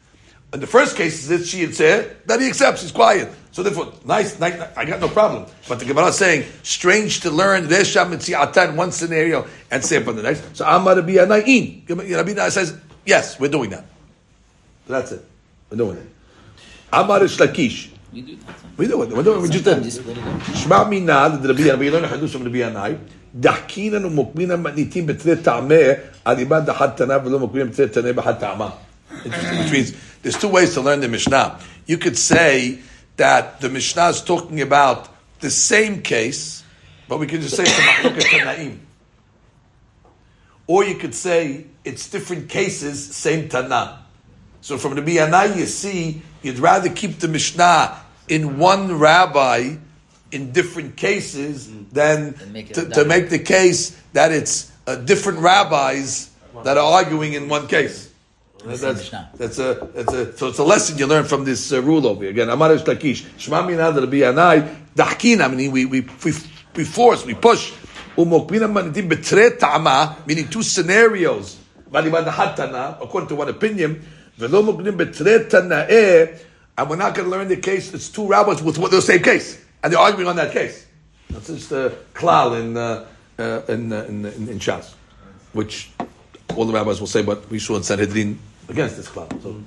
In 0.54 0.60
the 0.60 0.66
first 0.66 0.96
case, 0.96 1.28
is 1.28 1.52
shiritze 1.52 2.24
that 2.24 2.40
he 2.40 2.48
accepts, 2.48 2.80
he's 2.80 2.92
quiet. 2.92 3.30
So 3.56 3.62
therefore, 3.62 3.90
nice, 4.04 4.38
nice, 4.38 4.58
nice, 4.58 4.68
I 4.76 4.84
got 4.84 5.00
no 5.00 5.08
problem. 5.08 5.46
But 5.66 5.78
the 5.78 5.86
Gemara 5.86 6.08
is 6.08 6.18
saying, 6.18 6.44
strange 6.62 7.20
to 7.20 7.30
learn 7.30 7.64
Resha 7.64 8.04
Mitziata 8.04 8.68
in 8.68 8.76
one 8.76 8.92
scenario 8.92 9.46
and 9.70 9.82
say 9.82 9.96
upon 9.96 10.16
the 10.16 10.24
next. 10.24 10.58
So 10.58 10.66
Amar 10.66 10.96
Rabbi 10.96 11.12
Yanai. 11.12 11.88
Rabbi 11.88 12.48
says, 12.50 12.76
yes, 13.06 13.40
we're 13.40 13.48
doing 13.48 13.70
that. 13.70 13.86
So 14.86 14.92
that's 14.92 15.12
it. 15.12 15.24
We're 15.70 15.78
doing 15.78 15.96
it. 15.96 16.06
Amar 16.92 17.20
Ishlakish. 17.20 17.88
We 18.12 18.20
do 18.20 18.36
that. 18.36 18.56
We 18.76 18.88
do 18.88 19.02
it. 19.02 19.08
We're 19.08 19.22
doing 19.22 19.38
it. 19.38 19.42
We 19.44 19.48
just 19.48 19.64
did. 19.64 19.78
Shma 19.78 20.84
Minad, 20.84 21.40
the 21.40 21.48
Rabbi 21.48 21.62
Yanai. 21.62 21.78
We 21.78 21.90
learn 21.90 22.04
a 22.04 22.08
Hadush 22.08 22.32
from 22.32 22.44
Rabbi 22.44 22.58
Yanai. 22.58 22.98
דחקינן 23.40 24.04
ומוקמינן 24.04 24.62
מתניתים 24.62 25.06
בתרי 25.06 25.36
טעמה 25.36 25.74
על 26.24 26.38
איבד 26.38 26.62
דחת 26.66 26.96
תנא 26.96 27.18
ולא 27.24 27.38
מוקמינן 27.38 27.70
בתרי 27.70 27.88
תנא 27.88 28.12
בחד 28.12 28.34
Which 29.24 29.70
means, 29.72 29.92
there's 30.22 30.38
two 30.38 30.48
ways 30.48 30.74
to 30.74 30.80
learn 30.80 31.00
the 31.00 31.08
Mishnah. 31.08 31.58
You 31.86 31.98
could 31.98 32.18
say, 32.18 32.80
that 33.16 33.60
the 33.60 33.68
Mishnah 33.68 34.08
is 34.08 34.22
talking 34.22 34.60
about 34.60 35.08
the 35.40 35.50
same 35.50 36.02
case, 36.02 36.64
but 37.08 37.18
we 37.18 37.26
could 37.26 37.40
just 37.40 37.56
say 37.56 37.64
it's 37.64 38.24
a 38.24 38.28
tanaim. 38.28 38.78
Or 40.66 40.84
you 40.84 40.96
could 40.96 41.14
say 41.14 41.66
it's 41.84 42.08
different 42.10 42.48
cases, 42.48 43.14
same 43.14 43.48
Tanah. 43.48 43.98
So 44.60 44.78
from 44.78 44.96
the 44.96 45.02
Biyanai, 45.02 45.56
you 45.56 45.66
see, 45.66 46.22
you'd 46.42 46.58
rather 46.58 46.88
keep 46.88 47.20
the 47.20 47.28
Mishnah 47.28 48.00
in 48.28 48.58
one 48.58 48.98
rabbi 48.98 49.76
in 50.32 50.50
different 50.50 50.96
cases 50.96 51.70
than 51.92 52.32
Than 52.32 52.52
make 52.52 52.74
to, 52.74 52.88
to 52.88 53.04
make 53.04 53.30
the 53.30 53.38
case 53.38 53.96
that 54.12 54.32
it's 54.32 54.72
uh, 54.86 54.96
different 54.96 55.38
rabbis 55.38 56.30
that 56.64 56.76
are 56.76 56.92
arguing 56.92 57.34
in 57.34 57.48
one 57.48 57.68
case. 57.68 58.05
The 58.66 58.76
That's, 58.76 59.10
that's 59.10 59.58
a, 59.60 59.88
that's 59.94 60.12
a, 60.12 60.36
so 60.36 60.48
it's 60.48 60.58
a 60.58 60.64
lesson 60.64 60.98
you 60.98 61.06
learn 61.06 61.24
from 61.24 61.44
this 61.44 61.72
uh, 61.72 61.80
rule 61.80 62.04
over 62.04 62.22
here. 62.22 62.32
Again, 62.32 62.48
Amar 62.48 62.72
Ish 62.72 62.82
Lakish, 62.82 63.24
Shema 63.38 63.62
Minad 63.62 63.94
Rabbi 63.94 64.16
Yanai, 64.16 64.92
Dahkina, 64.92 65.44
I 65.44 65.48
mean, 65.54 65.70
we, 65.70 65.84
we, 65.84 66.00
we, 66.00 66.32
we 66.74 66.84
force, 66.84 67.24
we 67.24 67.34
push. 67.34 67.72
Umokbina 68.16 68.66
Manitim 68.66 69.08
Betre 69.08 69.56
Ta'ama, 69.56 70.16
meaning 70.26 70.48
two 70.48 70.64
scenarios. 70.64 71.58
According 71.92 73.28
to 73.28 73.34
one 73.36 73.48
opinion, 73.50 74.04
Velo 74.36 74.62
Mokbina 74.62 74.96
Betre 74.96 75.48
Tana'eh, 75.48 76.40
and 76.76 76.90
we're 76.90 76.96
not 76.96 77.14
going 77.14 77.30
to 77.30 77.36
learn 77.36 77.46
the 77.46 77.58
case, 77.58 77.94
it's 77.94 78.08
two 78.08 78.26
rabbis 78.26 78.62
with 78.62 78.76
the 78.90 79.00
same 79.00 79.22
case, 79.22 79.64
and 79.84 79.92
they're 79.92 80.00
arguing 80.00 80.28
on 80.28 80.34
that 80.36 80.52
case. 80.52 80.86
That's 81.30 81.46
just 81.46 81.70
a 81.70 81.92
klal 82.14 82.60
in, 82.60 82.76
uh, 82.76 83.06
uh, 83.38 83.62
in, 83.68 83.92
uh, 83.92 84.04
in, 84.08 84.24
in, 84.24 84.48
in 84.48 84.58
Shas, 84.58 84.92
which 85.52 85.92
all 86.56 86.64
the 86.64 86.72
rabbis 86.72 86.98
will 86.98 87.06
say, 87.06 87.22
but 87.22 87.48
we 87.48 87.60
saw 87.60 87.76
in 87.76 87.84
Sanhedrin 87.84 88.38
against 88.68 88.96
this 88.96 89.08
klal. 89.08 89.30
So. 89.42 89.62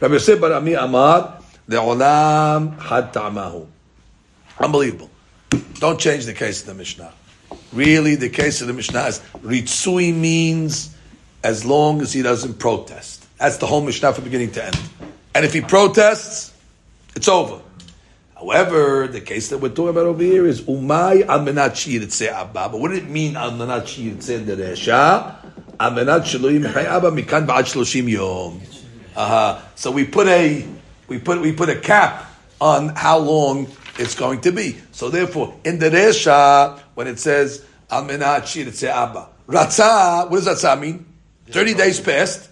Rabbi 0.00 0.14
Yosef 0.14 0.40
Bar 0.40 0.52
Ami 0.52 0.74
Amar, 0.74 1.40
Le'olam 1.68 2.78
had 2.80 3.12
ta'amahu. 3.12 3.66
Unbelievable. 4.58 5.10
Don't 5.74 5.98
change 5.98 6.26
the 6.26 6.34
case 6.34 6.60
of 6.60 6.66
the 6.66 6.74
Mishnah. 6.74 7.12
Really, 7.72 8.14
the 8.14 8.28
case 8.28 8.60
of 8.60 8.66
the 8.66 8.72
Mishnah 8.72 9.02
is 9.06 9.20
Ritsui 9.42 10.14
means 10.14 10.94
as 11.42 11.64
long 11.64 12.02
as 12.02 12.12
he 12.12 12.22
doesn't 12.22 12.58
protest. 12.58 13.26
That's 13.38 13.56
the 13.56 13.66
whole 13.66 13.80
Mishnah 13.80 14.12
from 14.12 14.24
beginning 14.24 14.52
to 14.52 14.64
end. 14.64 14.80
And 15.34 15.44
if 15.44 15.52
he 15.52 15.60
protests, 15.60 16.52
it's 17.16 17.28
over. 17.28 17.60
However, 18.34 19.06
the 19.06 19.20
case 19.20 19.48
that 19.50 19.58
we're 19.58 19.68
talking 19.68 19.90
about 19.90 20.06
over 20.06 20.22
here 20.22 20.46
is 20.46 20.62
Umay 20.62 21.26
al 21.26 21.46
abba. 21.48 22.68
But 22.68 22.80
what 22.80 22.90
did 22.90 23.04
it 23.04 23.08
mean 23.10 23.36
al 23.36 23.52
menat 23.52 23.82
shiritze 23.82 24.44
deresha? 24.44 25.36
Al 25.80 25.92
menat 25.92 26.24
shelo 26.24 26.52
yimchai 26.52 26.84
abba 26.84 27.10
mikan 27.10 27.46
ba'ad 27.46 27.64
shloshim 27.64 28.06
yom. 28.06 28.60
Uh-huh. 29.16 29.62
So 29.76 29.90
we 29.90 30.04
put 30.04 30.28
a 30.28 30.66
we 31.08 31.18
put 31.18 31.40
we 31.40 31.52
put 31.52 31.70
a 31.70 31.76
cap 31.76 32.30
on 32.60 32.90
how 32.90 33.16
long 33.16 33.66
it's 33.98 34.14
going 34.14 34.42
to 34.42 34.52
be. 34.52 34.76
So 34.92 35.08
therefore, 35.08 35.54
in 35.64 35.78
the 35.78 35.88
resha, 35.88 36.78
when 36.94 37.06
it 37.06 37.18
says 37.18 37.64
al 37.90 38.04
menat 38.04 38.42
shiritze 38.42 38.88
abba, 38.88 39.28
ratza, 39.48 40.30
what 40.30 40.44
does 40.44 40.62
ratza 40.62 40.78
mean? 40.78 41.06
Thirty 41.48 41.72
days 41.72 41.98
passed. 41.98 42.48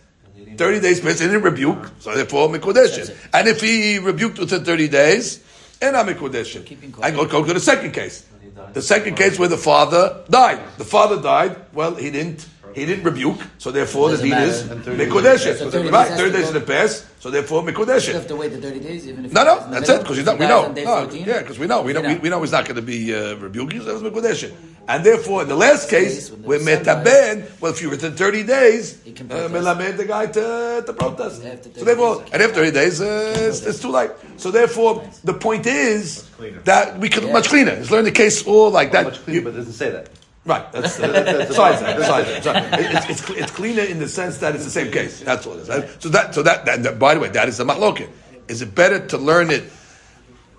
30 0.56 0.80
days 0.80 0.98
passed, 0.98 1.20
he 1.20 1.26
didn't 1.26 1.42
rebuke, 1.42 1.92
so 2.00 2.12
therefore 2.16 2.48
That's 2.48 2.64
Mikodesh. 2.64 3.10
it. 3.10 3.16
And 3.32 3.46
if 3.46 3.60
he 3.60 4.00
rebuked 4.00 4.40
within 4.40 4.64
30 4.64 4.88
days, 4.88 5.44
and 5.80 5.96
I'm 5.96 6.08
Mikodesh. 6.08 6.66
Keeping 6.66 6.92
I 7.00 7.12
go, 7.12 7.24
go 7.26 7.44
to 7.44 7.54
the 7.54 7.60
second 7.60 7.92
case. 7.92 8.26
The 8.72 8.82
second 8.82 9.16
case 9.16 9.38
where 9.38 9.48
the 9.48 9.56
father 9.56 10.24
died. 10.28 10.60
The 10.78 10.84
father 10.84 11.22
died, 11.22 11.56
well, 11.72 11.94
he 11.94 12.10
didn't 12.10 12.44
he 12.78 12.86
didn't 12.86 13.04
rebuke, 13.04 13.40
so 13.58 13.70
therefore 13.70 14.10
the 14.10 14.16
Doesn't 14.16 14.24
deed 14.28 14.34
matter. 14.34 14.50
is 14.50 14.70
And 14.70 14.84
30 14.84 15.04
Mikodesh. 15.04 15.58
So 15.58 15.70
30 15.70 15.88
Right, 15.90 16.08
days 16.08 16.18
30 16.18 16.30
days 16.32 16.40
has 16.40 16.48
in 16.48 16.54
to 16.54 16.60
the 16.60 16.66
past, 16.66 17.06
so 17.22 17.30
therefore 17.30 17.62
You 17.68 18.14
have 18.14 18.26
to 18.28 18.36
wait 18.36 18.48
the 18.52 18.60
30 18.60 18.80
days, 18.80 19.06
even 19.08 19.24
if 19.26 19.32
No, 19.32 19.44
no, 19.44 19.54
that's 19.70 19.80
middle? 19.80 19.96
it. 19.96 19.98
Because 20.02 20.18
If 20.18 20.26
we 20.38 20.44
he 20.44 20.50
know, 20.50 20.72
dies 20.72 20.86
on 20.86 21.08
no, 21.08 21.12
yeah, 21.14 21.38
because 21.40 21.58
we 21.58 21.66
know, 21.66 21.82
we 21.82 21.92
know, 21.92 22.00
we, 22.02 22.14
know. 22.14 22.20
we 22.22 22.28
know 22.30 22.40
he's 22.40 22.52
not 22.52 22.64
going 22.64 22.76
to 22.76 22.82
be 22.82 23.14
uh, 23.14 23.34
rebuking. 23.36 23.82
So 23.82 23.90
it 23.90 24.02
was 24.02 24.02
Mikodesh. 24.02 24.52
And 24.88 25.04
therefore, 25.04 25.42
in 25.42 25.48
the 25.48 25.54
last 25.56 25.90
case, 25.90 26.14
Case, 26.14 26.30
when 26.30 26.40
the 26.42 26.48
where 26.48 26.58
son 26.60 26.84
dies, 26.84 27.06
metaben, 27.06 27.60
well, 27.60 27.72
if 27.72 27.82
you 27.82 27.90
within 27.90 28.12
thirty 28.12 28.42
days, 28.42 29.02
He 29.04 29.12
can 29.12 29.30
uh, 29.30 29.48
protest. 29.48 29.96
the 29.98 30.04
guy 30.06 30.26
to, 30.26 30.82
to 30.86 30.92
protest. 30.94 31.42
So 31.76 31.84
therefore, 31.84 32.22
days, 32.22 32.30
and 32.32 32.42
after 32.42 32.54
thirty 32.54 32.70
days, 32.70 33.00
uh, 33.02 33.34
it's, 33.48 33.60
it's 33.66 33.80
too 33.80 33.90
late. 33.90 34.12
So 34.38 34.50
therefore, 34.50 35.04
the 35.24 35.34
point 35.34 35.66
is 35.66 36.24
that 36.64 36.98
we 36.98 37.08
could 37.10 37.24
Yeah. 37.24 37.32
much 37.34 37.48
cleaner. 37.50 37.76
Just 37.76 37.90
learn 37.90 38.04
the 38.04 38.12
case 38.12 38.46
all 38.46 38.70
like 38.70 38.92
that. 38.92 39.04
Much 39.04 39.22
cleaner, 39.24 39.42
but 39.42 39.54
it 39.54 39.56
doesn't 39.58 39.72
say 39.74 39.90
that. 39.90 40.08
Right. 40.48 40.72
That's, 40.72 40.98
uh, 40.98 41.06
that's 41.12 41.48
besides 41.50 41.80
that. 41.82 41.96
Besides 41.98 42.26
that. 42.28 42.42
Sorry. 42.44 42.58
It- 42.84 42.94
It's, 42.96 43.06
it's, 43.20 43.30
it's 43.42 43.50
cleaner 43.52 43.82
in 43.82 43.98
the 43.98 44.08
sense 44.08 44.38
that 44.38 44.54
it's 44.54 44.64
the 44.64 44.70
same 44.70 44.90
case. 44.90 45.20
That's 45.20 45.46
all 45.46 45.54
it 45.58 45.68
is. 45.68 46.02
So 46.02 46.08
that, 46.08 46.34
so 46.34 46.42
that, 46.42 46.64
that, 46.64 46.82
that- 46.82 46.98
by 46.98 47.14
the 47.14 47.20
way, 47.20 47.28
that 47.28 47.48
is 47.48 47.58
the 47.58 47.64
mahloket. 47.64 48.08
Is 48.48 48.62
it 48.62 48.74
better 48.74 48.98
to 49.08 49.18
learn 49.18 49.50
it 49.50 49.64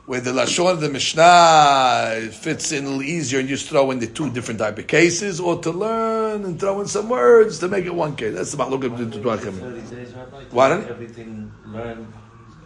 where 0.05 0.21
the 0.21 0.31
lashon 0.31 0.71
of 0.71 0.79
the 0.81 0.89
Mishnah 0.89 2.31
fits 2.31 2.71
in 2.71 2.85
a 2.85 2.87
little 2.87 3.03
easier 3.03 3.39
and 3.39 3.47
just 3.49 3.67
throw 3.69 3.89
in 3.91 3.99
the 3.99 4.07
two 4.07 4.29
different 4.31 4.59
type 4.59 4.77
of 4.79 4.87
cases, 4.87 5.39
or 5.39 5.59
to 5.61 5.71
learn 5.71 6.45
and 6.45 6.59
throw 6.59 6.81
in 6.81 6.87
some 6.87 7.09
words 7.09 7.59
to 7.59 7.67
make 7.67 7.85
it 7.85 7.93
one 7.93 8.15
case? 8.15 8.33
That's 8.35 8.51
the 8.51 8.57
mahloket 8.57 8.85
of 8.93 8.97
the 9.11 9.19
Dwarkim. 9.19 9.53
30 9.59 9.81
days, 9.95 10.13
Rabbi, 10.13 10.43
to 10.45 10.55
Why 10.55 10.69
don't- 10.69 10.87
Everything 10.87 11.51
learned. 11.67 12.05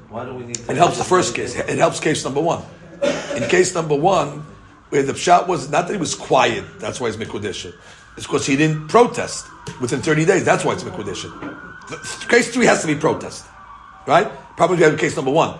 Why 0.10 0.26
do 0.26 0.36
we 0.36 0.44
need 0.46 0.56
to 0.56 0.72
It 0.72 0.78
helps 0.78 0.98
the 0.98 1.04
first 1.04 1.36
case. 1.36 1.56
It 1.56 1.78
helps 1.80 2.00
case 2.00 2.24
number 2.24 2.42
one. 2.42 2.64
In 3.36 3.50
case 3.50 3.74
number 3.76 3.96
one, 3.96 4.46
where 4.94 5.02
the 5.02 5.16
shot 5.16 5.48
was 5.48 5.72
not 5.72 5.88
that 5.88 5.94
he 5.94 5.98
was 6.00 6.14
quiet, 6.14 6.64
that's 6.80 7.02
why 7.02 7.08
it's 7.08 7.18
Mekudesh. 7.18 7.74
It's 8.16 8.28
because 8.28 8.46
he 8.46 8.56
didn't 8.56 8.90
protest 8.90 9.48
within 9.82 10.04
30 10.04 10.24
days. 10.26 10.46
That's 10.46 10.64
why 10.64 10.74
it's 10.74 10.84
Mekudesh. 10.84 11.26
Case 12.30 12.54
three 12.54 12.68
has 12.68 12.82
to 12.82 12.88
be 12.88 12.94
protest. 12.94 13.44
Right? 14.06 14.30
Probably 14.56 14.78
we 14.78 14.84
have 14.84 15.00
case 15.00 15.16
number 15.16 15.32
one. 15.32 15.58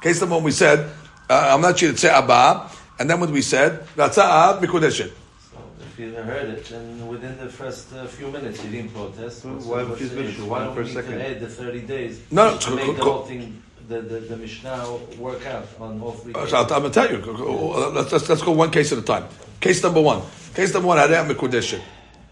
Case 0.00 0.20
number 0.20 0.36
one, 0.36 0.44
we 0.44 0.52
said, 0.52 0.88
uh, 1.28 1.50
I'm 1.52 1.60
not 1.62 1.76
sure 1.76 1.90
to 1.90 1.98
say 1.98 2.10
Abba, 2.10 2.70
and 3.00 3.10
then 3.10 3.18
what 3.18 3.30
we 3.30 3.42
said, 3.42 3.84
Ratza'ah 3.96 4.60
Mekudesh. 4.60 4.98
So 4.98 5.58
if 5.80 5.98
you 5.98 6.12
heard 6.12 6.48
it, 6.50 6.64
then 6.66 7.08
within 7.08 7.36
the 7.38 7.48
first 7.48 7.92
uh, 7.92 8.06
few 8.06 8.28
minutes 8.30 8.62
you 8.62 8.70
didn't 8.70 8.94
protest. 8.94 9.44
Why 9.44 9.50
What's- 9.52 9.66
would 9.66 9.88
what's 9.88 10.00
you 10.02 10.08
the 10.10 10.14
switch 10.14 10.28
issue? 10.28 10.42
to 10.42 10.44
Why 10.44 10.58
one 10.58 10.66
don't 10.66 10.74
per 10.76 10.82
we 10.82 10.86
need 10.86 10.94
second? 10.94 11.18
to 11.18 11.28
add 11.28 11.40
the 11.40 11.48
30 11.48 11.80
days 11.80 12.20
No, 12.30 12.52
no, 12.52 12.56
to 12.58 12.68
co- 12.68 12.76
make 12.76 12.86
co- 12.86 12.92
the 12.92 13.02
co- 13.02 13.12
whole 13.12 13.24
thing, 13.26 13.62
the, 13.88 14.00
the, 14.00 14.20
the 14.20 14.36
Mishnah 14.36 14.98
work 15.18 15.44
out 15.46 15.66
on 15.80 16.00
all 16.00 16.12
three 16.12 16.32
Uh, 16.34 16.40
cases? 16.40 16.54
I'm 16.54 16.66
going 16.68 16.82
to 16.84 16.90
tell 16.90 17.10
you. 17.10 17.18
Uh, 17.18 17.90
Let's, 17.90 18.12
let's, 18.12 18.28
let's 18.28 18.42
go 18.42 18.52
one 18.52 18.70
case 18.70 18.92
at 18.92 18.98
a 18.98 19.02
time. 19.02 19.26
Case 19.60 19.82
number 19.82 20.00
one. 20.00 20.22
Case 20.54 20.72
number 20.74 20.88
one, 20.88 20.98
Harei 20.98 21.26
Mekudesh. 21.28 21.80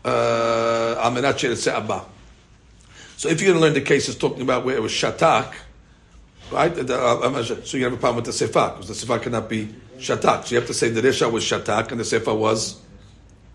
I'm 0.05 1.15
not 1.21 1.39
sure 1.39 1.51
to 1.51 1.57
say 1.57 1.73
Abba. 1.73 2.05
So 3.17 3.29
if 3.29 3.41
you're 3.41 3.53
going 3.53 3.61
to 3.61 3.65
learn 3.67 3.75
the 3.75 3.81
cases 3.81 4.17
talking 4.17 4.43
about 4.43 4.65
where 4.65 4.77
it 4.77 4.83
was 4.83 4.93
Shatak, 4.93 5.55
right? 6.51 6.91
Uh. 6.91 7.43
So 7.65 7.77
you 7.77 7.85
have 7.85 7.93
a 7.93 7.97
problem 7.97 8.25
with 8.25 8.27
the 8.27 8.47
sefa 8.47 8.77
because 8.77 8.89
the 8.89 9.07
sefa 9.07 9.23
cannot 9.23 9.49
be 9.49 9.69
shatak. 9.99 10.45
So 10.45 10.55
you 10.55 10.61
have 10.61 10.67
to 10.67 10.75
say 10.75 10.89
the 10.89 11.01
resha 11.01 11.31
was 11.31 11.45
shatak 11.45 11.91
and 11.91 12.01
the 12.01 12.05
sefa 12.05 12.37
was 12.37 12.81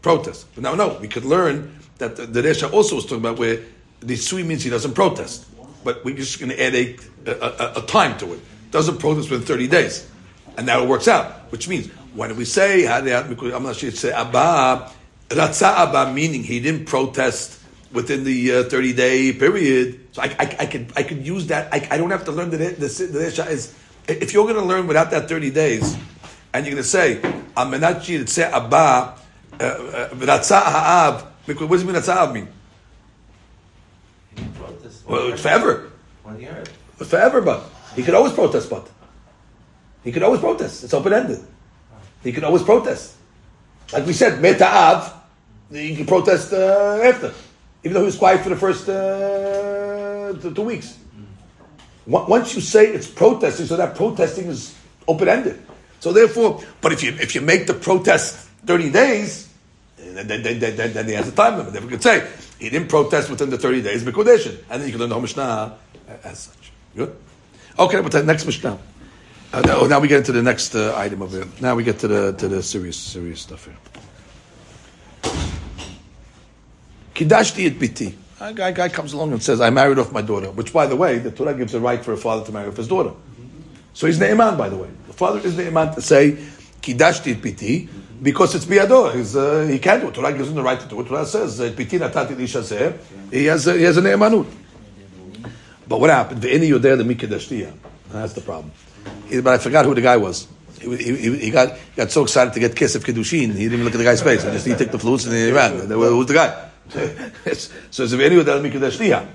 protest. 0.01 0.47
But 0.55 0.63
now, 0.63 0.75
no, 0.75 0.97
we 0.99 1.07
could 1.07 1.25
learn 1.25 1.79
that 1.97 2.15
the, 2.15 2.25
the 2.25 2.69
also 2.71 2.95
was 2.95 3.05
talking 3.05 3.19
about 3.19 3.37
where 3.37 3.59
the 3.99 4.15
sui 4.15 4.43
means 4.43 4.63
he 4.63 4.69
doesn't 4.69 4.93
protest, 4.93 5.45
but 5.89 6.05
we're 6.05 6.15
just 6.15 6.39
going 6.39 6.51
to 6.51 6.63
add 6.63 6.75
a, 6.75 6.95
a, 7.25 7.81
a, 7.81 7.85
time 7.87 8.15
to 8.19 8.33
it. 8.33 8.39
Doesn't 8.69 8.99
protest 8.99 9.31
within 9.31 9.47
30 9.47 9.67
days, 9.67 10.07
and 10.55 10.67
now 10.67 10.83
it 10.83 10.87
works 10.87 11.07
out. 11.07 11.51
Which 11.51 11.67
means 11.67 11.87
when 12.13 12.35
we 12.35 12.45
say 12.45 12.87
I'm 12.87 13.63
not 13.63 13.75
sure 13.75 13.89
say 13.89 14.11
abba 14.11 14.91
ratza 15.29 15.73
abba 15.73 16.13
meaning 16.13 16.43
he 16.43 16.59
didn't 16.59 16.85
protest 16.85 17.59
within 17.91 18.23
the 18.23 18.57
uh, 18.57 18.63
30 18.65 18.93
day 18.93 19.33
period. 19.33 19.99
So 20.11 20.21
I, 20.21 20.25
I, 20.37 20.55
I 20.59 20.65
could 20.67 20.93
I 20.95 21.01
could 21.01 21.25
use 21.25 21.47
that. 21.47 21.73
I, 21.73 21.87
I 21.89 21.97
don't 21.97 22.11
have 22.11 22.25
to 22.25 22.31
learn 22.31 22.51
that 22.51 22.57
the, 22.79 22.87
the 22.87 23.47
is 23.49 23.73
if 24.07 24.31
you're 24.31 24.45
going 24.45 24.61
to 24.61 24.65
learn 24.65 24.85
without 24.85 25.09
that 25.09 25.27
30 25.27 25.49
days, 25.49 25.97
and 26.53 26.67
you're 26.67 26.75
going 26.75 26.83
to 26.83 26.89
say 26.89 27.19
amenachi 27.57 28.19
ratza 28.19 28.51
abba 28.51 29.15
uh, 29.59 29.63
uh, 29.63 30.09
ratza 30.09 30.61
ha'av. 30.61 31.25
What 31.47 31.71
does 31.71 31.83
mean 31.83 31.95
ratza 31.95 32.13
ha'av 32.13 32.31
mean? 32.31 32.47
He 35.09 35.15
didn't 35.15 35.25
protest. 35.25 35.25
Well, 35.25 35.33
it's 35.33 35.41
forever. 35.41 35.91
One 36.23 36.39
year. 36.39 36.63
Forever, 36.97 37.41
but 37.41 37.63
he 37.95 38.03
could 38.03 38.13
always 38.13 38.33
protest, 38.33 38.69
but 38.69 38.87
he 40.03 40.11
could 40.11 40.23
always 40.23 40.39
protest. 40.41 40.83
It's 40.83 40.93
open 40.93 41.13
ended. 41.13 41.39
He 42.23 42.31
could 42.31 42.43
always 42.43 42.63
protest. 42.63 43.15
Like 43.91 44.05
we 44.05 44.13
said, 44.13 44.39
Meta'av, 44.41 45.13
he 45.71 45.95
can 45.95 46.05
protest 46.05 46.53
uh, 46.53 46.99
after, 47.03 47.33
even 47.83 47.93
though 47.93 48.01
he 48.01 48.05
was 48.05 48.17
quiet 48.17 48.41
for 48.41 48.49
the 48.49 48.55
first 48.55 48.87
uh, 48.87 50.33
two, 50.41 50.53
two 50.53 50.61
weeks. 50.61 50.97
Once 52.05 52.55
you 52.55 52.61
say 52.61 52.87
it's 52.87 53.07
protesting, 53.07 53.65
so 53.65 53.77
that 53.77 53.95
protesting 53.95 54.47
is 54.47 54.75
open 55.07 55.27
ended. 55.27 55.61
So 55.99 56.11
therefore, 56.11 56.63
but 56.81 56.91
if 56.91 57.03
you 57.03 57.11
if 57.13 57.35
you 57.35 57.41
make 57.41 57.67
the 57.67 57.73
protest 57.73 58.49
thirty 58.65 58.89
days, 58.89 59.47
then 59.97 60.27
then, 60.27 60.41
then, 60.41 60.59
then, 60.59 60.75
then, 60.75 60.93
then 60.93 61.07
he 61.07 61.13
has 61.13 61.27
a 61.27 61.31
time 61.31 61.57
limit. 61.57 61.73
Then 61.73 61.83
we 61.83 61.89
could 61.89 62.03
say 62.03 62.27
he 62.59 62.69
didn't 62.69 62.89
protest 62.89 63.29
within 63.29 63.49
the 63.49 63.57
thirty 63.57 63.81
days, 63.81 64.03
Mikodeshin, 64.03 64.57
and 64.69 64.81
then 64.81 64.87
you 64.87 64.91
can 64.91 64.99
learn 64.99 65.09
the 65.09 65.15
whole 65.15 65.21
Mishnah 65.21 65.77
as 66.23 66.39
such. 66.39 66.71
Good. 66.95 67.15
Okay, 67.77 68.01
but 68.01 68.11
the 68.11 68.23
next 68.23 68.45
Mishnah. 68.45 68.77
Uh, 69.51 69.61
now, 69.61 69.81
now 69.87 69.99
we 69.99 70.07
get 70.07 70.19
into 70.19 70.31
the 70.31 70.43
next 70.43 70.75
uh, 70.75 70.93
item 70.95 71.23
of 71.23 71.33
it. 71.33 71.61
Now 71.61 71.73
we 71.75 71.83
get 71.83 71.99
to 71.99 72.07
the 72.07 72.33
to 72.33 72.47
the 72.47 72.61
serious 72.61 72.97
serious 72.97 73.41
stuff 73.41 73.65
here. 73.65 73.77
Kidashti 77.15 77.65
et 77.65 77.79
biti. 77.79 78.13
A 78.41 78.53
guy, 78.53 78.71
guy 78.71 78.89
comes 78.89 79.13
along 79.13 79.31
and 79.33 79.41
says, 79.41 79.59
"I 79.59 79.69
married 79.69 79.97
off 79.97 80.11
my 80.11 80.21
daughter." 80.21 80.51
Which, 80.51 80.71
by 80.71 80.85
the 80.85 80.95
way, 80.95 81.17
the 81.17 81.31
Torah 81.31 81.53
gives 81.53 81.73
a 81.73 81.79
right 81.79 82.03
for 82.03 82.13
a 82.13 82.17
father 82.17 82.45
to 82.45 82.51
marry 82.51 82.67
off 82.67 82.77
his 82.77 82.87
daughter. 82.87 83.11
So 83.93 84.07
he's 84.07 84.19
ne'eman, 84.19 84.57
by 84.57 84.69
the 84.69 84.77
way. 84.77 84.89
The 85.07 85.13
father 85.13 85.39
is 85.39 85.57
ne'eman 85.57 85.95
to 85.95 86.01
say, 86.01 86.37
"Kidashti 86.81 87.35
et 87.35 87.41
biti," 87.41 87.89
because 88.21 88.55
it's 88.55 88.65
biado. 88.65 89.13
He's, 89.15 89.35
uh, 89.35 89.67
he 89.69 89.79
can't 89.79 90.01
do 90.01 90.09
it. 90.09 90.13
Torah 90.13 90.33
gives 90.33 90.49
him 90.49 90.55
the 90.55 90.63
right 90.63 90.79
to 90.79 90.87
do 90.87 90.99
it. 91.01 91.07
Torah 91.07 91.25
says, 91.25 91.59
"Et 91.61 91.75
biti 91.75 91.99
natati 91.99 92.35
lisha 92.35 92.97
He 93.31 93.45
has 93.45 93.67
a, 93.67 93.73
he 93.77 93.83
has 93.83 93.97
a 93.97 94.01
ne'emanut. 94.01 94.45
But 95.87 95.99
what 95.99 96.09
happened? 96.09 96.41
Ve'eni 96.41 96.69
yodeh 96.69 97.01
lemikidashtiya. 97.01 97.73
That's 98.11 98.33
the 98.33 98.41
problem. 98.41 98.71
But 99.29 99.47
I 99.47 99.57
forgot 99.57 99.85
who 99.85 99.95
the 99.95 100.01
guy 100.01 100.17
was. 100.17 100.47
He, 100.81 100.95
he, 100.97 101.37
he- 101.37 101.49
got 101.51 101.77
got 101.95 102.11
so 102.11 102.23
excited 102.23 102.53
to 102.53 102.59
get 102.59 102.75
kiss 102.75 102.95
of 102.95 103.03
kiddushin, 103.03 103.53
he 103.53 103.63
didn't 103.63 103.73
even 103.73 103.83
look 103.83 103.95
at 103.95 103.97
the 103.97 104.03
guy's 104.03 104.21
face. 104.21 104.43
He 104.43 104.51
just 104.51 104.65
he 104.65 104.75
took 104.75 104.91
the 104.91 104.99
flutes 104.99 105.25
and 105.25 105.35
he 105.35 105.51
ran. 105.51 105.73
And, 105.73 105.91
Who's 105.91 106.27
the 106.27 106.33
guy? 106.33 106.69
so 106.89 108.03
it's 108.03 108.13
ve'eni 108.13 108.43
yodeh 108.43 108.71
lemikidashtiya. 108.71 109.27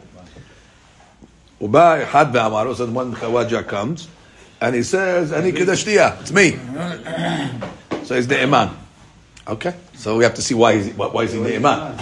Uba 1.60 2.04
had 2.06 2.28
ve'amaro. 2.28 2.74
So 2.74 2.86
one 2.90 3.14
chawaja 3.14 3.66
comes 3.66 4.08
and 4.60 4.74
he 4.74 4.82
says, 4.82 5.32
"Ani 5.32 5.52
kiddashtiya. 5.52 6.20
It's 6.20 6.32
me." 6.32 6.58
So 8.04 8.14
he's 8.14 8.26
the 8.26 8.42
iman. 8.42 8.70
Okay. 9.46 9.74
So 9.94 10.16
we 10.16 10.24
have 10.24 10.34
to 10.34 10.42
see 10.42 10.54
why 10.54 10.76
he's 10.76 10.94
why, 10.94 11.08
why 11.08 11.24
is 11.24 11.32
he 11.32 11.38
the 11.38 11.56
iman. 11.56 11.98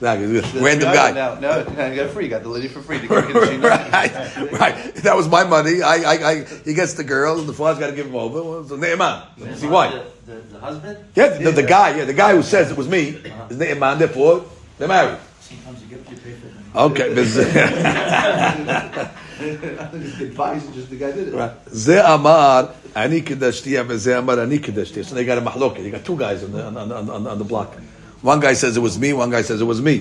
Random 0.00 0.92
guy. 0.92 1.12
Now, 1.12 1.34
now, 1.34 1.62
now 1.62 1.86
you 1.86 1.96
got 1.96 2.10
free. 2.10 2.24
You 2.24 2.30
got 2.30 2.42
the 2.42 2.50
lady 2.50 2.68
for 2.68 2.82
free. 2.82 3.00
To 3.00 3.08
get 3.08 3.62
right, 3.62 4.52
right. 4.52 4.94
That 4.96 5.16
was 5.16 5.26
my 5.28 5.44
money. 5.44 5.80
I, 5.80 5.96
I, 5.96 6.30
I, 6.30 6.44
he 6.64 6.74
gets 6.74 6.92
the 6.94 7.04
girl, 7.04 7.38
and 7.38 7.48
the 7.48 7.54
father's 7.54 7.80
got 7.80 7.88
to 7.88 7.96
give 7.96 8.06
him 8.06 8.14
over. 8.14 8.42
Well, 8.42 8.64
so 8.64 8.76
Ne'eman. 8.76 9.56
See 9.56 9.66
why? 9.66 9.90
The, 9.90 10.04
the, 10.26 10.34
the 10.40 10.60
husband? 10.60 10.98
Yeah, 11.14 11.38
the, 11.38 11.50
the 11.50 11.62
guy, 11.62 11.96
yeah, 11.96 12.04
the 12.04 12.12
guy 12.12 12.36
who 12.36 12.42
says 12.42 12.70
it 12.70 12.76
was 12.76 12.88
me 12.88 13.16
uh-huh. 13.16 13.46
is 13.48 13.56
Ne'eman. 13.56 13.98
Therefore, 13.98 14.44
they're 14.76 14.88
married. 14.88 15.18
Sometimes 15.40 15.82
you 15.82 15.88
get 15.88 16.00
what 16.00 16.10
you 16.10 16.18
pay 16.18 16.32
for. 16.32 16.52
Okay, 16.78 17.14
but 19.38 19.92
The 19.92 20.24
advice 20.24 20.64
is 20.64 20.74
just 20.74 20.90
the 20.90 20.96
guy 20.96 21.12
did 21.12 21.34
it. 21.34 21.52
Ze 21.72 21.98
amar 21.98 22.74
ani 22.94 23.20
v'ze 23.20 24.18
amar 24.18 24.40
ani. 24.40 24.62
So 25.02 25.14
they 25.14 25.24
got 25.24 25.38
a 25.38 25.40
mahloket. 25.40 25.84
You 25.84 25.90
got 25.90 26.04
two 26.04 26.16
guys 26.16 26.42
on 26.44 26.52
the 26.52 26.64
on, 26.64 26.76
on, 26.76 27.10
on, 27.10 27.26
on 27.26 27.38
the 27.38 27.44
block. 27.44 27.74
One 28.22 28.40
guy 28.40 28.54
says 28.54 28.76
it 28.76 28.80
was 28.80 28.98
me. 28.98 29.12
One 29.12 29.30
guy 29.30 29.42
says 29.42 29.60
it 29.60 29.64
was 29.64 29.80
me. 29.80 30.00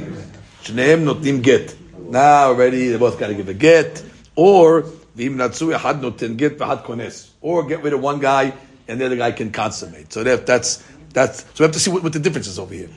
Shneim 0.63 1.03
notim 1.03 1.43
get. 1.43 1.75
Now 1.99 2.47
already 2.47 2.89
they 2.89 2.97
both 2.97 3.19
got 3.19 3.27
to 3.27 3.33
give 3.33 3.49
a 3.49 3.53
get, 3.53 4.03
or 4.35 4.83
v'im 5.17 5.35
natzu 5.35 5.77
had 5.77 6.01
notin 6.01 6.37
get 6.37 6.57
v'had 6.57 6.83
kones, 6.83 7.29
or 7.41 7.63
get 7.65 7.81
rid 7.83 7.93
of 7.93 8.01
one 8.01 8.19
guy 8.19 8.53
and 8.87 9.01
the 9.01 9.05
other 9.05 9.15
guy 9.15 9.31
can 9.31 9.51
consummate. 9.51 10.13
So 10.13 10.23
that, 10.23 10.45
that's 10.45 10.83
that's. 11.13 11.41
So 11.41 11.59
we 11.59 11.63
have 11.63 11.73
to 11.73 11.79
see 11.79 11.91
what, 11.91 12.03
what 12.03 12.13
the 12.13 12.19
difference 12.19 12.47
is 12.47 12.59
over 12.59 12.73
here. 12.73 12.89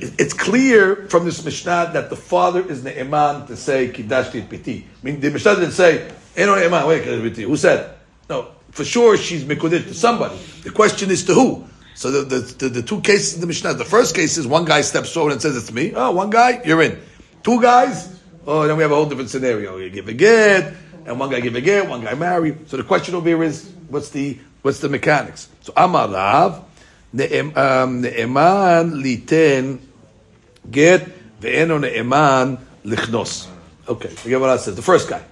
It- 0.00 0.12
It's 0.18 0.34
clear 0.34 1.06
from 1.08 1.24
this 1.24 1.44
Mishnah 1.44 1.90
that 1.94 2.10
the 2.10 2.16
father 2.16 2.62
is 2.68 2.82
ne'eman 2.82 3.46
to 3.46 3.56
say 3.56 3.88
kidashti 3.88 4.48
piti. 4.48 4.86
I 4.86 5.04
mean, 5.06 5.20
the 5.20 5.30
Mishnah 5.30 5.56
didn't 5.56 5.72
say 5.72 6.08
ne'eman. 6.36 6.86
Wait. 6.88 7.04
Who 7.38 7.56
said? 7.56 7.90
No, 8.28 8.48
for 8.70 8.84
sure 8.84 9.16
she's 9.16 9.44
mekudesh 9.44 9.86
to 9.88 9.94
somebody. 9.94 10.36
The 10.62 10.70
question 10.70 11.10
is 11.10 11.24
to 11.24 11.34
who. 11.34 11.64
So 11.94 12.10
the, 12.10 12.22
the, 12.22 12.38
the, 12.40 12.68
the 12.68 12.82
two 12.82 13.00
cases 13.00 13.34
in 13.34 13.40
the 13.40 13.46
Mishnah. 13.48 13.74
The 13.74 13.84
first 13.84 14.14
case 14.14 14.38
is 14.38 14.46
one 14.46 14.64
guy 14.64 14.82
steps 14.82 15.12
forward 15.12 15.32
and 15.32 15.42
says 15.42 15.56
it's 15.56 15.72
me. 15.72 15.92
Oh, 15.96 16.12
one 16.12 16.30
guy, 16.30 16.60
you're 16.64 16.80
in. 16.82 16.98
Two 17.42 17.60
guys. 17.60 18.08
Oh, 18.46 18.66
then 18.68 18.76
we 18.76 18.82
have 18.82 18.92
a 18.92 18.94
whole 18.94 19.06
different 19.06 19.30
scenario. 19.30 19.76
You 19.78 19.90
give 19.90 20.06
a 20.08 20.12
get, 20.12 20.74
and 21.06 21.18
one 21.18 21.28
guy 21.30 21.40
give 21.40 21.56
a 21.56 21.60
get, 21.60 21.88
one 21.88 22.02
guy 22.02 22.14
marry. 22.14 22.56
So 22.66 22.76
the 22.76 22.84
question 22.84 23.14
over 23.16 23.28
here 23.28 23.42
is, 23.42 23.68
what's 23.88 24.10
the 24.10 24.38
what's 24.62 24.78
the 24.80 24.88
mechanics? 24.88 25.48
So 25.62 25.72
Amarav, 25.72 26.62
ne'em- 27.14 27.56
um, 27.56 28.02
ne'eman 28.02 29.02
liten 29.02 29.80
get 30.70 31.08
ve'eno 31.40 31.80
ne'eman 31.80 32.58
lichnos. 32.84 33.48
Okay, 33.88 34.08
forget 34.08 34.40
what 34.40 34.50
I 34.50 34.56
said. 34.56 34.76
The 34.76 34.82
first 34.82 35.08
guy. 35.08 35.22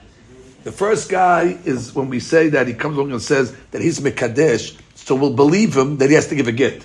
The 0.65 0.73
first 0.73 1.09
guy 1.09 1.59
is 1.65 1.95
when 1.95 2.09
we 2.09 2.19
say 2.19 2.49
that 2.49 2.67
he 2.67 2.75
comes 2.75 2.97
along 2.97 3.13
and 3.13 3.23
says 3.23 3.55
that 3.71 3.81
he's 3.81 4.01
mekadesh, 4.01 4.77
so 4.95 5.15
we'll 5.15 5.35
believe 5.35 5.77
him 5.77 5.99
that 5.99 6.09
he 6.09 6.15
has 6.17 6.27
to 6.29 6.35
give 6.35 6.49
a 6.49 6.53
get. 6.53 6.85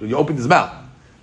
You 0.00 0.16
opened 0.16 0.38
his 0.38 0.48
mouth. 0.48 0.72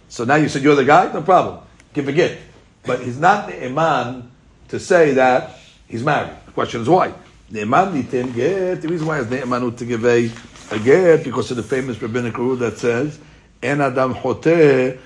So 0.10 0.26
now 0.26 0.36
you 0.36 0.50
said 0.50 0.64
you're 0.64 0.76
the 0.76 0.86
guy, 0.86 1.12
no 1.14 1.22
problem. 1.22 1.64
Give 1.94 2.08
a 2.08 2.12
get. 2.12 2.38
But 2.84 3.02
he's 3.02 3.20
not 3.20 3.48
the 3.48 3.66
iman 3.66 4.32
to 4.70 4.80
say 4.80 5.14
that 5.14 5.58
he's 5.88 6.04
married. 6.04 6.34
The 6.48 6.52
question 6.52 6.82
is 6.82 6.90
why. 6.90 7.14
The 7.50 7.62
iman 7.62 7.94
nitin 7.94 8.34
get. 8.34 8.82
The 8.82 8.88
reason 8.88 9.08
why 9.08 9.20
is 9.20 9.28
the 9.28 9.42
iman 9.42 9.76
to 9.76 9.86
give 9.86 10.06
a, 10.06 10.32
a 10.72 10.80
get 10.80 11.24
because 11.24 11.52
of 11.52 11.58
the 11.58 11.64
famous 11.64 12.02
rabbinic 12.02 12.38
rule 12.38 12.56
that 12.58 12.78
says, 12.78 13.20
"En 13.62 13.82
adam 13.82 14.14
hoteh 14.14 14.98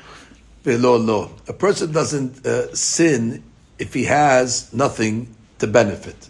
velo 0.64 0.98
lo." 0.98 1.32
A 1.48 1.54
person 1.54 1.92
doesn't 1.92 2.46
uh, 2.46 2.74
sin 2.74 3.44
if 3.80 3.94
he 3.94 4.06
has 4.06 4.74
nothing 4.74 5.36
to 5.60 5.68
benefit. 5.68 6.30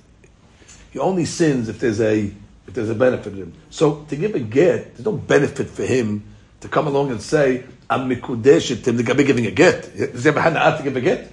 He 0.91 0.99
only 0.99 1.25
sins 1.25 1.69
if 1.69 1.79
there's 1.79 2.01
a 2.01 2.31
if 2.67 2.73
there's 2.73 2.89
a 2.89 2.95
benefit 2.95 3.33
in 3.33 3.39
him. 3.39 3.53
So 3.69 4.05
to 4.09 4.15
give 4.15 4.35
a 4.35 4.39
get, 4.39 4.95
there's 4.95 5.05
no 5.05 5.13
benefit 5.13 5.69
for 5.69 5.83
him 5.83 6.23
to 6.61 6.67
come 6.67 6.87
along 6.87 7.11
and 7.11 7.21
say, 7.21 7.63
"I'm 7.89 8.09
mikudeshet 8.09 8.85
him." 8.85 8.97
The 8.97 9.03
guy 9.03 9.13
be 9.13 9.23
giving 9.23 9.45
a 9.47 9.51
get. 9.51 9.95
Does 9.95 10.23
he 10.23 10.29
have 10.29 10.37
a 10.37 10.41
hana'at 10.41 10.77
to 10.77 10.83
give 10.83 10.95
a 10.97 11.01
get? 11.01 11.31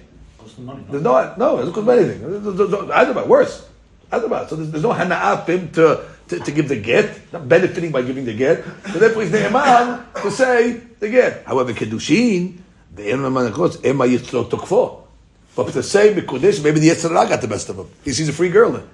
Money? 0.57 0.83
There's 0.91 1.01
no, 1.01 1.33
no, 1.37 1.55
it 1.57 1.65
doesn't 1.65 1.73
cost 1.73 1.89
anything. 1.89 2.91
Either 2.91 3.11
about 3.11 3.27
worse. 3.27 3.67
Either 4.11 4.25
about. 4.27 4.49
So 4.49 4.57
there's, 4.57 4.69
there's 4.69 4.83
no 4.83 4.91
hana'ah 4.93 5.45
for 5.45 5.51
him 5.53 5.71
to, 5.71 6.05
to, 6.27 6.39
to 6.39 6.51
give 6.51 6.67
the 6.67 6.75
get, 6.75 7.33
not 7.33 7.47
benefiting 7.47 7.91
by 7.91 8.01
giving 8.03 8.25
the 8.25 8.33
get. 8.33 8.63
So 8.91 8.99
therefore 8.99 9.23
he's 9.23 9.31
ne'eman 9.31 10.05
to 10.21 10.29
say 10.29 10.73
the 10.99 11.09
get. 11.09 11.45
However, 11.45 11.73
kiddushin, 11.73 12.59
the 12.93 13.03
eman 13.03 13.47
of 13.47 13.85
ema 13.85 14.05
yitzrok 14.05 14.49
tokfo. 14.49 15.01
But 15.55 15.73
to 15.73 15.83
say 15.83 16.13
mikudesh, 16.13 16.63
maybe 16.63 16.79
the 16.79 16.89
yetzer 16.89 17.11
hara 17.11 17.27
got 17.27 17.41
the 17.41 17.47
best 17.47 17.69
of 17.69 17.77
him. 17.77 17.87
He 18.03 18.13
sees 18.13 18.29
a 18.29 18.33
free 18.33 18.49
girl 18.49 18.71
then. 18.71 18.87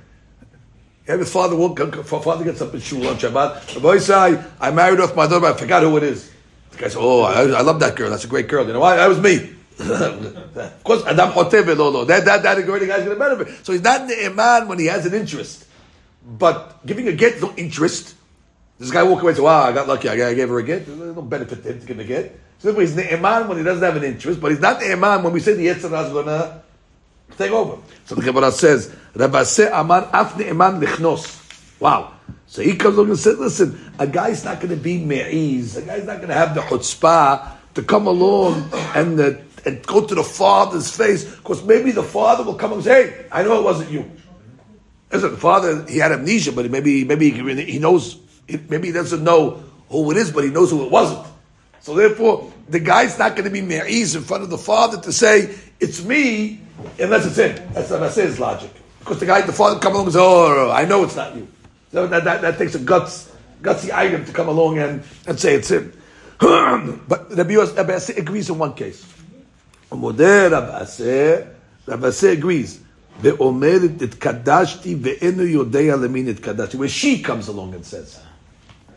His 1.06 1.32
father 1.32 1.56
woke, 1.56 1.80
father 2.06 2.44
gets 2.44 2.62
up 2.62 2.74
in 2.74 2.82
shul 2.82 3.08
on 3.08 3.16
Shabbat. 3.16 3.76
The 3.76 3.80
boy 3.80 4.00
says, 4.00 4.44
I, 4.60 4.72
married 4.72 5.00
off 5.00 5.16
my 5.16 5.26
daughter, 5.26 5.40
but 5.40 5.56
I 5.56 5.58
forgot 5.58 5.84
who 5.84 5.96
it 5.96 6.04
is. 6.04 6.30
The 6.72 6.78
guy 6.78 6.84
says, 6.88 6.98
Oh, 7.00 7.22
I, 7.22 7.44
I 7.44 7.62
love 7.62 7.80
that 7.80 7.96
girl. 7.96 8.10
That's 8.10 8.26
a 8.26 8.28
great 8.28 8.50
girl. 8.50 8.68
You 8.68 8.74
know 8.74 8.82
why? 8.82 8.98
That 8.98 9.08
was 9.08 9.20
me. 9.20 9.56
of 9.80 10.84
course, 10.84 11.06
Adam 11.06 11.30
Hoteve 11.30 11.78
Lolo. 11.78 12.04
That, 12.04 12.26
that, 12.26 12.44
that 12.44 12.66
great 12.66 12.88
guy's 12.88 13.06
going 13.06 13.18
to 13.18 13.24
benefit. 13.24 13.66
So 13.66 13.72
he's 13.72 13.84
not 13.84 14.08
the 14.08 14.26
iman 14.26 14.68
when 14.68 14.80
he 14.80 14.88
has 14.88 15.06
an 15.06 15.14
interest. 15.14 15.66
But 16.26 16.86
giving 16.86 17.08
a 17.08 17.14
get 17.14 17.42
no 17.42 17.54
interest. 17.56 18.16
This 18.78 18.92
guy 18.92 19.04
walk 19.04 19.22
away 19.22 19.30
and 19.30 19.38
say, 19.38 19.44
Wow, 19.44 19.64
I 19.64 19.72
got 19.72 19.88
lucky. 19.88 20.10
I 20.10 20.34
gave 20.34 20.50
her 20.50 20.60
a 20.60 20.64
get. 20.64 20.86
There's 20.86 21.16
no 21.16 21.22
benefit 21.22 21.64
to 21.64 21.72
him 21.72 21.80
to 21.80 21.86
give 21.86 22.00
a 22.00 22.04
get. 22.04 22.38
So 22.60 22.74
he's 22.80 22.96
the 22.96 23.14
iman 23.14 23.48
when 23.48 23.58
he 23.58 23.64
doesn't 23.64 23.84
have 23.84 23.96
an 23.98 24.04
interest, 24.04 24.42
but 24.42 24.52
he's 24.52 24.60
not 24.60 24.80
the 24.80 24.92
iman 24.92 25.24
when 25.24 25.34
we 25.34 25.40
say 25.40 25.54
the 25.54 25.68
yetzer 25.68 25.90
hara 25.90 26.08
is 26.08 26.12
going 26.12 26.26
to 26.26 26.62
take 27.38 27.52
over. 27.52 27.82
So 28.06 28.16
the 28.16 28.22
Gemara 28.22 28.52
says, 28.52 28.96
Rav 29.16 29.36
Asi 29.36 29.64
Amar 29.64 30.10
Af 30.12 30.34
Ne'eman 30.34 30.82
Lichnos. 30.82 31.80
Wow. 31.80 32.14
So 32.48 32.62
he 32.62 32.76
comes 32.76 32.98
along 32.98 33.10
and 33.10 33.20
says, 33.20 33.38
listen, 33.38 33.94
a 34.00 34.08
guy's 34.08 34.44
not 34.44 34.60
going 34.60 34.70
to 34.70 34.82
be 34.82 34.98
me'iz. 34.98 35.78
A 35.78 35.82
guy's 35.82 36.06
not 36.06 36.18
going 36.18 36.30
to 36.30 36.34
have 36.34 36.56
the 36.56 36.62
chutzpah 36.62 37.52
to 37.76 37.84
come 37.84 38.08
along 38.08 38.70
and, 38.96 39.20
and 39.20 39.86
go 39.86 40.06
to 40.06 40.16
the 40.16 40.24
father's 40.24 40.96
face 40.96 41.26
because 41.26 41.64
maybe 41.64 41.92
the 41.92 42.04
father 42.04 42.44
will 42.44 42.56
come 42.56 42.74
and 42.74 42.84
say, 42.84 43.12
hey, 43.12 43.26
I 43.32 43.44
know 43.44 43.60
it 43.60 43.64
wasn't 43.64 43.92
you. 43.92 44.10
Listen, 45.12 45.32
the 45.32 45.38
father, 45.38 45.86
he 45.88 46.00
had 46.00 46.12
amnesia, 46.12 46.52
but 46.52 46.70
maybe, 46.72 47.04
maybe 47.04 47.30
he 47.30 47.80
knows, 47.80 48.18
maybe 48.48 48.88
he 48.88 48.94
doesn't 48.94 49.24
know 49.24 49.64
who 49.90 50.10
it 50.12 50.18
is, 50.18 50.32
but 50.32 50.44
he 50.44 50.50
knows 50.50 50.72
who 50.72 50.86
it 50.86 50.92
wasn't. 50.92 51.26
So 51.87 51.95
therefore, 51.95 52.53
the 52.69 52.79
guy's 52.79 53.19
not 53.19 53.33
going 53.33 53.45
to 53.45 53.51
be 53.51 53.61
me'iz 53.61 54.15
in 54.15 54.23
front 54.23 54.45
of 54.45 54.51
the 54.51 54.59
father 54.59 55.01
to 55.01 55.13
say, 55.13 55.55
it's 55.81 56.05
me, 56.05 56.61
unless 56.99 57.27
it's 57.27 57.37
him. 57.37 57.57
That's, 57.73 57.89
that's 57.89 58.15
his 58.15 58.39
logic. 58.39 58.71
Because 59.01 59.19
the 59.19 59.27
guy, 59.27 59.41
the 59.41 59.53
father 59.53 59.81
come 59.81 59.95
along 59.95 60.07
and 60.07 60.13
say, 60.15 60.21
oh, 60.23 60.71
I 60.73 60.85
know 60.85 61.03
it's 61.03 61.17
not 61.17 61.35
you. 61.35 61.49
So 61.91 62.07
that, 62.07 62.23
that, 62.25 62.41
that 62.43 62.59
takes 62.59 62.77
a 62.77 62.79
guts, 62.79 63.33
gutsy 63.61 63.93
item 63.93 64.25
to 64.25 64.33
come 64.33 64.49
along 64.49 64.79
and, 64.79 65.03
and 65.27 65.39
say 65.39 65.55
it's 65.55 65.71
him. 65.71 65.93
but 66.39 67.37
Rabbi 67.37 67.53
Yosef 67.53 68.17
agrees 68.17 68.49
in 68.49 68.59
one 68.59 68.75
case. 68.75 69.05
Modeh 69.91 70.51
Rabbi 70.51 70.83
Aseh, 70.83 71.49
Rabbi 71.87 72.07
Aseh 72.07 72.33
agrees. 72.33 72.79
ואומרת, 73.21 74.03
התקדשתי 74.03 74.97
ואינו 75.03 75.43
יודע 75.43 75.97
למי 75.97 76.23
נתקדשתי. 76.23 76.77
Where 76.77 76.89
she 76.89 77.23
comes 77.23 77.49
along 77.49 77.75
and 77.75 77.85
says, 77.85 78.19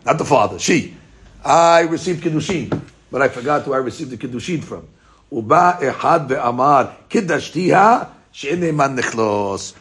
not 0.05 0.17
the 0.17 0.25
father, 0.25 0.57
she. 0.57 0.95
I 1.44 1.80
received 1.80 2.22
Kiddushin, 2.22 2.82
but 3.10 3.22
I 3.22 3.28
forgot 3.28 3.62
who 3.62 3.72
I 3.72 3.78
received 3.78 4.10
the 4.10 4.16
Kiddushin 4.16 4.62
from. 4.62 4.86
Uba 5.32 5.78
Ehad 5.80 6.28
ve'amar 6.28 6.94
Kiddashtiha 7.08 8.08
she'en 8.32 8.60
nechlos. 8.60 9.74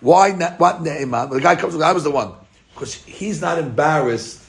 Why 0.00 0.30
not, 0.30 0.58
what 0.60 0.82
ne'eman? 0.82 1.30
The 1.30 1.40
guy 1.40 1.56
comes, 1.56 1.80
I 1.80 1.92
was 1.92 2.04
the 2.04 2.10
one. 2.10 2.32
Because 2.74 2.94
he's 2.94 3.40
not 3.40 3.58
embarrassed 3.58 4.42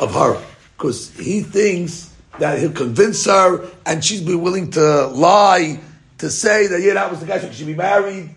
of 0.00 0.14
her. 0.14 0.40
Because 0.76 1.10
he 1.16 1.40
thinks 1.40 2.14
that 2.38 2.58
he'll 2.58 2.72
convince 2.72 3.24
her 3.26 3.68
and 3.86 4.04
she'll 4.04 4.26
be 4.26 4.34
willing 4.34 4.70
to 4.72 5.06
lie 5.08 5.78
to 6.18 6.30
say 6.30 6.66
that, 6.68 6.80
yeah, 6.80 6.94
that 6.94 7.10
was 7.10 7.20
the 7.20 7.26
guy, 7.26 7.38
so 7.38 7.48
she 7.48 7.58
should 7.58 7.66
be 7.66 7.74
married. 7.74 8.34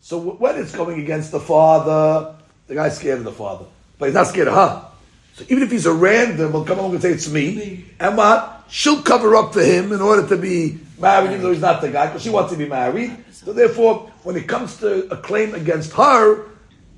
So 0.00 0.18
when 0.18 0.58
it's 0.58 0.74
going 0.74 1.00
against 1.00 1.30
the 1.30 1.40
father, 1.40 2.34
the 2.66 2.74
guy's 2.74 2.96
scared 2.96 3.18
of 3.18 3.24
the 3.24 3.32
father. 3.32 3.66
But 3.98 4.06
he's 4.06 4.14
not 4.14 4.26
scared 4.26 4.48
of 4.48 4.54
her. 4.54 4.91
So 5.34 5.44
even 5.48 5.62
if 5.62 5.70
he's 5.70 5.86
a 5.86 5.92
random, 5.92 6.52
he'll 6.52 6.64
come 6.64 6.78
along 6.78 6.92
and 6.92 7.02
say, 7.02 7.10
it's 7.10 7.30
me. 7.30 7.86
And 7.98 8.16
what? 8.16 8.64
She'll 8.68 9.02
cover 9.02 9.34
up 9.36 9.54
for 9.54 9.62
him 9.62 9.92
in 9.92 10.00
order 10.00 10.26
to 10.28 10.36
be 10.36 10.78
married, 10.98 11.30
even 11.30 11.42
though 11.42 11.52
he's 11.52 11.60
not 11.60 11.80
the 11.80 11.90
guy, 11.90 12.06
because 12.06 12.22
she 12.22 12.30
wants 12.30 12.52
to 12.52 12.58
be 12.58 12.68
married. 12.68 13.16
So 13.32 13.52
therefore, 13.52 14.10
when 14.22 14.36
it 14.36 14.46
comes 14.46 14.76
to 14.78 15.08
a 15.12 15.16
claim 15.16 15.54
against 15.54 15.92
her, 15.94 16.48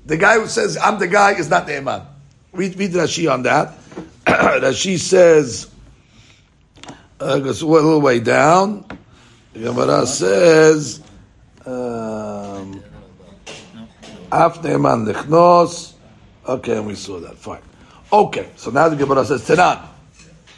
the 0.05 0.17
guy 0.17 0.39
who 0.39 0.47
says, 0.47 0.77
I'm 0.77 0.99
the 0.99 1.07
guy, 1.07 1.31
is 1.31 1.49
not 1.49 1.65
the 1.65 1.77
imam. 1.77 2.03
Read, 2.51 2.77
read 2.77 2.91
Rashi 2.91 3.31
on 3.31 3.43
that. 3.43 3.73
Rashi 4.25 4.99
says, 4.99 5.69
uh, 7.19 7.39
goes 7.39 7.61
a 7.61 7.67
little 7.67 8.01
way 8.01 8.19
down. 8.19 8.85
The 9.53 9.59
Gemara 9.61 10.05
says, 10.05 11.01
um, 11.65 12.83
Af 14.31 14.61
Ne'eman 14.61 15.11
Nechnos. 15.11 15.93
Okay, 16.47 16.77
and 16.77 16.85
we 16.85 16.95
saw 16.95 17.19
that. 17.21 17.37
Fine. 17.37 17.61
Okay, 18.11 18.49
so 18.55 18.71
now 18.71 18.89
the 18.89 18.95
Gemara 18.95 19.25
says 19.25 19.47
Tenan. 19.47 19.81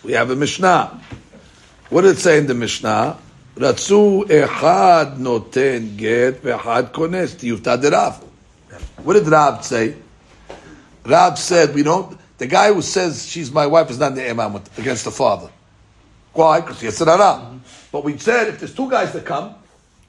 We 0.03 0.13
have 0.13 0.29
a 0.29 0.35
Mishnah. 0.35 1.01
What 1.89 2.01
did 2.01 2.17
it 2.17 2.19
say 2.19 2.37
in 2.37 2.47
the 2.47 2.53
Mishnah? 2.53 3.17
Ratzu 3.55 4.25
echad 4.25 5.17
noten 5.17 5.97
get 5.97 6.43
ve'echad 6.43 6.91
kones 6.91 7.35
tiyufta 7.35 7.81
derav. 7.81 8.21
What 9.03 9.13
did 9.13 9.27
Rab 9.27 9.63
say? 9.63 9.95
Rab 11.05 11.37
said, 11.37 11.73
we 11.73 11.83
don't, 11.83 12.17
the 12.37 12.47
guy 12.47 12.73
who 12.73 12.81
says 12.81 13.25
she's 13.25 13.51
my 13.51 13.65
wife 13.65 13.89
is 13.89 13.97
not 13.97 14.13
the 14.13 14.29
imam 14.29 14.61
against 14.77 15.05
the 15.05 15.11
father. 15.11 15.49
Why? 16.33 16.59
Because 16.59 16.81
he 16.81 16.85
has 16.85 16.99
But 16.99 18.03
we 18.03 18.17
said 18.17 18.49
if 18.49 18.59
there's 18.59 18.75
two 18.75 18.89
guys 18.89 19.13
that 19.13 19.25
come, 19.25 19.55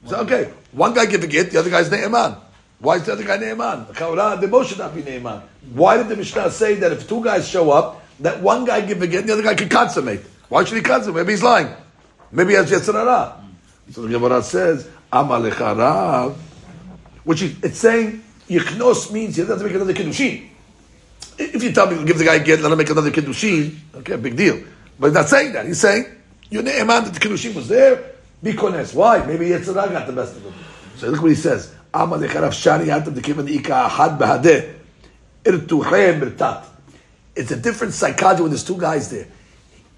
say, 0.05 0.15
okay, 0.17 0.53
one 0.71 0.93
guy 0.93 1.05
give 1.05 1.23
a 1.23 1.27
get, 1.27 1.51
the 1.51 1.59
other 1.59 1.69
guy's 1.69 1.89
the 1.89 2.03
imam. 2.03 2.35
Why 2.79 2.95
is 2.95 3.03
the 3.03 3.13
other 3.13 3.23
guy 3.23 3.37
Ne'eman? 3.37 3.87
The 3.87 4.47
Moshe 4.47 4.77
not 4.77 4.95
be 4.95 5.01
Ne'eman. 5.01 5.41
Why 5.73 5.97
did 5.97 6.07
the 6.07 6.15
Mishnah 6.15 6.49
say 6.49 6.75
that 6.75 6.91
if 6.91 7.07
two 7.07 7.23
guys 7.23 7.47
show 7.47 7.71
up, 7.71 8.01
that 8.21 8.41
one 8.41 8.65
guy 8.65 8.81
give 8.81 9.01
a 9.01 9.07
get, 9.07 9.25
the 9.27 9.33
other 9.33 9.43
guy 9.43 9.55
can 9.55 9.69
consummate? 9.69 10.21
Why 10.47 10.63
should 10.63 10.77
he 10.77 10.83
consummate? 10.83 11.25
Maybe 11.25 11.33
he's 11.33 11.43
lying. 11.43 11.73
Maybe 12.31 12.51
he 12.51 12.55
has 12.55 12.71
yetzer 12.71 12.93
hara. 12.93 13.43
So 13.91 14.03
the 14.03 14.09
Gemara 14.09 14.41
says, 14.43 14.87
Amalecha 15.11 15.77
Rav, 15.77 16.37
which 17.23 17.41
is, 17.41 17.61
it's 17.63 17.79
saying, 17.79 18.23
Yichnos 18.47 19.11
means 19.11 19.35
he 19.35 19.43
doesn't 19.43 19.65
make 19.65 19.75
another 19.75 19.93
Kiddushin. 19.93 20.47
If 21.37 21.63
you 21.63 21.71
tell 21.71 21.87
me, 21.89 22.03
give 22.05 22.17
the 22.17 22.25
guy 22.25 22.35
a 22.35 22.43
get, 22.43 22.61
let 22.61 22.71
him 22.71 22.77
make 22.77 22.89
another 22.89 23.11
Kiddushin, 23.11 23.75
okay, 23.95 24.15
big 24.15 24.35
deal. 24.37 24.63
But 24.99 25.07
he's 25.07 25.15
not 25.15 25.27
saying 25.27 25.53
that. 25.53 25.65
He's 25.65 25.79
saying, 25.79 26.05
you're 26.49 26.63
Ne'eman 26.63 27.05
that 27.05 27.13
the 27.13 27.19
Kiddushin 27.19 27.55
was 27.55 27.67
there, 27.67 28.11
be 28.41 28.53
kones. 28.53 28.93
Why? 28.93 29.25
Maybe 29.25 29.47
yetzer 29.47 29.73
hara 29.73 29.91
got 29.91 30.07
the 30.07 30.13
best 30.13 30.35
of 30.35 30.43
him. 30.43 30.53
So 30.97 31.09
look 31.09 31.21
what 31.21 31.31
he 31.31 31.35
says. 31.35 31.73
Amalecha 31.93 32.41
Rav 32.41 32.53
Shani 32.53 32.85
Hatam 32.85 33.15
the 33.15 33.21
Kivan 33.21 33.49
Ika 33.49 33.89
Ahad 33.89 34.17
Bahadeh. 34.19 34.75
Irtuhe 35.43 36.19
Mirtat. 36.19 36.65
It's 37.35 37.51
a 37.51 37.57
different 37.57 37.93
psychology 37.93 38.41
when 38.41 38.51
there's 38.51 38.63
two 38.63 38.77
guys 38.77 39.09
there. 39.09 39.27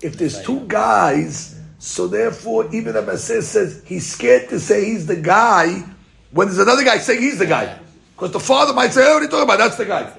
If 0.02 0.18
there's 0.18 0.42
two 0.42 0.62
guys, 0.68 1.60
so 1.80 2.08
therefore, 2.08 2.68
even 2.74 2.96
if 2.96 3.06
Abasir 3.06 3.42
says 3.42 3.84
he's 3.86 4.12
scared 4.12 4.50
to 4.50 4.60
say 4.60 4.86
he's 4.86 5.08
the 5.08 5.16
guy, 5.16 5.84
when 6.32 6.48
there's 6.48 6.60
another 6.60 6.84
guy 6.84 6.98
saying 7.00 7.22
he's 7.22 7.40
the 7.40 7.46
guy. 7.46 7.78
Because 8.16 8.32
the 8.32 8.40
father 8.40 8.74
might 8.74 8.94
say, 8.94 9.02
oh, 9.04 9.14
what 9.14 9.20
are 9.20 9.24
you 9.24 9.30
talking 9.30 9.44
about? 9.44 9.58
That's 9.58 9.78
the 9.78 9.86
guy. 9.86 10.14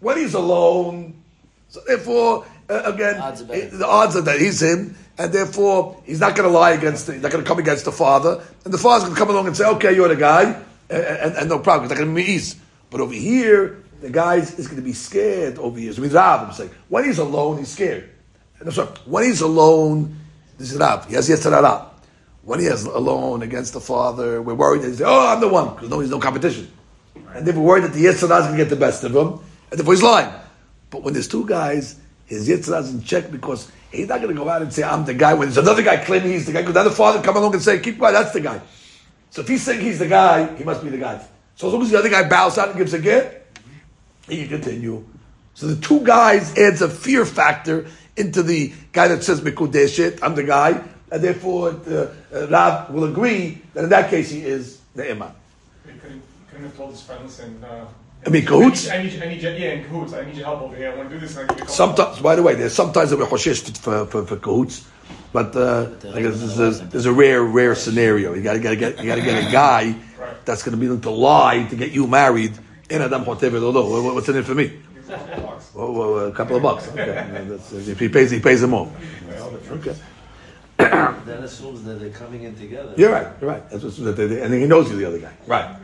When 0.00 0.16
he's 0.16 0.34
alone, 0.34 1.22
so 1.68 1.80
therefore, 1.86 2.46
uh, 2.68 2.82
again, 2.84 3.20
Odds 3.20 3.44
the 3.44 3.86
odds 3.86 4.16
are 4.16 4.22
that 4.22 4.40
he's 4.40 4.60
him, 4.60 4.96
and 5.18 5.32
therefore 5.32 6.02
he's 6.04 6.20
not 6.20 6.34
going 6.34 6.48
to 6.48 6.52
lie 6.56 6.72
against, 6.72 7.06
the, 7.06 7.14
he's 7.14 7.22
not 7.22 7.30
going 7.30 7.44
to 7.44 7.48
come 7.48 7.58
against 7.58 7.84
the 7.84 7.92
father, 7.92 8.42
and 8.64 8.74
the 8.74 8.78
father's 8.78 9.04
going 9.04 9.14
to 9.14 9.18
come 9.18 9.30
along 9.30 9.46
and 9.46 9.56
say, 9.56 9.66
okay, 9.66 9.94
you're 9.94 10.08
the 10.08 10.16
guy, 10.16 10.60
and, 10.90 11.36
and, 11.36 11.48
no 11.48 11.58
problem, 11.58 11.84
it's 11.84 11.98
not 11.98 12.04
going 12.04 12.14
to 12.14 12.22
be. 12.22 12.40
But 12.90 13.00
over 13.00 13.14
here, 13.14 13.82
the 14.00 14.10
guy 14.10 14.36
is 14.36 14.66
going 14.66 14.76
to 14.76 14.82
be 14.82 14.92
scared 14.92 15.58
over 15.58 15.78
here. 15.78 15.92
So 15.92 16.02
he's 16.02 16.12
Rav, 16.12 16.48
I'm 16.48 16.52
saying. 16.52 16.70
When 16.88 17.04
he's 17.04 17.18
alone, 17.18 17.58
he's 17.58 17.68
scared. 17.68 18.10
And 18.58 18.68
I'm 18.68 18.74
sorry, 18.74 18.90
when 19.06 19.24
he's 19.24 19.40
alone, 19.40 20.16
this 20.58 20.72
is 20.72 20.78
Rav. 20.78 21.08
He 21.08 21.14
has 21.14 21.28
yetzer 21.28 21.50
hara. 21.50 21.90
When 22.42 22.60
he 22.60 22.66
is 22.66 22.84
alone 22.84 23.42
against 23.42 23.72
the 23.72 23.80
father, 23.80 24.42
we're 24.42 24.54
worried 24.54 24.82
that 24.82 24.88
he's 24.88 25.00
oh, 25.00 25.26
I'm 25.26 25.40
the 25.40 25.48
one, 25.48 25.74
because 25.74 25.88
no, 25.88 25.98
there's 25.98 26.10
no 26.10 26.20
competition. 26.20 26.70
And 27.34 27.46
then 27.46 27.56
we're 27.56 27.62
worried 27.62 27.84
that 27.84 27.94
the 27.94 28.04
yetzer 28.04 28.28
hara 28.28 28.40
is 28.40 28.46
going 28.46 28.58
to 28.58 28.64
get 28.64 28.70
the 28.70 28.76
best 28.76 29.02
of 29.04 29.16
him, 29.16 29.40
and 29.70 29.78
therefore 29.78 29.94
he's 29.94 30.02
lying. 30.02 30.32
But 30.90 31.02
when 31.02 31.14
there's 31.14 31.28
two 31.28 31.46
guys, 31.46 31.98
his 32.26 32.48
yetzer 32.48 32.68
hara 32.68 32.82
is 32.82 32.94
in 32.94 33.02
check 33.02 33.30
because 33.30 33.72
he's 33.90 34.08
not 34.08 34.20
going 34.20 34.34
to 34.34 34.40
go 34.40 34.48
out 34.48 34.62
and 34.62 34.72
say, 34.72 34.82
I'm 34.82 35.04
the 35.04 35.14
guy, 35.14 35.34
when 35.34 35.48
there's 35.48 35.58
another 35.58 35.82
guy 35.82 35.96
claiming 35.96 36.32
he's 36.32 36.46
the 36.46 36.52
guy, 36.52 36.62
because 36.62 36.84
the 36.84 36.90
father 36.90 37.22
come 37.22 37.36
along 37.36 37.54
and 37.54 37.62
say, 37.62 37.80
keep 37.80 37.98
quiet, 37.98 38.12
that's 38.12 38.32
the 38.32 38.40
guy. 38.40 38.60
So 39.34 39.42
if 39.42 39.48
he's 39.48 39.64
saying 39.64 39.80
he's 39.80 39.98
the 39.98 40.06
guy, 40.06 40.54
he 40.54 40.62
must 40.62 40.84
be 40.84 40.90
the 40.90 40.96
guy. 40.96 41.20
So 41.56 41.66
as 41.66 41.72
long 41.72 41.82
as 41.82 41.90
the 41.90 41.98
other 41.98 42.08
guy 42.08 42.28
bows 42.28 42.56
out 42.56 42.68
and 42.68 42.78
gives 42.78 42.94
a 42.94 43.00
get, 43.00 43.58
he 44.28 44.46
can 44.46 44.60
continue. 44.60 45.04
So 45.54 45.66
the 45.66 45.74
two 45.74 46.04
guys 46.04 46.56
adds 46.56 46.82
a 46.82 46.88
fear 46.88 47.26
factor 47.26 47.86
into 48.16 48.44
the 48.44 48.72
guy 48.92 49.08
that 49.08 49.24
says 49.24 49.40
Mikudeshet, 49.40 50.20
I'm 50.22 50.36
the 50.36 50.44
guy, 50.44 50.80
and 51.10 51.20
therefore 51.20 51.70
uh, 51.70 52.14
uh, 52.32 52.46
Rav 52.46 52.90
will 52.90 53.10
agree 53.10 53.60
that 53.72 53.82
in 53.82 53.90
that 53.90 54.08
case 54.08 54.30
he 54.30 54.40
is 54.40 54.80
the 54.94 55.10
imam. 55.10 55.32
Couldn't, 55.82 56.22
couldn't 56.48 56.66
have 56.66 56.76
told 56.76 56.92
his 56.92 57.02
friends 57.02 57.40
and. 57.40 57.64
Uh, 57.64 57.86
I 58.24 58.30
mean, 58.30 58.46
cahoots. 58.46 58.88
I 58.88 59.02
need, 59.02 59.20
I 59.20 59.26
need, 59.26 59.44
I 59.44 59.52
need 59.52 59.60
yeah, 59.60 59.70
in 59.72 59.84
cahoots. 59.84 60.12
I 60.12 60.24
need 60.24 60.36
your 60.36 60.46
help 60.46 60.62
over 60.62 60.76
here. 60.76 60.92
I 60.92 60.96
want 60.96 61.10
to 61.10 61.16
do 61.16 61.20
this. 61.20 61.36
And 61.36 61.50
I 61.50 61.54
give 61.54 61.58
you 61.58 61.64
a 61.64 61.66
call. 61.66 61.74
Sometimes, 61.74 62.20
by 62.20 62.36
the 62.36 62.42
way, 62.44 62.54
there's 62.54 62.72
sometimes 62.72 63.10
that 63.10 63.18
we're 63.18 63.26
choshesh 63.26 63.76
for, 63.78 64.06
for, 64.06 64.24
for 64.24 64.36
cahoots, 64.36 64.88
but 65.32 65.54
uh, 65.56 65.90
I 66.12 66.22
guess 66.22 66.40
there's 66.40 66.80
a, 66.80 66.84
there's 66.84 67.06
a 67.06 67.12
rare, 67.12 67.42
rare 67.42 67.74
scenario. 67.74 68.34
You 68.34 68.42
gotta, 68.42 68.60
gotta 68.60 68.76
get, 68.76 68.98
you 68.98 69.06
gotta 69.06 69.22
get 69.22 69.48
a 69.48 69.52
guy 69.52 69.96
that's 70.44 70.62
gonna 70.62 70.76
be 70.76 70.86
willing 70.86 71.02
to 71.02 71.10
lie 71.10 71.64
to 71.64 71.76
get 71.76 71.90
you 71.92 72.06
married 72.06 72.52
in 72.88 73.02
Adam 73.02 73.24
Hotev 73.24 73.50
Elodo. 73.50 74.14
What's 74.14 74.28
in 74.28 74.36
it 74.36 74.44
for 74.44 74.54
me? 74.54 74.80
Oh, 75.76 75.92
well, 75.92 76.18
a 76.26 76.32
couple 76.32 76.56
of 76.56 76.62
bucks. 76.62 76.88
Okay, 76.88 77.46
if 77.72 77.98
he 77.98 78.08
pays, 78.08 78.30
he 78.30 78.40
pays 78.40 78.60
them 78.60 78.74
all. 78.74 78.92
Okay. 79.70 79.96
Then 80.76 81.42
assumes 81.42 81.82
that 81.84 82.00
they're 82.00 82.10
coming 82.10 82.42
in 82.44 82.54
together. 82.54 82.94
You're 82.96 83.10
right. 83.10 83.28
You're 83.40 83.50
right. 83.50 83.68
That's 83.70 83.82
what's, 83.82 83.98
and 83.98 84.16
then 84.16 84.52
he 84.52 84.66
knows 84.66 84.88
you're 84.88 84.98
the 84.98 85.06
other 85.06 85.18
guy. 85.18 85.32
Right. 85.46 85.76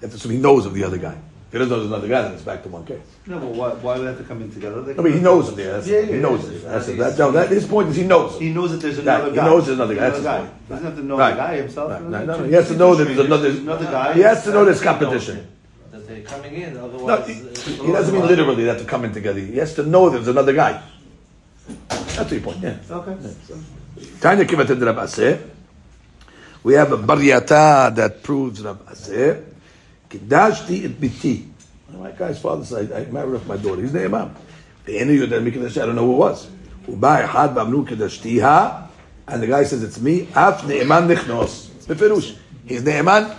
That's 0.00 0.14
assume 0.14 0.32
he 0.32 0.38
knows 0.38 0.66
of 0.66 0.74
the 0.74 0.84
other 0.84 0.98
guy. 0.98 1.16
If 1.52 1.56
he 1.56 1.58
doesn't 1.58 1.70
know 1.70 1.80
there's 1.80 1.90
another 1.92 2.08
guy, 2.08 2.22
then 2.22 2.32
it's 2.32 2.42
back 2.42 2.62
to 2.62 2.70
one 2.70 2.86
case. 2.86 3.02
No, 3.26 3.38
but 3.38 3.48
why, 3.48 3.68
why 3.74 3.98
would 3.98 4.04
they 4.04 4.08
have 4.08 4.16
to 4.16 4.24
come 4.24 4.40
in 4.40 4.50
together? 4.50 4.80
They 4.80 4.96
I 4.98 5.02
mean, 5.04 5.12
he 5.12 5.20
knows 5.20 5.50
him 5.50 5.56
there. 5.56 5.72
That's, 5.74 5.86
Yeah, 5.86 6.00
he 6.00 6.12
knows 6.14 6.48
yeah. 6.48 6.56
it. 6.56 6.62
That's 6.64 6.88
it. 6.88 6.96
That, 6.96 7.18
no, 7.18 7.30
that, 7.32 7.50
his 7.50 7.66
point 7.66 7.90
is 7.90 7.96
he 7.96 8.04
knows. 8.04 8.38
He 8.40 8.50
knows 8.54 8.70
that 8.70 8.78
there's 8.80 8.96
Right, 8.96 9.04
another 9.06 9.30
he 9.30 9.36
guy. 9.36 9.44
knows 9.44 9.66
there's 9.66 9.78
another 9.78 9.94
guy. 9.94 10.06
Another 10.06 10.22
That's 10.22 10.24
guy. 10.24 10.40
his 10.40 10.48
point. 10.48 10.68
Doesn't 10.70 10.84
have 10.86 10.96
to 10.96 11.02
know 11.04 11.18
Right. 11.18 11.30
the 11.32 11.36
guy 11.36 11.56
himself. 11.56 11.90
Right. 11.90 11.96
Doesn't 11.98 12.10
No, 12.10 12.24
no, 12.24 12.38
no. 12.38 12.44
He 12.44 12.52
has 12.54 12.68
to 12.68 12.76
know 12.76 12.94
that 12.94 13.04
there's 13.04 13.18
another. 13.18 13.48
Another 13.50 13.84
guy. 13.84 14.12
He 14.14 14.20
has 14.22 14.44
to 14.44 14.50
know 14.52 14.64
there's 14.64 14.80
competition. 14.80 15.36
it. 15.36 15.46
That 15.92 16.08
they're 16.08 16.22
coming 16.22 16.54
in, 16.54 16.72
No, 16.72 16.86
otherwise. 16.86 17.26
he, 17.28 17.32
uh, 17.34 17.84
he 17.84 17.92
doesn't 17.92 18.14
mean 18.14 18.26
literally 18.26 18.64
that 18.64 18.78
to 18.78 18.84
come 18.86 19.04
in 19.04 19.12
together. 19.12 19.38
He 19.40 19.58
has 19.58 19.74
to 19.74 19.82
know 19.82 20.08
there's 20.08 20.28
another 20.28 20.54
guy. 20.54 20.80
That's 21.88 22.32
your 22.32 22.40
point. 22.40 22.60
Yeah. 22.62 22.76
Okay. 22.90 23.14
Tanya 24.22 24.44
Kivat 24.46 24.80
Rab 24.86 24.98
Asi. 25.00 25.36
We 26.64 26.74
have 26.74 26.92
a 26.92 26.96
Baraita 26.96 27.94
that 27.94 28.22
proves 28.22 28.62
Rab 28.62 28.80
Asi. 28.90 29.34
Kidashti 30.12 30.84
et 30.84 31.00
biti. 31.00 31.48
My 31.98 32.10
guy's 32.10 32.40
father 32.40 32.64
said, 32.64 32.92
I 32.92 33.10
married 33.10 33.36
off 33.36 33.46
my 33.46 33.56
daughter. 33.56 33.82
He's 33.82 33.92
the 33.92 34.04
imam. 34.04 34.34
The 34.84 34.98
end 34.98 35.22
of 35.22 35.30
then 35.30 35.44
Mikdash, 35.44 35.80
I 35.80 35.86
don't 35.86 35.94
know 35.94 36.06
who 36.06 36.14
it 36.14 36.18
was. 36.18 36.48
Ubai 36.86 37.28
had 37.28 37.50
bamnu 37.50 37.86
kedashtiha, 37.86 38.88
and 39.28 39.42
the 39.42 39.46
guy 39.46 39.62
says 39.64 39.82
it's 39.82 40.00
me. 40.00 40.22
Af 40.34 40.62
ne'eman 40.62 41.14
nichnos. 41.14 41.68
Befirush. 41.86 42.36
He's 42.66 42.82
ne'eman 42.82 43.36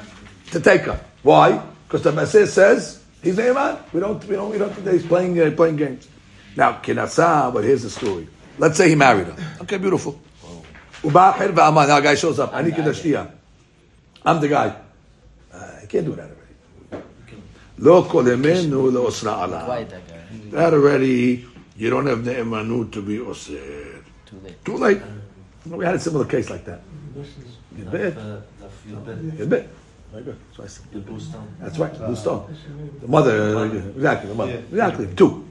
to 0.51 0.59
take 0.59 0.81
her. 0.81 0.99
Why? 1.23 1.61
Because 1.87 2.03
the 2.03 2.11
Masih 2.11 2.47
says 2.47 3.03
he's 3.21 3.35
ne'eman. 3.35 3.79
We 3.91 3.99
don't, 3.99 4.23
we 4.25 4.35
don't, 4.35 4.51
we 4.51 4.57
don't 4.57 4.85
that 4.85 4.93
he's 4.93 5.05
playing, 5.05 5.39
uh, 5.39 5.51
playing 5.55 5.75
games. 5.75 6.07
Now, 6.55 6.73
kinasa, 6.73 7.53
but 7.53 7.63
here's 7.63 7.83
the 7.83 7.89
story. 7.89 8.27
Let's 8.57 8.77
say 8.77 8.87
he 8.87 8.95
married 8.95 9.27
her. 9.27 9.57
Okay, 9.61 9.77
beautiful. 9.77 10.19
Ubahir 11.01 11.53
va'aman. 11.53 11.87
Now 11.87 11.97
a 11.97 12.01
guy 12.01 12.15
shows 12.15 12.39
up. 12.39 12.53
Ani 12.53 12.71
kedashtiha. 12.71 13.31
I'm 14.25 14.39
the 14.39 14.47
guy. 14.47 14.75
Uh, 15.51 15.71
I 15.81 15.85
can't 15.87 16.05
do 16.05 16.15
that. 16.15 16.42
Lo 17.79 18.03
kol 18.03 18.23
emenu 18.25 18.91
lo 18.91 19.07
osra 19.07 19.43
ala. 19.43 19.85
That 20.51 20.73
already, 20.73 21.45
you 21.75 21.89
don't 21.89 22.05
have 22.07 22.23
the 22.23 22.33
emanut 22.35 22.91
to 22.91 23.01
be 23.01 23.17
osir. 23.17 24.03
Too 24.25 24.39
late. 24.43 24.65
Too 24.65 24.77
late. 24.77 25.01
We 25.65 25.85
had 25.85 25.95
a 25.95 25.99
similar 25.99 26.25
case 26.25 26.49
like 26.49 26.65
that. 26.65 26.81
You 27.77 27.85
bet. 27.85 28.15
The 28.15 28.41
few 28.83 28.95
bit, 28.97 29.39
You 29.39 29.45
bet. 29.45 29.67
Very 30.11 30.23
good. 30.25 30.37
That's, 30.47 30.59
why 30.59 30.65
I 30.65 30.67
said- 30.67 30.91
the 30.91 30.99
boost 30.99 31.33
on. 31.35 31.47
That's 31.59 31.79
right. 31.79 31.97
Blue 31.97 32.15
stone. 32.15 32.55
The 33.01 33.07
mother, 33.07 33.57
uh, 33.57 33.63
exactly. 33.95 34.29
The 34.29 34.35
mother. 34.35 34.63
Exactly. 34.69 35.07
Two. 35.15 35.45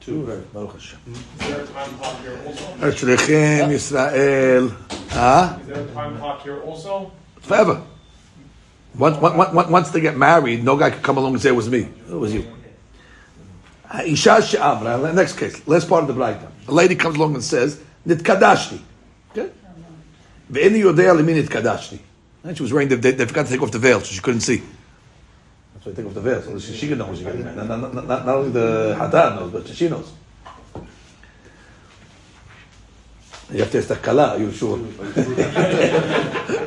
Two. 0.00 0.42
Baruch 0.54 0.72
Hashem. 0.74 0.98
Is 1.10 1.48
there 1.48 1.60
a 1.62 1.66
time 1.66 1.90
clock 1.98 2.20
here 2.22 2.38
also? 2.46 2.64
Yisrael. 3.70 4.70
Huh? 5.10 5.58
Is 5.60 5.66
there 5.66 5.82
a 5.82 5.86
time 5.88 6.16
clock 6.18 6.42
here 6.42 6.60
also? 6.62 7.10
Forever. 7.40 7.82
Once, 8.96 9.16
once, 9.18 9.52
once- 9.52 9.70
once 9.70 9.90
they 9.90 10.00
get 10.00 10.16
married, 10.16 10.64
no 10.64 10.76
guy 10.76 10.90
could 10.90 11.02
come 11.02 11.18
along 11.18 11.32
and 11.34 11.42
say 11.42 11.50
it 11.50 11.52
was 11.52 11.68
me. 11.68 11.88
It 12.08 12.14
was 12.14 12.32
you. 12.34 12.46
Uh, 13.90 14.02
Isha 14.04 14.42
she'amra. 14.42 15.02
Uh, 15.02 15.12
next 15.12 15.38
case. 15.38 15.66
Last 15.66 15.88
part 15.88 16.02
of 16.02 16.08
the 16.08 16.14
breakdown. 16.14 16.52
A 16.66 16.72
lady 16.72 16.94
comes 16.94 17.16
along 17.16 17.34
and 17.34 17.42
says, 17.44 17.80
Nitkadashti. 18.06 18.80
Okay? 19.30 19.50
Ve'eni 20.52 20.80
yodea 20.82 21.14
lemin 21.16 21.42
nitkadashti. 21.42 21.98
And 22.44 22.56
she 22.56 22.62
was 22.62 22.72
wearing 22.72 22.88
the, 22.88 22.96
they, 22.96 23.12
they 23.12 23.24
forgot 23.26 23.46
to 23.46 23.52
take 23.52 23.62
off 23.62 23.70
the 23.70 23.78
veil, 23.78 24.00
so 24.00 24.06
she 24.06 24.20
couldn't 24.20 24.40
see. 24.40 24.62
That's 25.74 25.86
why 25.86 25.92
they 25.92 26.02
take 26.02 26.06
off 26.06 26.14
the 26.14 26.20
veil, 26.20 26.42
so 26.42 26.58
she, 26.58 26.72
she 26.74 26.88
can 26.88 26.98
know 26.98 27.14
she 27.14 27.24
got 27.24 27.34
married. 27.36 27.56
Not, 27.56 27.66
not, 27.66 27.94
not, 27.94 28.06
not 28.06 28.28
only 28.28 28.50
the 28.50 28.96
Hatan 28.98 29.36
knows, 29.36 29.52
but 29.52 29.66
she 29.68 29.88
knows. 29.88 30.10
You 33.51 33.59
have 33.59 33.71
to 33.71 33.77
ask 33.77 33.87
the 33.89 33.95
kala, 33.97 34.29
are 34.35 34.39
you 34.39 34.51
sure? 34.51 34.79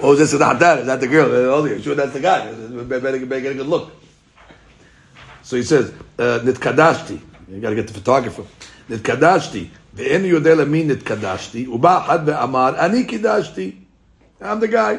oh, 0.03 0.15
this 0.15 0.33
is 0.33 0.39
the 0.39 0.45
Hatan, 0.45 0.81
is 0.81 0.87
that 0.87 1.01
the 1.01 1.07
girl? 1.09 1.31
Oh, 1.55 1.65
you 1.65 1.81
sure 1.83 1.95
that's 1.95 2.13
the 2.13 2.21
guy? 2.21 2.53
Better, 2.53 3.01
better 3.01 3.19
get 3.41 3.53
a 3.53 3.55
good 3.55 3.67
look. 3.67 3.93
So 5.43 5.57
he 5.57 5.63
says, 5.63 5.93
uh, 6.19 6.41
Nitkadashti. 6.45 7.21
You 7.49 7.61
got 7.61 7.71
to 7.71 7.75
get 7.77 7.87
the 7.89 7.95
photographer. 7.95 8.45
Nitkadashti. 8.89 9.69
ואין 9.95 10.25
יודע 10.25 10.55
למי 10.55 10.85
נתקדשתי, 10.85 11.67
ובא 11.69 12.05
אחד 12.05 12.19
ואמר, 12.27 12.73
אני 12.79 13.05
קידשתי. 13.05 13.73
I'm 14.43 14.61
the 14.61 14.69
guy. 14.69 14.99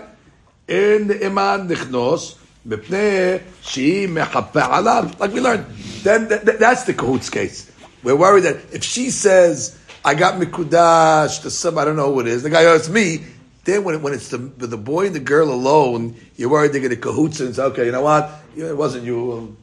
אין 0.70 1.08
נאמן 1.08 1.66
נכנוס, 1.70 2.36
מפני 2.66 3.38
שהיא 3.62 4.10
מחפה 4.10 4.66
עליו. 4.78 5.06
Like 5.20 5.32
we 5.34 5.40
learned. 5.40 5.66
Then 6.04 6.28
that, 6.30 6.46
that- 6.46 6.60
that's 6.60 6.84
the 6.84 6.94
cahoots 6.94 7.30
case. 7.30 7.72
We're 8.04 8.16
worried 8.16 8.44
that 8.46 8.58
if 8.74 8.84
she 8.84 9.12
says, 9.12 9.78
I 10.05 10.15
got 10.15 10.41
mikudash 10.41 11.43
to 11.43 11.51
some, 11.51 11.79
I 11.79 11.85
don't 11.85 11.97
know 11.97 12.13
who 12.13 12.21
it 12.21 12.27
is, 12.27 12.43
the 12.43 12.51
guy, 12.51 12.65
oh, 12.65 12.75
it's 12.75 12.89
me. 12.89 13.25
Then 13.65 13.85
when, 13.85 13.95
it, 13.95 14.01
when 14.03 14.13
it's 14.13 14.29
the, 14.29 14.39
the 14.39 14.77
boy 14.77 15.07
and 15.07 15.15
the 15.15 15.21
girl 15.21 15.53
alone, 15.53 16.17
you're 16.37 16.49
worried 16.49 16.73
they're 16.73 16.81
going 16.81 16.91
to 16.91 16.97
cahoots 16.97 17.39
and 17.41 17.55
say, 17.55 17.63
okay, 17.63 17.87
you 17.87 17.93
know 17.93 18.03
what? 18.03 18.31
It 18.57 18.77
wasn't 18.77 19.05
you. 19.05 19.57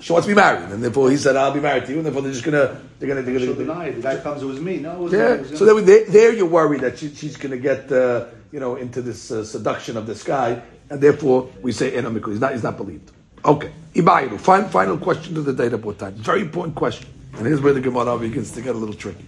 She 0.00 0.12
wants 0.12 0.26
to 0.26 0.32
be 0.32 0.36
married, 0.36 0.68
and 0.70 0.82
therefore 0.82 1.10
he 1.12 1.16
said, 1.16 1.36
"I'll 1.36 1.54
be 1.54 1.60
married 1.60 1.86
to 1.86 1.92
you." 1.92 1.98
And 1.98 2.06
therefore 2.06 2.22
they're 2.22 2.32
just 2.32 2.44
gonna, 2.44 2.76
they're 2.98 3.08
gonna, 3.08 3.22
they're 3.22 3.38
gonna. 3.38 3.54
deny 3.54 3.86
it. 3.86 3.96
The 3.96 4.02
guy 4.02 4.16
comes, 4.16 4.42
it 4.42 4.46
was 4.46 4.58
me. 4.60 4.78
No, 4.78 4.94
it 4.94 4.98
was 4.98 5.12
Yeah. 5.12 5.36
was 5.36 5.56
So 5.56 5.80
there, 5.80 6.04
there 6.06 6.32
you're 6.32 6.46
worried 6.46 6.80
that 6.80 6.98
she, 6.98 7.14
she's 7.14 7.36
gonna 7.36 7.56
get, 7.56 7.90
uh, 7.92 8.24
you 8.50 8.58
know, 8.58 8.74
into 8.74 9.00
this 9.00 9.30
uh, 9.30 9.44
seduction 9.44 9.96
of 9.96 10.08
this 10.08 10.24
guy, 10.24 10.60
and 10.90 11.00
therefore 11.00 11.50
we 11.62 11.70
say 11.70 11.94
enamically. 11.94 12.32
He's 12.32 12.40
not, 12.40 12.52
he's 12.52 12.64
not 12.64 12.76
believed. 12.76 13.12
Okay. 13.44 13.70
Ibayiru. 13.94 14.40
Final, 14.40 14.68
final 14.70 14.98
question 14.98 15.34
to 15.34 15.40
the 15.42 15.52
data 15.52 15.78
board 15.78 16.00
time. 16.00 16.14
Very 16.14 16.40
important 16.40 16.74
question. 16.74 17.06
And 17.34 17.46
here's 17.46 17.60
where 17.60 17.72
the 17.72 17.80
Gemara 17.80 18.18
begins 18.18 18.52
to 18.52 18.60
get 18.60 18.74
a 18.74 18.78
little 18.78 18.94
tricky. 18.94 19.24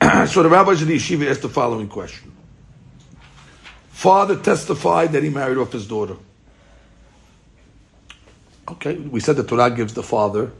so 0.26 0.42
the 0.42 0.48
rabbis 0.48 0.82
of 0.82 0.88
the 0.88 0.96
yeshiva 0.96 1.30
asked 1.30 1.42
the 1.42 1.48
following 1.48 1.88
question. 1.88 2.32
Father 3.90 4.36
testified 4.36 5.12
that 5.12 5.22
he 5.22 5.30
married 5.30 5.58
off 5.58 5.72
his 5.72 5.86
daughter. 5.86 6.16
Okay, 8.68 8.96
we 8.96 9.20
said 9.20 9.36
the 9.36 9.44
Torah 9.44 9.70
gives 9.70 9.94
the 9.94 10.02
father 10.02 10.50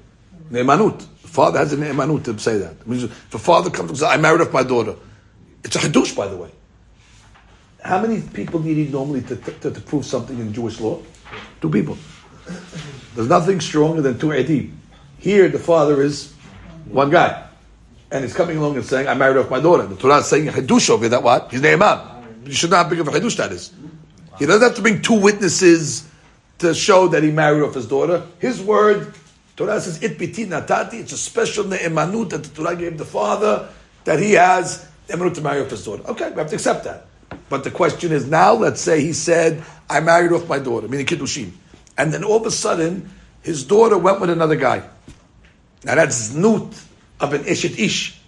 ne'emanut. 0.50 0.98
The 1.22 1.28
father 1.28 1.59
has 1.59 1.72
a 1.72 1.76
ne'emanut 1.76 2.24
to 2.24 2.38
say 2.38 2.59
that. 2.59 2.76
If 2.86 3.30
the 3.30 3.38
father 3.38 3.70
comes 3.70 3.90
and 3.90 3.98
says, 3.98 4.09
I 4.09 4.16
married 4.16 4.40
off 4.40 4.53
my 4.53 4.62
daughter. 4.62 4.96
It's 5.64 5.76
a 5.76 5.78
hadush, 5.80 6.14
by 6.14 6.28
the 6.28 6.36
way. 6.36 6.50
How 7.82 8.00
many 8.00 8.20
people 8.20 8.61
do 8.61 8.72
normally 8.88 9.22
to, 9.22 9.36
to, 9.36 9.70
to 9.70 9.80
prove 9.80 10.05
something 10.05 10.38
in 10.38 10.53
Jewish 10.53 10.80
law? 10.80 11.00
Two 11.61 11.70
people. 11.70 11.98
There's 13.14 13.28
nothing 13.28 13.61
stronger 13.61 14.03
than 14.03 14.18
two 14.18 14.28
edim. 14.28 14.72
Here, 15.22 15.48
the 15.48 15.60
father 15.60 16.02
is 16.02 16.32
one 16.86 17.10
guy. 17.10 17.46
And 18.10 18.24
he's 18.24 18.34
coming 18.34 18.56
along 18.56 18.74
and 18.74 18.84
saying, 18.84 19.06
I 19.06 19.14
married 19.14 19.36
off 19.36 19.48
my 19.48 19.60
daughter. 19.60 19.86
The 19.86 19.94
Torah 19.94 20.18
is 20.18 20.26
saying 20.26 20.46
hadush 20.46 20.90
over 20.90 21.08
that 21.10 21.22
what? 21.22 21.52
He's 21.52 21.62
ne'eman. 21.62 22.44
You 22.44 22.52
should 22.52 22.70
know 22.70 22.78
how 22.78 22.90
a 22.90 22.94
hadush 22.94 23.36
that 23.36 23.52
is. 23.52 23.72
He 24.40 24.46
doesn't 24.46 24.62
have 24.62 24.74
to 24.74 24.82
bring 24.82 25.00
two 25.00 25.20
witnesses 25.20 26.10
to 26.58 26.74
show 26.74 27.06
that 27.06 27.22
he 27.22 27.30
married 27.30 27.62
off 27.62 27.74
his 27.74 27.86
daughter. 27.86 28.26
His 28.40 28.60
word, 28.60 29.14
Torah 29.56 29.80
says, 29.80 30.02
it 30.02 30.18
biti 30.18 30.44
natati. 30.44 30.94
It's 30.94 31.12
a 31.12 31.16
special 31.16 31.66
ne'emanut 31.66 32.30
that 32.30 32.42
the 32.42 32.48
Torah 32.48 32.74
gave 32.74 32.98
the 32.98 33.04
father 33.04 33.68
that 34.02 34.18
he 34.18 34.32
has 34.32 34.88
emanut 35.06 35.34
to 35.34 35.40
marry 35.40 35.62
off 35.62 35.70
his 35.70 35.84
daughter. 35.84 36.02
Okay, 36.08 36.30
we 36.30 36.38
have 36.38 36.48
to 36.48 36.56
accept 36.56 36.82
that. 36.82 37.06
But 37.48 37.62
the 37.62 37.70
question 37.70 38.10
is 38.10 38.26
now, 38.26 38.54
let's 38.54 38.80
say 38.80 39.00
he 39.00 39.12
said, 39.12 39.62
I 39.88 40.00
married 40.00 40.32
off 40.32 40.48
my 40.48 40.58
daughter, 40.58 40.88
meaning 40.88 41.06
Kiddushin. 41.06 41.52
And 41.96 42.12
then 42.12 42.24
all 42.24 42.38
of 42.38 42.46
a 42.46 42.50
sudden, 42.50 43.08
his 43.43 43.64
daughter 43.64 43.99
went 43.99 44.20
with 44.20 44.30
another 44.30 44.57
guy. 44.57 44.88
Now 45.84 45.97
that's 45.97 46.32
znut 46.32 46.84
of 47.20 47.32
an 47.32 47.45
ishet 47.45 47.78
ish, 47.78 48.20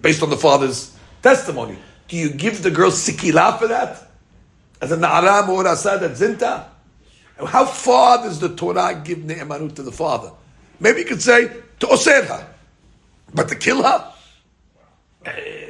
based 0.00 0.22
on 0.22 0.30
the 0.30 0.36
father's 0.36 0.96
testimony. 1.22 1.78
Do 2.08 2.16
you 2.16 2.30
give 2.30 2.62
the 2.62 2.70
girl 2.70 2.90
sikila 2.90 3.58
for 3.58 3.68
that? 3.68 4.02
As 4.80 4.92
a 4.92 4.96
or 4.96 5.66
asad 5.66 6.02
at 6.02 6.12
zinta? 6.12 6.66
How 7.44 7.64
far 7.64 8.18
does 8.22 8.40
the 8.40 8.54
Torah 8.54 9.00
give 9.04 9.18
ne'emanut 9.18 9.74
to 9.76 9.82
the 9.82 9.92
father? 9.92 10.32
Maybe 10.80 11.00
you 11.00 11.04
could 11.04 11.22
say 11.22 11.50
to 11.80 11.88
oser 11.88 12.24
her, 12.24 12.48
but 13.34 13.48
to 13.48 13.56
kill 13.56 13.82
her. 13.82 14.12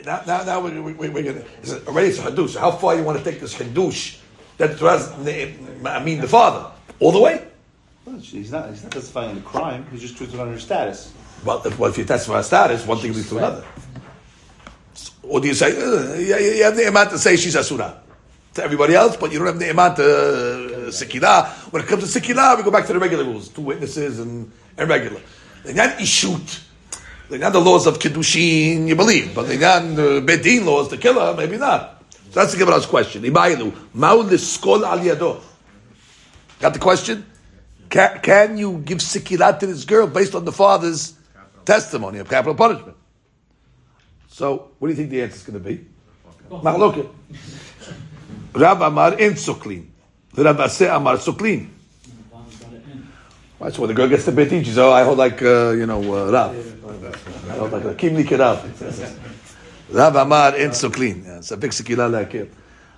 Now, 0.04 0.22
now, 0.26 0.44
now 0.44 0.60
we, 0.60 0.78
we, 0.78 0.92
we, 0.92 1.08
we're. 1.08 1.44
It's 1.62 1.72
a- 1.72 1.84
already 1.86 2.08
it's 2.08 2.18
a 2.18 2.22
hadush. 2.22 2.56
How 2.56 2.70
far 2.70 2.94
you 2.94 3.02
want 3.02 3.18
to 3.18 3.24
take 3.24 3.40
this 3.40 3.54
hadush 3.54 4.18
that 4.58 4.78
the 4.78 5.54
I 5.88 6.04
mean 6.04 6.20
the 6.20 6.28
father 6.28 6.70
all 7.00 7.12
the 7.12 7.20
way? 7.20 7.46
He's 8.06 8.52
not, 8.52 8.70
he's 8.70 8.84
not 8.84 8.92
testifying 8.92 9.30
in 9.30 9.36
the 9.36 9.42
crime. 9.42 9.84
He's 9.90 10.00
just 10.00 10.34
on 10.34 10.48
her 10.48 10.58
status. 10.60 11.12
Well, 11.44 11.60
if, 11.66 11.76
well, 11.76 11.90
if 11.90 11.98
you 11.98 12.04
testify 12.04 12.40
status, 12.42 12.86
one 12.86 12.98
thing 12.98 13.12
leads 13.12 13.28
to 13.30 13.38
another. 13.38 13.64
Or 15.24 15.40
do 15.40 15.48
you 15.48 15.54
say, 15.54 15.70
uh, 15.76 16.14
you 16.14 16.62
have 16.62 16.76
the 16.76 16.86
iman 16.86 17.08
to 17.08 17.18
say 17.18 17.36
she's 17.36 17.56
asura 17.56 18.00
to 18.54 18.62
everybody 18.62 18.94
else, 18.94 19.16
but 19.16 19.32
you 19.32 19.38
don't 19.38 19.48
have 19.48 19.58
the 19.58 19.70
iman 19.70 19.96
to 19.96 20.04
uh, 20.04 20.90
sikila. 20.90 21.48
When 21.72 21.82
it 21.82 21.88
comes 21.88 22.12
to 22.12 22.20
sikila, 22.20 22.56
we 22.56 22.62
go 22.62 22.70
back 22.70 22.86
to 22.86 22.92
the 22.92 22.98
regular 23.00 23.24
rules, 23.24 23.48
two 23.48 23.62
witnesses 23.62 24.20
and, 24.20 24.52
and 24.78 24.88
regular. 24.88 25.20
They're 25.64 25.74
not 25.74 25.98
ishut. 25.98 26.62
They're 27.28 27.40
not 27.40 27.52
the 27.52 27.60
laws 27.60 27.88
of 27.88 27.98
kiddushin, 27.98 28.86
you 28.86 28.94
believe, 28.94 29.34
but 29.34 29.48
they're 29.48 29.58
not 29.58 29.96
the 29.96 30.22
bedin 30.22 30.64
laws 30.64 30.88
to 30.88 30.96
kill 30.96 31.14
her, 31.14 31.34
maybe 31.36 31.56
not. 31.56 32.04
So 32.30 32.40
that's 32.40 32.52
the 32.52 32.58
Gemara's 32.58 32.86
question. 32.86 33.24
Ibayilu, 33.24 33.72
ma'u 33.96 34.22
liskol 34.28 34.86
al 34.86 35.00
yado. 35.00 35.42
Got 36.60 36.72
the 36.72 36.78
question? 36.78 37.26
Can, 37.88 38.20
can 38.20 38.58
you 38.58 38.78
give 38.78 38.98
sikilat 38.98 39.60
to 39.60 39.66
this 39.66 39.84
girl 39.84 40.06
based 40.06 40.34
on 40.34 40.44
the 40.44 40.52
father's 40.52 41.14
testimony 41.64 42.18
of 42.18 42.28
capital 42.28 42.54
punishment? 42.54 42.96
So, 44.28 44.72
what 44.78 44.88
do 44.88 44.92
you 44.92 44.96
think 44.96 45.10
the 45.10 45.22
answer 45.22 45.36
is 45.36 45.42
going 45.42 45.62
to 45.62 45.68
be? 45.68 45.86
Mahloket. 46.50 47.08
Rab 48.54 48.82
Amar 48.82 49.18
in 49.18 49.34
suklin. 49.34 49.86
Rab 50.36 50.60
Asi 50.60 50.84
Amar 50.86 51.16
suklin. 51.16 51.68
So 53.58 53.80
when 53.80 53.88
the 53.88 53.94
girl 53.94 54.08
gets 54.08 54.26
to 54.26 54.32
Betin, 54.32 54.60
she 54.60 54.66
says, 54.66 54.78
oh, 54.78 54.92
I 54.92 55.02
hold 55.02 55.16
like, 55.16 55.40
uh, 55.40 55.70
you 55.70 55.86
know, 55.86 56.00
uh, 56.00 56.30
Rav. 56.30 57.50
I 57.50 57.54
hold 57.54 57.72
like 57.72 57.84
a 57.84 57.94
Kimli 57.94 58.24
Kirav. 58.24 58.60
Rab 59.90 60.16
Amar 60.16 60.56
in 60.56 60.70
suklin. 60.70 61.38
It's 61.38 61.50
a 61.50 61.56
big 61.56 61.70
sikila 61.70 62.10
like 62.10 62.34
it. 62.34 62.52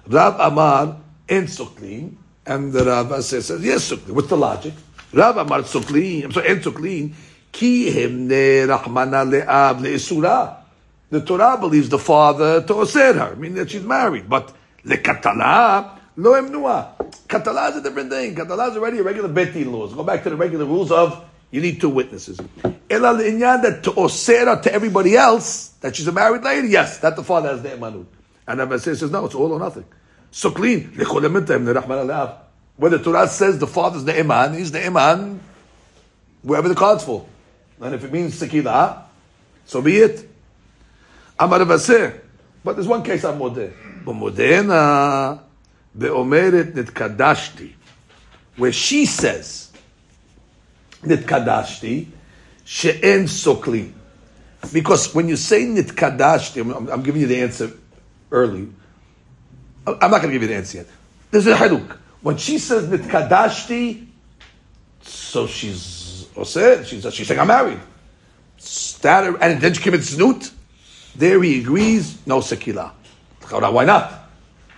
Rab 0.09 0.34
Amar 0.41 0.97
in 1.28 1.45
suklin. 1.45 2.16
And 2.49 2.73
the 2.73 2.85
Rav 2.85 3.23
says, 3.25 3.51
yes, 3.61 3.91
suklin. 3.91 4.11
What's 4.11 4.29
the 4.29 4.37
logic? 4.37 4.75
Amar 5.13 5.63
suklin. 5.63 6.25
I'm 6.25 6.33
sorry, 6.33 6.49
in 6.49 6.59
suklin. 6.59 7.15
Ki 7.53 7.93
himne 7.93 8.67
rahmana 8.67 9.29
le'av 9.29 9.81
le'isura. 9.81 10.57
The 11.11 11.21
Torah 11.21 11.59
believes 11.59 11.89
the 11.89 11.99
father 11.99 12.63
to 12.63 12.75
oser 12.75 13.13
her, 13.13 13.37
meaning 13.37 13.57
that 13.57 13.71
she's 13.71 13.83
married. 13.83 14.29
But 14.29 14.53
lekatala, 14.85 15.99
Lo 16.19 16.33
emnua. 16.33 16.97
Katala 17.29 17.71
is 17.71 17.77
a 17.77 17.83
different 17.83 18.11
thing. 18.11 18.35
Katala 18.35 18.71
is 18.71 18.77
already 18.77 18.99
a 18.99 19.03
regular 19.05 19.29
beti 19.29 19.65
laws. 19.65 19.95
Go 19.95 20.03
back 20.03 20.25
to 20.25 20.31
the 20.31 20.37
regular 20.37 20.65
rules 20.65 20.91
of 20.91 21.25
you 21.53 21.61
need 21.61 21.81
two 21.81 21.89
witnesses. 21.89 22.41
Ela 22.91 23.15
l'inyan 23.15 23.63
that 23.63 23.85
to 23.85 23.93
osera 23.93 24.61
to 24.61 24.73
everybody 24.73 25.17
else 25.17 25.69
that 25.81 25.95
she's 25.95 26.09
a 26.09 26.13
married 26.13 26.43
lady. 26.43 26.69
Yes, 26.69 26.99
that 26.99 27.15
the 27.15 27.23
father 27.23 27.51
has 27.51 27.63
the 27.63 27.69
emanut. 27.69 28.07
And 28.49 28.59
the 28.59 28.67
Rabbi 28.67 28.79
says 28.79 29.09
no, 29.13 29.27
it's 29.27 29.35
all 29.37 29.53
or 29.53 29.61
nothing. 29.61 29.85
So 30.31 30.51
clean. 30.51 30.93
Where 30.95 32.91
the 32.91 33.01
Torah 33.03 33.29
says 33.29 33.59
the 33.59 33.66
father's 33.66 34.05
the 34.05 34.18
iman, 34.18 34.55
he's 34.55 34.70
the 34.70 34.87
iman 34.87 35.41
wherever 36.43 36.68
the 36.68 36.74
card's 36.74 37.05
full. 37.05 37.29
And 37.81 37.95
if 37.95 38.05
it 38.05 38.12
means 38.12 38.41
sekila, 38.41 39.03
so 39.66 39.83
be 39.83 39.97
it. 39.99 40.29
But 41.39 41.59
there's 42.64 42.89
one 42.89 43.03
case 43.03 43.24
I'm 43.24 43.39
modeh. 43.39 43.72
B'modena 44.05 45.41
be'omeret 45.97 46.72
nitkadashti. 46.72 47.72
Where 48.57 48.72
she 48.72 49.07
says, 49.07 49.70
nitkadashti, 51.03 52.07
she'en 52.64 53.24
sokli. 53.24 53.93
Because 54.72 55.14
when 55.14 55.29
you 55.29 55.37
say 55.37 55.64
nitkadashti, 55.64 56.61
I'm, 56.61 56.89
I'm 56.89 57.03
giving 57.03 57.20
you 57.20 57.29
the 57.29 57.41
answer 57.41 57.70
early. 58.33 58.68
I'm 60.01 60.11
not 60.11 60.22
going 60.22 60.32
to 60.32 60.32
give 60.32 60.43
you 60.43 60.49
the 60.49 60.55
answer 60.55 60.78
yet. 60.78 60.86
There's 61.30 61.47
a 61.47 61.55
haluk. 61.55 61.99
When 62.22 62.36
she 62.36 62.59
says 62.59 62.86
nitkadashti, 62.89 64.07
so 65.03 65.47
she's 65.47 66.26
oseh, 66.34 66.84
she's, 66.84 67.14
she's 67.14 67.26
saying 67.26 67.41
I'm 67.41 67.47
married. 67.47 67.80
That, 69.03 69.36
and 69.41 69.61
then 69.61 69.72
she 69.72 69.82
commits 69.82 70.14
znut. 70.14 70.51
There 71.16 71.43
he 71.43 71.61
agrees, 71.61 72.18
no 72.26 72.39
sekila. 72.39 72.93
Why 73.51 73.84
not? 73.84 74.12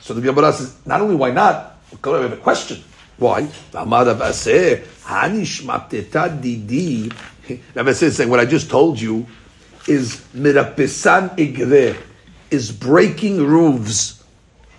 So 0.00 0.14
the 0.14 0.20
Gemara 0.20 0.52
says, 0.52 0.76
not 0.86 1.00
only 1.00 1.16
why 1.16 1.30
not, 1.30 1.78
we 1.90 2.10
have 2.12 2.32
a 2.32 2.36
question. 2.36 2.82
Why? 3.18 3.48
Rabbi 3.72 4.32
says 4.32 4.86
saying, 8.16 8.30
what 8.30 8.40
I 8.40 8.46
just 8.46 8.70
told 8.70 9.00
you 9.00 9.26
is 9.86 10.20
mirapisan 10.34 11.36
igre, 11.36 11.96
is 12.50 12.72
breaking 12.72 13.44
roofs, 13.44 14.19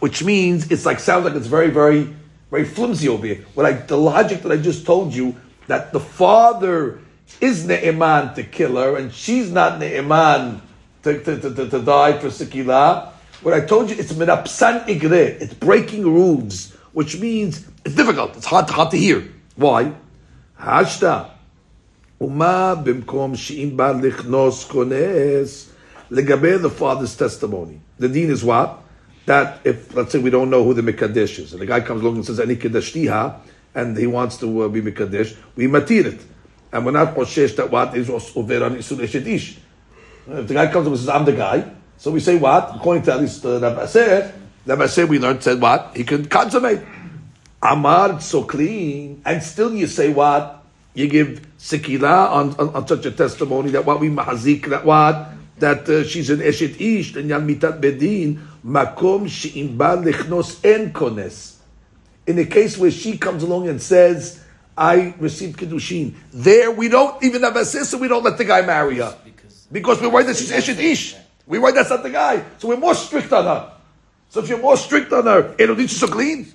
which 0.01 0.23
means 0.23 0.71
it's 0.71 0.83
like, 0.83 0.99
sounds 0.99 1.25
like 1.25 1.35
it's 1.35 1.45
very, 1.45 1.69
very, 1.69 2.11
very 2.49 2.65
flimsy 2.65 3.07
over 3.07 3.25
here. 3.25 3.45
What 3.53 3.67
I, 3.67 3.73
the 3.73 3.97
logic 3.97 4.41
that 4.41 4.51
I 4.51 4.57
just 4.57 4.83
told 4.83 5.13
you, 5.13 5.35
that 5.67 5.93
the 5.93 5.99
father 5.99 6.99
is 7.39 7.65
ne'eman 7.67 8.33
to 8.33 8.43
kill 8.43 8.77
her, 8.77 8.97
and 8.97 9.13
she's 9.13 9.51
not 9.51 9.79
ne'eman 9.79 10.59
to, 11.03 11.23
to, 11.23 11.39
to, 11.39 11.69
to, 11.69 11.81
die 11.81 12.17
for 12.17 12.27
Sikila. 12.27 13.09
What 13.43 13.53
I 13.53 13.61
told 13.61 13.91
you, 13.91 13.95
it's 13.97 14.11
minapsan 14.13 14.87
igre. 14.87 15.39
It's 15.39 15.53
breaking 15.53 16.03
rules, 16.03 16.73
which 16.93 17.19
means 17.19 17.67
it's 17.85 17.93
difficult. 17.93 18.35
It's 18.35 18.47
hard, 18.47 18.71
hard 18.71 18.89
to 18.91 18.97
hear. 18.97 19.31
Why? 19.55 19.93
Hashta. 20.59 21.29
Uma 22.19 22.81
bimkom 22.83 23.37
she'im 23.37 23.77
lichnos 23.77 24.67
kones 24.67 25.69
legabe 26.09 26.59
the 26.59 26.71
father's 26.71 27.15
testimony. 27.15 27.81
The 27.99 28.09
deen 28.09 28.31
is 28.31 28.43
what? 28.43 28.81
That 29.31 29.61
if, 29.63 29.95
let's 29.95 30.11
say, 30.11 30.19
we 30.19 30.29
don't 30.29 30.49
know 30.49 30.61
who 30.61 30.73
the 30.73 30.81
Mekadesh 30.81 31.39
is, 31.39 31.53
and 31.53 31.61
the 31.61 31.65
guy 31.65 31.79
comes 31.79 32.01
along 32.01 32.15
and 32.15 32.25
says, 32.25 32.41
Ani 32.41 32.57
Kadashtiha, 32.57 33.39
and 33.73 33.97
he 33.97 34.05
wants 34.05 34.35
to 34.39 34.63
uh, 34.63 34.67
be 34.67 34.81
Mekadesh, 34.81 35.37
we 35.55 35.67
matir 35.67 36.03
it. 36.03 36.21
And 36.73 36.85
we're 36.85 36.91
not 36.91 37.15
Poshesh 37.15 37.55
that 37.55 37.71
what 37.71 37.95
is 37.95 38.09
over 38.09 38.65
on 38.65 38.75
Isul 38.75 38.97
Eshet 38.97 39.25
Ish. 39.25 39.57
If 40.27 40.47
the 40.49 40.53
guy 40.53 40.69
comes 40.69 40.85
up 40.85 40.91
and 40.91 40.99
says, 40.99 41.07
I'm 41.07 41.23
the 41.23 41.31
guy, 41.31 41.63
so 41.95 42.11
we 42.11 42.19
say 42.19 42.35
what? 42.35 42.75
According 42.75 43.03
to 43.03 43.13
at 43.13 43.21
least 43.21 43.45
uh, 43.45 43.61
Rabbi 43.61 43.81
Asi, 43.81 44.33
Rabbi 44.65 44.83
Asi 44.83 45.05
we 45.05 45.17
learned 45.17 45.41
said 45.43 45.61
what? 45.61 45.95
He 45.95 46.03
can 46.03 46.25
consummate. 46.25 46.81
Amar, 47.63 48.19
so 48.19 48.43
clean. 48.43 49.21
And 49.23 49.41
still 49.41 49.73
you 49.73 49.87
say 49.87 50.11
what? 50.11 50.61
You 50.93 51.07
give 51.07 51.47
sikila 51.57 52.31
on, 52.31 52.55
on, 52.55 52.75
on 52.75 52.85
such 52.85 53.05
a 53.05 53.11
testimony 53.11 53.71
that 53.71 53.85
what 53.85 54.01
we 54.01 54.09
mahazik, 54.09 54.65
that 54.71 54.83
what? 54.83 55.29
That 55.59 55.87
uh, 55.87 56.03
she's 56.03 56.29
an 56.29 56.39
eshet 56.39 56.81
ish, 56.81 57.15
and 57.15 57.29
yan 57.29 57.47
mitat 57.47 57.79
bedin, 57.79 58.50
makom 58.65 59.27
she'im 59.27 59.77
ba 59.77 59.97
lichnos 59.97 60.63
en 60.63 60.91
kones. 60.91 61.57
In 62.27 62.35
the 62.35 62.45
case 62.45 62.77
where 62.77 62.91
she 62.91 63.17
comes 63.17 63.43
along 63.43 63.67
and 63.67 63.81
says, 63.81 64.43
I 64.77 65.13
received 65.19 65.59
Kiddushin. 65.59 66.15
There, 66.31 66.71
we 66.71 66.87
don't 66.87 67.21
even 67.23 67.43
have 67.43 67.55
a 67.55 67.65
sister, 67.65 67.97
we 67.97 68.07
don't 68.07 68.23
let 68.23 68.37
the 68.37 68.45
guy 68.45 68.61
marry 68.61 68.97
her. 68.97 69.17
Because 69.71 70.01
we're 70.01 70.09
worried 70.09 70.27
that 70.27 70.37
she's 70.37 70.51
Eshet 70.51 70.79
Ish. 70.79 71.15
We're 71.47 71.61
worried 71.61 71.75
that's 71.75 71.89
not 71.89 72.03
the 72.03 72.09
guy. 72.09 72.43
So 72.57 72.67
we're 72.67 72.77
more 72.77 72.93
strict 72.93 73.31
on 73.33 73.45
her. 73.45 73.71
So 74.29 74.41
if 74.41 74.49
you're 74.49 74.59
more 74.61 74.77
strict 74.77 75.11
on 75.11 75.25
her, 75.25 75.55
it'll 75.57 75.75
need 75.75 75.83
you 75.83 75.87
so 75.89 76.07
clean. 76.07 76.47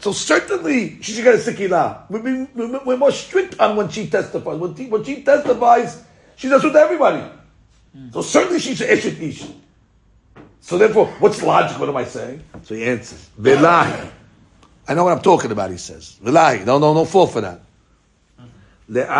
So 0.00 0.10
certainly 0.10 1.00
she 1.00 1.12
should 1.12 1.24
get 1.24 1.34
a 1.34 1.38
sikila. 1.38 2.10
We're, 2.10 2.80
we're 2.84 2.96
more 2.96 3.12
strict 3.12 3.60
on 3.60 3.76
when 3.76 3.88
she 3.88 4.08
testifies. 4.08 4.58
When, 4.58 4.74
she, 4.74 4.86
when 4.86 5.04
she 5.04 5.22
testifies, 5.22 6.02
she 6.34 6.48
does 6.48 6.64
with 6.64 6.74
everybody. 6.74 7.24
So 8.12 8.22
certainly 8.22 8.58
she's 8.58 8.80
Eshet 8.80 9.20
Ish. 9.20 9.46
So 10.62 10.78
therefore, 10.78 11.08
what's 11.18 11.42
logic? 11.42 11.78
What 11.78 11.88
am 11.88 11.96
I 11.96 12.04
saying? 12.04 12.42
So 12.62 12.76
he 12.76 12.84
answers, 12.84 13.28
Velahi. 13.38 14.10
I 14.88 14.94
know 14.94 15.04
what 15.04 15.12
I'm 15.12 15.22
talking 15.22 15.50
about, 15.50 15.70
he 15.70 15.76
says. 15.76 16.18
Velahi. 16.22 16.64
No, 16.64 16.78
no, 16.78 16.94
no 16.94 17.04
fall 17.04 17.26
for 17.26 17.40
that. 17.40 17.60
That's 18.88 19.14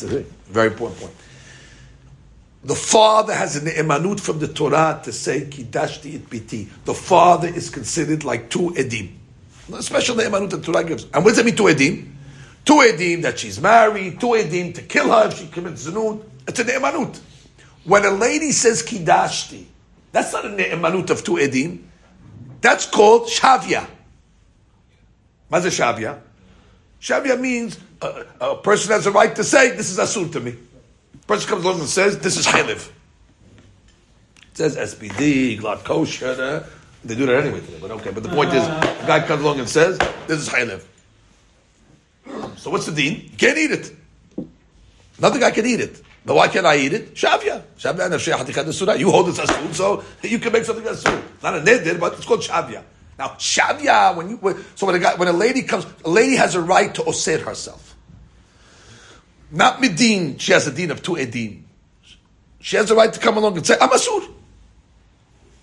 the 0.00 0.08
thing. 0.08 0.26
Very 0.46 0.68
important 0.68 1.00
point. 1.00 1.14
The 2.64 2.74
father 2.74 3.34
has 3.34 3.56
an 3.56 3.66
emanut 3.66 4.20
from 4.20 4.38
the 4.38 4.48
Torah 4.48 5.00
to 5.04 5.12
say 5.12 5.42
kidashti 5.42 6.14
it 6.14 6.28
biti. 6.28 6.68
The 6.84 6.94
father 6.94 7.48
is 7.48 7.70
considered 7.70 8.22
like 8.22 8.50
two 8.50 8.70
edim. 8.70 9.12
especially 9.72 10.24
the 10.24 10.30
emanut 10.30 10.50
the 10.50 10.60
Torah 10.60 10.84
gives. 10.84 11.04
And 11.04 11.24
what 11.24 11.30
does 11.30 11.36
that 11.36 11.46
mean 11.46 11.56
two 11.56 11.64
edim? 11.64 12.10
Two 12.66 12.74
edim 12.74 13.22
that 13.22 13.38
she's 13.38 13.60
married, 13.60 14.20
two 14.20 14.28
edim 14.28 14.74
to 14.74 14.82
kill 14.82 15.10
her 15.10 15.28
if 15.28 15.38
she 15.38 15.46
commits 15.46 15.88
zanut. 15.88 16.22
It's 16.46 16.58
an 16.58 16.66
emanut. 16.66 17.18
When 17.88 18.04
a 18.04 18.10
lady 18.10 18.52
says 18.52 18.82
kidashti, 18.82 19.64
that's 20.12 20.34
not 20.34 20.44
an 20.44 20.58
emanut 20.58 21.08
of 21.08 21.24
two 21.24 21.36
edim. 21.36 21.84
That's 22.60 22.84
called 22.84 23.28
shavya. 23.28 23.88
What's 25.48 25.64
a 25.64 25.70
shavya? 25.70 26.20
Shavya 27.00 27.40
means 27.40 27.78
a, 28.02 28.26
a, 28.42 28.56
person 28.56 28.92
has 28.92 29.06
a 29.06 29.10
right 29.10 29.34
to 29.34 29.42
say, 29.42 29.70
this 29.70 29.90
is 29.90 29.98
asur 29.98 30.30
to 30.32 30.40
me. 30.40 30.54
A 31.14 31.26
person 31.26 31.48
comes 31.48 31.64
along 31.64 31.80
and 31.80 31.88
says, 31.88 32.18
this 32.18 32.36
is 32.36 32.46
chaylev. 32.46 32.90
It 34.50 34.58
says 34.58 34.76
SPD, 34.76 35.58
glatt 35.58 35.82
kosher. 35.82 36.66
They 37.06 37.14
do 37.14 37.24
that 37.24 37.42
anyway 37.42 37.60
today, 37.60 37.78
but 37.80 37.90
okay. 37.92 38.10
But 38.10 38.22
the 38.22 38.28
point 38.28 38.52
is, 38.52 38.66
the 38.66 39.04
guy 39.06 39.26
comes 39.26 39.42
along 39.42 39.60
and 39.60 39.68
says, 39.68 39.96
this 40.26 40.40
is 40.40 40.50
chaylev. 40.50 40.84
So 42.58 42.70
what's 42.70 42.84
the 42.84 42.92
deen? 42.92 43.30
You 43.30 43.38
can't 43.38 43.56
eat 43.56 43.70
it. 43.70 43.96
Another 45.16 45.40
guy 45.40 45.52
can 45.52 45.64
eat 45.64 45.80
it. 45.80 46.02
But 46.24 46.34
why 46.34 46.48
can't 46.48 46.66
I 46.66 46.76
eat 46.76 46.92
it? 46.92 47.14
Shavya. 47.14 47.62
Shavya 47.78 48.98
You 48.98 49.10
hold 49.10 49.28
it 49.28 49.34
asur, 49.36 49.74
so 49.74 50.04
you 50.22 50.38
can 50.38 50.52
make 50.52 50.64
something 50.64 50.84
asur. 50.84 51.22
Not 51.42 51.56
a 51.56 51.60
neder, 51.60 51.98
but 51.98 52.14
it's 52.14 52.24
called 52.24 52.40
shavya. 52.40 52.82
Now, 53.18 53.28
shavya, 53.30 54.14
when 54.16 54.30
you, 54.30 54.64
so 54.74 54.86
when 54.86 54.94
a, 54.94 54.98
guy, 54.98 55.14
when 55.16 55.28
a 55.28 55.32
lady 55.32 55.62
comes, 55.62 55.86
a 56.04 56.10
lady 56.10 56.36
has 56.36 56.54
a 56.54 56.60
right 56.60 56.94
to 56.94 57.02
osir 57.02 57.40
herself. 57.40 57.96
Not 59.50 59.78
midin, 59.78 60.38
she 60.38 60.52
has 60.52 60.66
a 60.66 60.72
deen 60.72 60.90
of 60.90 61.02
two 61.02 61.16
edin. 61.16 61.64
She 62.60 62.76
has 62.76 62.90
a 62.90 62.94
right 62.94 63.12
to 63.12 63.18
come 63.18 63.36
along 63.36 63.56
and 63.56 63.66
say, 63.66 63.76
I'm 63.80 63.88
asur. 63.88 64.30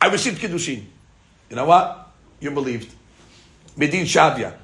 I 0.02 0.08
received 0.08 0.42
kiddushin. 0.42 0.84
You 1.50 1.56
know 1.56 1.66
what? 1.66 2.12
You're 2.40 2.52
believed. 2.52 2.94
Midin 3.78 4.04
shavya. 4.04 4.56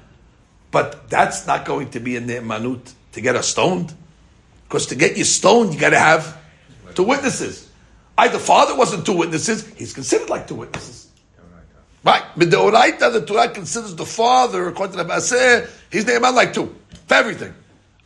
But 0.70 1.08
that's 1.08 1.46
not 1.46 1.64
going 1.64 1.90
to 1.90 2.00
be 2.00 2.16
a 2.16 2.20
ne'manut 2.20 2.92
to 3.12 3.20
get 3.20 3.36
us 3.36 3.48
stoned. 3.48 3.94
Because 4.72 4.86
to 4.86 4.94
get 4.94 5.18
you 5.18 5.24
stoned, 5.24 5.74
you 5.74 5.78
got 5.78 5.90
to 5.90 5.98
have 5.98 6.40
two 6.94 7.02
witnesses. 7.02 7.68
Either 8.16 8.38
the 8.38 8.42
father 8.42 8.74
wasn't 8.74 9.04
two 9.04 9.12
witnesses, 9.12 9.68
he's 9.76 9.92
considered 9.92 10.30
like 10.30 10.48
two 10.48 10.54
witnesses. 10.54 11.08
Right. 12.02 12.22
But 12.34 12.50
the 12.50 13.24
Torah 13.26 13.50
considers 13.50 13.94
the 13.94 14.06
father, 14.06 14.68
according 14.68 14.96
to 14.96 15.04
the 15.04 15.10
Baseh, 15.10 15.68
he's 15.90 16.06
Naaman 16.06 16.34
like 16.34 16.54
two. 16.54 16.74
For 17.06 17.14
everything. 17.16 17.52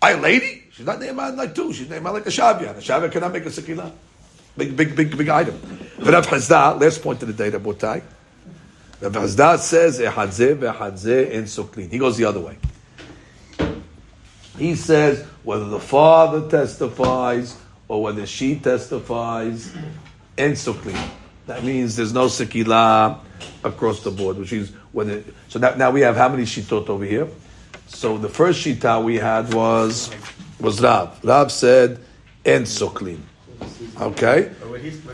I 0.03 0.15
lady, 0.15 0.65
she's 0.73 0.85
not 0.85 0.99
Naaman 0.99 1.37
like 1.37 1.55
two. 1.55 1.73
She's 1.73 1.89
Naaman 1.89 2.15
like 2.15 2.27
a 2.27 2.31
Shabia. 2.31 2.71
A 2.71 2.81
Shabia 2.81 3.13
cannot 3.13 3.33
make 3.33 3.47
a 3.47 3.51
Sekila. 3.51 3.93
Big, 4.57 4.77
big, 4.77 4.97
big, 4.97 5.17
big 5.17 5.29
item. 5.29 5.61
But 6.01 6.15
Rav 6.15 6.27
Hazda, 6.27 6.81
last 6.81 7.01
point 7.01 7.23
of 7.23 7.29
the 7.29 7.45
day, 7.45 7.57
Rabotai. 7.57 8.03
Rav 9.03 9.13
Hazda 9.13 9.61
says, 9.61 10.01
Ehadze 10.01 10.59
ve'hadze 10.59 11.33
en 11.33 11.45
soklin. 11.45 11.93
He 11.93 11.99
goes 11.99 12.17
the 12.17 12.25
other 12.25 12.41
way. 12.41 12.59
He 14.59 14.75
says, 14.75 15.25
whether 15.43 15.67
the 15.67 15.81
father 15.81 16.49
testifies 16.49 17.57
or 17.89 18.03
whether 18.03 18.27
she 18.27 18.57
testifies, 18.57 19.75
en 20.37 20.53
soklin. 20.53 20.99
That 21.47 21.63
means 21.63 21.97
there's 21.97 22.13
no 22.13 22.27
sekila 22.27 23.21
across 23.63 24.03
the 24.03 24.11
board, 24.11 24.39
which 24.39 24.53
is 24.53 24.73
it, 24.95 25.35
so 25.49 25.59
that, 25.59 25.79
now 25.79 25.91
we 25.91 26.01
have 26.01 26.17
how 26.17 26.29
many 26.29 26.45
shitot 26.45 26.89
over 26.89 27.05
here? 27.05 27.29
So 27.87 28.19
the 28.19 28.29
first 28.29 28.65
shita 28.65 29.03
we 29.05 29.17
had 29.17 29.55
was 29.55 30.11
was 30.59 30.81
Rav. 30.81 31.23
Rav 31.23 31.53
said 31.53 32.01
en 32.45 32.65
soklin. 32.65 33.21
Okay, 34.01 34.51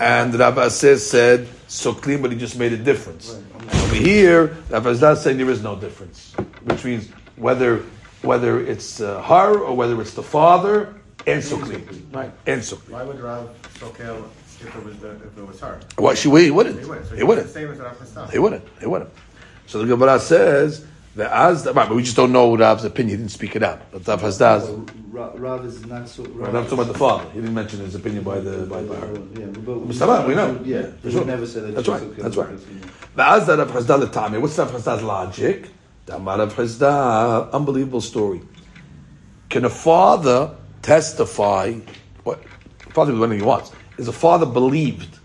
and 0.01 0.34
Rav 0.34 0.59
Asi 0.59 0.97
said 0.97 1.47
so 1.68 1.93
suklim, 1.93 2.22
but 2.22 2.32
he 2.32 2.38
just 2.38 2.59
made 2.59 2.72
a 2.72 2.76
difference. 2.76 3.38
Over 3.74 3.95
here, 3.95 4.57
Rav 4.70 4.86
is 4.86 5.22
saying 5.22 5.36
there 5.36 5.51
is 5.51 5.62
no 5.62 5.76
difference, 5.76 6.32
which 6.64 6.84
means 6.84 7.09
whether 7.36 7.84
whether 8.23 8.61
it's 8.61 9.01
uh, 9.01 9.20
her 9.23 9.59
or 9.59 9.77
whether 9.77 10.01
it's 10.01 10.14
the 10.14 10.23
father 10.23 10.95
and 11.27 11.43
suklim, 11.43 11.83
right? 12.14 12.33
And 12.47 12.61
suklim. 12.62 12.91
Why 12.91 13.05
would 13.05 13.20
Rav 13.20 13.51
Sokel 13.75 14.25
if 14.61 14.75
it 14.77 14.85
was 14.85 14.97
the, 14.99 15.11
if 15.12 15.37
it 15.39 15.47
was 15.47 15.61
her? 15.61 15.81
Why 15.97 16.14
she 16.14 16.31
he 16.31 16.51
wouldn't? 16.51 16.79
He 16.81 16.85
wouldn't. 16.87 17.07
So 17.07 17.12
He 17.14 17.20
he's 17.20 17.29
wouldn't. 17.29 17.49
same 17.51 17.70
as 17.70 17.79
Rav 17.79 17.97
Hassan. 17.99 18.31
He 18.31 18.39
wouldn't. 18.39 18.64
He 18.81 18.87
wouldn't. 18.87 19.11
So 19.66 19.79
the 19.79 19.87
Gemara 19.87 20.18
says 20.18 20.85
the 21.14 21.33
as 21.35 21.66
right, 21.66 21.75
but 21.75 21.95
we 21.95 22.03
just 22.03 22.16
don't 22.16 22.33
know 22.33 22.57
Rav's 22.57 22.85
opinion. 22.85 23.11
He 23.11 23.23
didn't 23.23 23.33
speak 23.33 23.55
it 23.57 23.62
out. 23.62 23.91
But 23.93 24.07
Rav 24.07 24.23
Hasda's. 24.23 24.70
Ra- 25.11 25.33
Rav 25.35 25.64
is 25.66 25.85
not 25.85 26.09
so. 26.09 26.25
Rav 26.25 26.53
talking 26.53 26.73
about 26.73 26.93
the 26.93 26.99
father. 26.99 27.29
He 27.31 27.41
didn't 27.41 27.55
mention 27.55 27.81
his 27.81 27.95
opinion 27.95 28.25
by 28.25 28.41
the 28.41 28.64
by, 28.66 28.83
by 28.83 28.97
her. 28.97 29.12
Yeah, 29.39 29.47
but 29.47 29.85
Mustafa, 29.87 30.27
we 30.27 30.35
know. 30.35 30.59
Yeah, 30.64 30.83
For 30.83 31.07
we 31.09 31.12
sure. 31.12 31.25
never 31.27 31.47
say 31.47 31.61
that. 31.61 31.75
That's 31.75 31.89
right. 31.89 32.16
That's 32.16 32.37
right. 32.37 32.49
because, 32.49 32.66
you 32.68 32.75
know. 32.81 32.87
Va'az 33.16 33.47
da 33.47 33.55
Rav 33.57 33.70
Chazda 33.73 33.99
l'tame. 34.01 34.41
What's 34.41 34.57
Rav 34.59 34.70
Chazda's 34.73 35.03
logic? 35.03 35.68
Unbelievable 36.11 38.00
story. 38.00 38.40
Can 39.48 39.64
a 39.64 39.70
father 39.70 40.57
testify? 40.82 41.74
What? 42.24 42.42
Father 42.90 43.12
whenever 43.12 43.34
he 43.34 43.42
wants. 43.42 43.72
Is 43.98 44.09
a 44.09 44.12
father 44.12 44.46
believed 44.46 45.18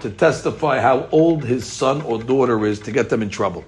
to 0.00 0.10
testify 0.10 0.80
how 0.80 1.08
old 1.12 1.44
his 1.44 1.66
son 1.66 2.02
or 2.02 2.18
daughter 2.22 2.66
is 2.66 2.80
to 2.80 2.92
get 2.92 3.10
them 3.10 3.22
in 3.22 3.30
trouble? 3.30 3.64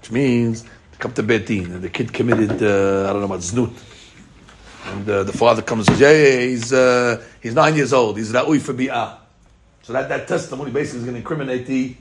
Which 0.00 0.10
means 0.10 0.64
come 0.98 1.12
to 1.12 1.22
Beit 1.22 1.46
Din 1.46 1.70
and 1.72 1.82
the 1.82 1.90
kid 1.90 2.12
committed 2.12 2.62
uh, 2.62 3.08
I 3.08 3.12
don't 3.12 3.20
know 3.20 3.26
what 3.26 3.40
znut. 3.40 3.72
And 4.86 5.08
uh, 5.08 5.22
the 5.22 5.32
father 5.32 5.62
comes 5.62 5.88
and 5.88 5.96
says, 5.96 6.00
yeah, 6.00 6.28
yeah, 6.28 6.46
he's, 6.46 6.72
uh, 6.72 7.24
he's 7.42 7.54
nine 7.54 7.74
years 7.74 7.92
old. 7.92 8.18
He's 8.18 8.32
ra'ui 8.32 8.60
for 8.60 8.74
bi'ah. 8.74 9.16
So 9.82 9.92
that, 9.94 10.08
that 10.08 10.28
testimony 10.28 10.70
basically 10.70 11.00
is 11.00 11.04
going 11.04 11.14
to 11.14 11.20
incriminate 11.20 11.66
the, 11.66 11.96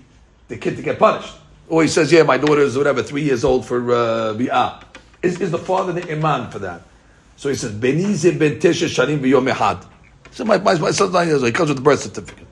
the 0.50 0.58
kid 0.58 0.76
to 0.78 0.82
get 0.84 1.00
punished. 1.00 1.34
Or 1.70 1.82
he 1.82 1.88
says, 1.88 2.12
yeah, 2.12 2.24
my 2.24 2.38
daughter 2.38 2.62
is 2.62 2.78
whatever, 2.78 3.04
three 3.04 3.24
years 3.24 3.44
old 3.44 3.66
for 3.66 3.92
uh, 3.92 4.34
bi'ah. 4.34 4.84
Is, 5.22 5.40
is 5.40 5.52
the 5.52 5.58
father 5.58 5.94
the 5.94 6.12
iman 6.12 6.52
for 6.52 6.60
that? 6.60 6.82
So 7.38 7.50
he 7.50 7.56
says, 7.56 7.72
Benize 7.72 8.38
ben 8.38 8.60
tesha 8.60 8.88
b'yom 8.88 9.52
ehad. 9.52 9.86
So 10.32 10.46
my, 10.46 10.58
my, 10.58 10.78
my 10.78 10.92
son's 10.92 11.14
nine 11.14 11.28
years 11.28 11.42
old. 11.42 11.48
He 11.48 11.54
comes 11.54 11.70
with 11.70 11.78
the 11.78 11.84
birth 11.84 12.02
certificate. 12.02 12.48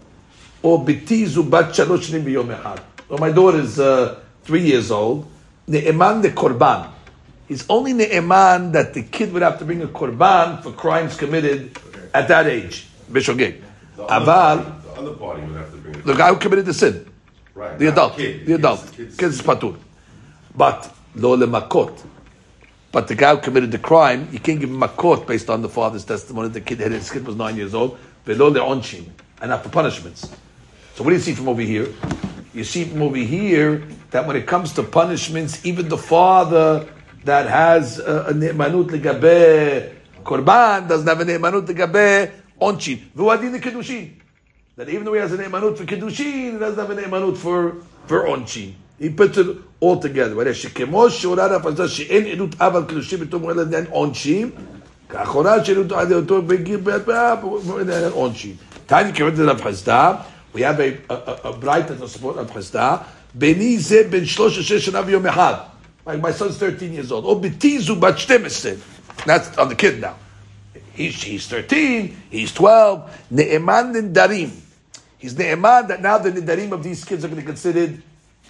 Or 0.63 0.83
bitizu 0.83 1.49
bat 1.49 1.73
shalosh 1.73 2.09
b'yom 2.09 2.55
ehad. 2.55 2.81
Or 3.09 3.17
my 3.17 3.31
daughter's 3.31 3.79
uh, 3.79 4.19
three 4.43 4.61
years 4.61 4.91
old. 4.91 5.29
The 5.67 5.81
Ne'eman 5.81 6.21
the 6.21 6.29
korban. 6.29 6.89
He's 7.47 7.65
only 7.69 7.93
ne'eman 7.93 8.71
that 8.71 8.93
the 8.93 9.03
kid 9.03 9.33
would 9.33 9.41
have 9.41 9.59
to 9.59 9.65
bring 9.65 9.81
a 9.81 9.87
korban 9.87 10.63
for 10.63 10.71
crimes 10.71 11.17
committed 11.17 11.77
at 12.13 12.29
that 12.29 12.47
age. 12.47 12.87
Bishogeg. 13.11 13.61
The 13.97 14.05
Aval, 14.05 14.81
the 14.83 14.91
other 14.91 15.13
party 15.13 15.41
would 15.43 15.57
have 15.57 15.71
to 15.71 15.77
bring 15.77 16.01
the 16.01 16.13
guy 16.13 16.29
who 16.29 16.37
committed 16.37 16.65
the 16.65 16.73
sin. 16.73 17.10
Right. 17.61 17.77
The 17.77 17.87
adult. 17.89 18.17
kid. 18.17 18.47
The 18.47 18.53
adult. 18.53 18.91
Kids, 18.91 19.15
Kids 19.17 19.35
is 19.35 19.41
patur. 19.43 19.77
But, 20.55 20.91
lo 21.13 21.33
le 21.33 21.45
makot. 21.45 21.93
But 22.91 23.07
the 23.07 23.13
guy 23.13 23.35
who 23.35 23.41
committed 23.41 23.71
the 23.71 23.77
crime, 23.77 24.27
you 24.31 24.39
can't 24.39 24.59
give 24.59 24.67
him 24.67 24.81
a 24.81 24.87
makot 24.87 25.27
based 25.27 25.47
on 25.47 25.61
the 25.61 25.69
father's 25.69 26.03
testimony. 26.03 26.49
The 26.49 26.61
kid 26.61 26.79
had 26.79 26.91
his 26.91 27.11
kid 27.11 27.23
was 27.23 27.35
nine 27.35 27.55
years 27.55 27.75
old. 27.75 27.99
Velo 28.25 28.49
le 28.49 28.59
onshin. 28.59 29.05
And 29.41 29.51
not 29.51 29.61
for 29.61 29.69
punishments. 29.69 30.31
So 30.95 31.03
what 31.03 31.11
do 31.11 31.15
you 31.15 31.21
see 31.21 31.33
from 31.33 31.49
over 31.49 31.61
here? 31.61 31.87
You 32.55 32.63
see 32.63 32.83
from 32.83 33.03
over 33.03 33.17
here 33.17 33.87
that 34.09 34.25
when 34.25 34.35
it 34.35 34.47
comes 34.47 34.73
to 34.73 34.81
punishments, 34.81 35.63
even 35.63 35.87
the 35.87 35.99
father 35.99 36.87
that 37.25 37.47
has 37.47 37.99
a 37.99 38.33
ne'manut 38.33 38.89
legabe 38.89 39.93
korban 40.23 40.87
doesn't 40.87 41.07
have 41.07 41.21
a 41.21 41.25
ne'manut 41.25 41.67
legabe 41.67 42.31
onshin. 42.59 43.01
V'uadin 43.15 43.61
kiddushin. 43.61 44.20
That 44.80 44.88
even 44.90 45.04
though 45.04 45.14
he 45.14 45.20
has 45.20 45.32
a 45.32 45.38
ne'manut 45.38 45.78
for 45.78 45.84
kedushin, 45.84 46.52
he 46.52 46.58
doesn't 46.58 46.78
have 46.78 46.90
a 46.90 46.94
ne'manut 47.00 47.36
for 47.36 47.76
for 48.06 48.24
onshin. 48.24 48.74
He 48.98 49.10
puts 49.10 49.38
it 49.38 49.56
all 49.80 49.98
together. 49.98 50.34
Whereas 50.34 50.56
שכמו 50.56 51.10
שהורה 51.10 51.46
רב 51.46 51.66
חסדא 51.66 51.86
שאין 51.86 52.26
עדות 52.26 52.60
אב 52.60 52.76
על 52.76 52.84
קידושין 52.84 53.20
בתום 53.20 53.42
מועד 53.42 53.56
לעניין 53.56 53.84
עונשים, 53.90 54.50
כך 55.08 55.28
הורה 55.28 55.64
שעדות 55.64 55.92
עד 55.92 56.12
אותו 56.12 56.42
בגיל 56.42 56.76
בית 56.76 57.04
באב 57.04 57.38
לעניין 57.78 58.12
עונשים. 58.12 58.54
תניא 58.86 59.12
כבד 59.12 59.38
לרב 59.38 59.60
חסדא, 59.60 60.14
we 60.54 60.58
have 60.58 60.80
a, 60.80 61.12
a, 61.12 61.14
a, 61.14 61.48
a 61.48 61.52
bright 61.64 61.88
that 61.88 62.08
support 62.08 62.36
רב 62.36 62.50
חסדא, 62.50 62.96
בני 63.34 63.78
זה 63.78 64.02
בן 64.10 64.24
שלוש 64.24 64.58
או 64.58 64.62
שש 64.62 64.86
שנה 64.86 65.00
ויום 65.06 65.26
אחד. 65.26 65.54
Like 66.06 66.22
my 66.22 66.32
son's 66.38 66.58
13 66.58 66.92
years 66.92 67.10
old. 67.10 67.24
או 67.24 67.40
בתי 67.40 67.78
זו 67.78 67.96
בת 67.96 68.18
12. 68.18 68.72
That's 69.26 69.58
on 69.58 69.68
the 69.68 69.74
kid 69.74 70.00
now. 70.00 70.14
He's, 70.96 71.22
he's 71.22 71.46
13, 71.46 72.16
he's 72.30 72.52
12. 72.52 73.00
Ne'eman 73.32 73.92
nidarim. 73.92 74.50
He's 75.20 75.34
ne'eman 75.34 75.88
that 75.88 76.02
now 76.02 76.18
the 76.18 76.30
nidarim 76.30 76.72
of 76.72 76.82
these 76.82 77.04
kids 77.04 77.24
are 77.24 77.28
going 77.28 77.40
to 77.40 77.42
be 77.42 77.46
considered 77.46 78.02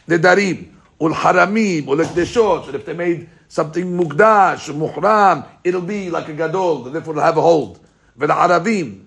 nidarim. 0.09 0.73
Ul 1.01 1.11
haramim, 1.13 1.87
ul 1.89 1.97
ekdeshot. 1.97 2.67
And 2.67 2.75
if 2.75 2.87
they 2.87 2.95
made 2.95 3.29
something 3.49 3.85
mukdash, 3.99 4.73
muhram, 4.75 5.47
it'll 5.63 5.83
be 5.83 6.11
like 6.11 6.29
a 6.29 6.33
gadol, 6.33 6.87
and 6.87 6.95
therefore 6.95 7.15
it'll 7.15 7.23
have 7.23 7.37
a 7.37 7.43
hold. 7.43 7.81
Vel 8.17 8.29
arabim. 8.29 9.05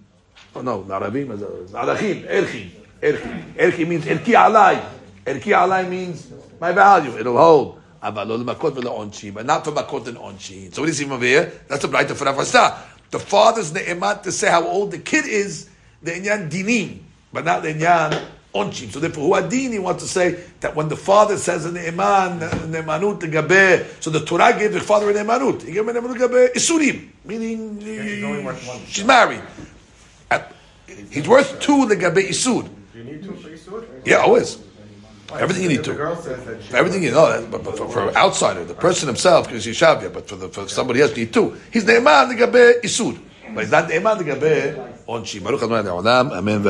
Oh 0.55 0.61
no, 0.61 0.83
the 0.83 0.99
arabim 0.99 1.31
is 1.31 1.41
a- 1.41 1.77
arachim, 1.77 2.27
erchim. 2.27 2.69
Erchim. 3.01 3.53
Erchim 3.55 3.87
means 3.87 4.05
erki 4.05 4.33
alai. 4.33 4.83
Erki 5.25 5.51
alai 5.53 5.87
means 5.89 6.27
my 6.59 6.71
value, 6.71 7.17
it'll 7.17 7.37
hold. 7.37 7.75
אבל 8.01 8.27
לא 8.27 8.39
למכות 8.39 8.77
ולעונשין, 8.77 9.33
but 9.33 9.45
not 9.45 9.65
for 9.65 9.71
מכות 9.71 10.07
and 10.07 10.17
עונשין. 10.17 10.73
So 10.73 10.81
what 10.81 10.85
do 10.85 10.91
you 10.91 10.93
see 10.93 11.03
from 11.03 11.13
over 11.13 11.25
here? 11.25 11.51
That's 11.67 11.83
a 11.83 11.87
brighter 11.87 12.15
for 12.15 12.25
Rafasta. 12.25 12.77
The 13.11 13.19
father's 13.19 13.71
ne'emat 13.73 14.23
to 14.23 14.31
say 14.31 14.49
how 14.49 14.65
old 14.65 14.91
the 14.91 14.99
kid 14.99 15.25
is, 15.25 15.69
the 16.01 16.11
inyan 16.11 16.49
dinim, 16.49 16.99
but 17.34 17.44
not 17.44 17.62
the 17.62 17.74
inyan 17.74 18.24
onchim. 18.54 18.90
So 18.92 19.00
therefore, 19.00 19.36
huadin, 19.36 19.72
he 19.72 19.78
wants 19.78 20.02
to 20.04 20.08
say 20.08 20.40
that 20.60 20.74
when 20.76 20.88
the 20.88 20.96
father 20.96 21.36
says 21.36 21.66
a 21.66 21.72
ne'eman, 21.72 22.38
ne'emanut 22.70 23.20
legabe, 23.20 23.84
so 24.02 24.10
the 24.10 24.24
Torah 24.24 24.56
gave 24.58 24.72
the 24.72 24.80
father 24.80 25.10
a 25.10 25.12
ne'emanut. 25.12 25.62
He 25.62 25.72
gave 25.72 25.86
him 25.86 25.88
a 25.90 25.92
ne'emanut 26.00 26.16
legabe 26.16 26.52
isurim, 26.54 27.08
meaning 27.24 27.80
she's 27.80 28.24
only 28.24 28.44
worth 28.44 28.66
one. 28.66 28.80
she's 28.86 29.04
married. 29.04 29.42
He's 31.10 31.26
worth 31.28 31.60
two 31.60 31.86
legabe 31.86 32.22
isur. 32.28 32.62
Do 32.92 32.98
you 32.98 33.04
need 33.04 33.22
two 33.24 33.34
for 33.34 33.48
Yisur? 33.48 33.84
Yeah, 34.04 34.18
always. 34.18 34.58
Everything 35.36 35.64
you 35.64 35.68
need 35.70 35.78
The 35.78 35.84
to. 35.84 35.94
girl 35.94 36.14
says 36.16 36.44
that 36.44 36.62
she 36.62 36.74
Everything 36.74 37.02
you 37.02 37.10
know, 37.10 37.44
but, 37.50 37.64
but 37.64 37.76
for, 37.76 37.88
for 37.88 38.16
outsider, 38.16 38.64
the 38.64 38.74
person 38.74 39.08
himself, 39.08 39.48
because 39.48 39.64
he's 39.64 39.76
Shavia, 39.76 40.12
but 40.12 40.28
for, 40.28 40.36
the, 40.36 40.48
for 40.48 40.68
somebody 40.68 41.00
else, 41.02 41.16
you 41.16 41.24
need 41.24 41.34
two. 41.34 41.56
He's 41.72 41.84
Ne'eman 41.84 42.30
legabe 42.30 42.80
isur. 42.82 43.18
But 43.52 43.62
he's 43.64 43.72
not 43.72 43.88
Ne'eman 43.88 44.18
legabe 44.18 44.76
onchi. 45.08 45.42
Baruch 45.42 45.62
Adonai. 45.62 46.36
Amen. 46.36 46.64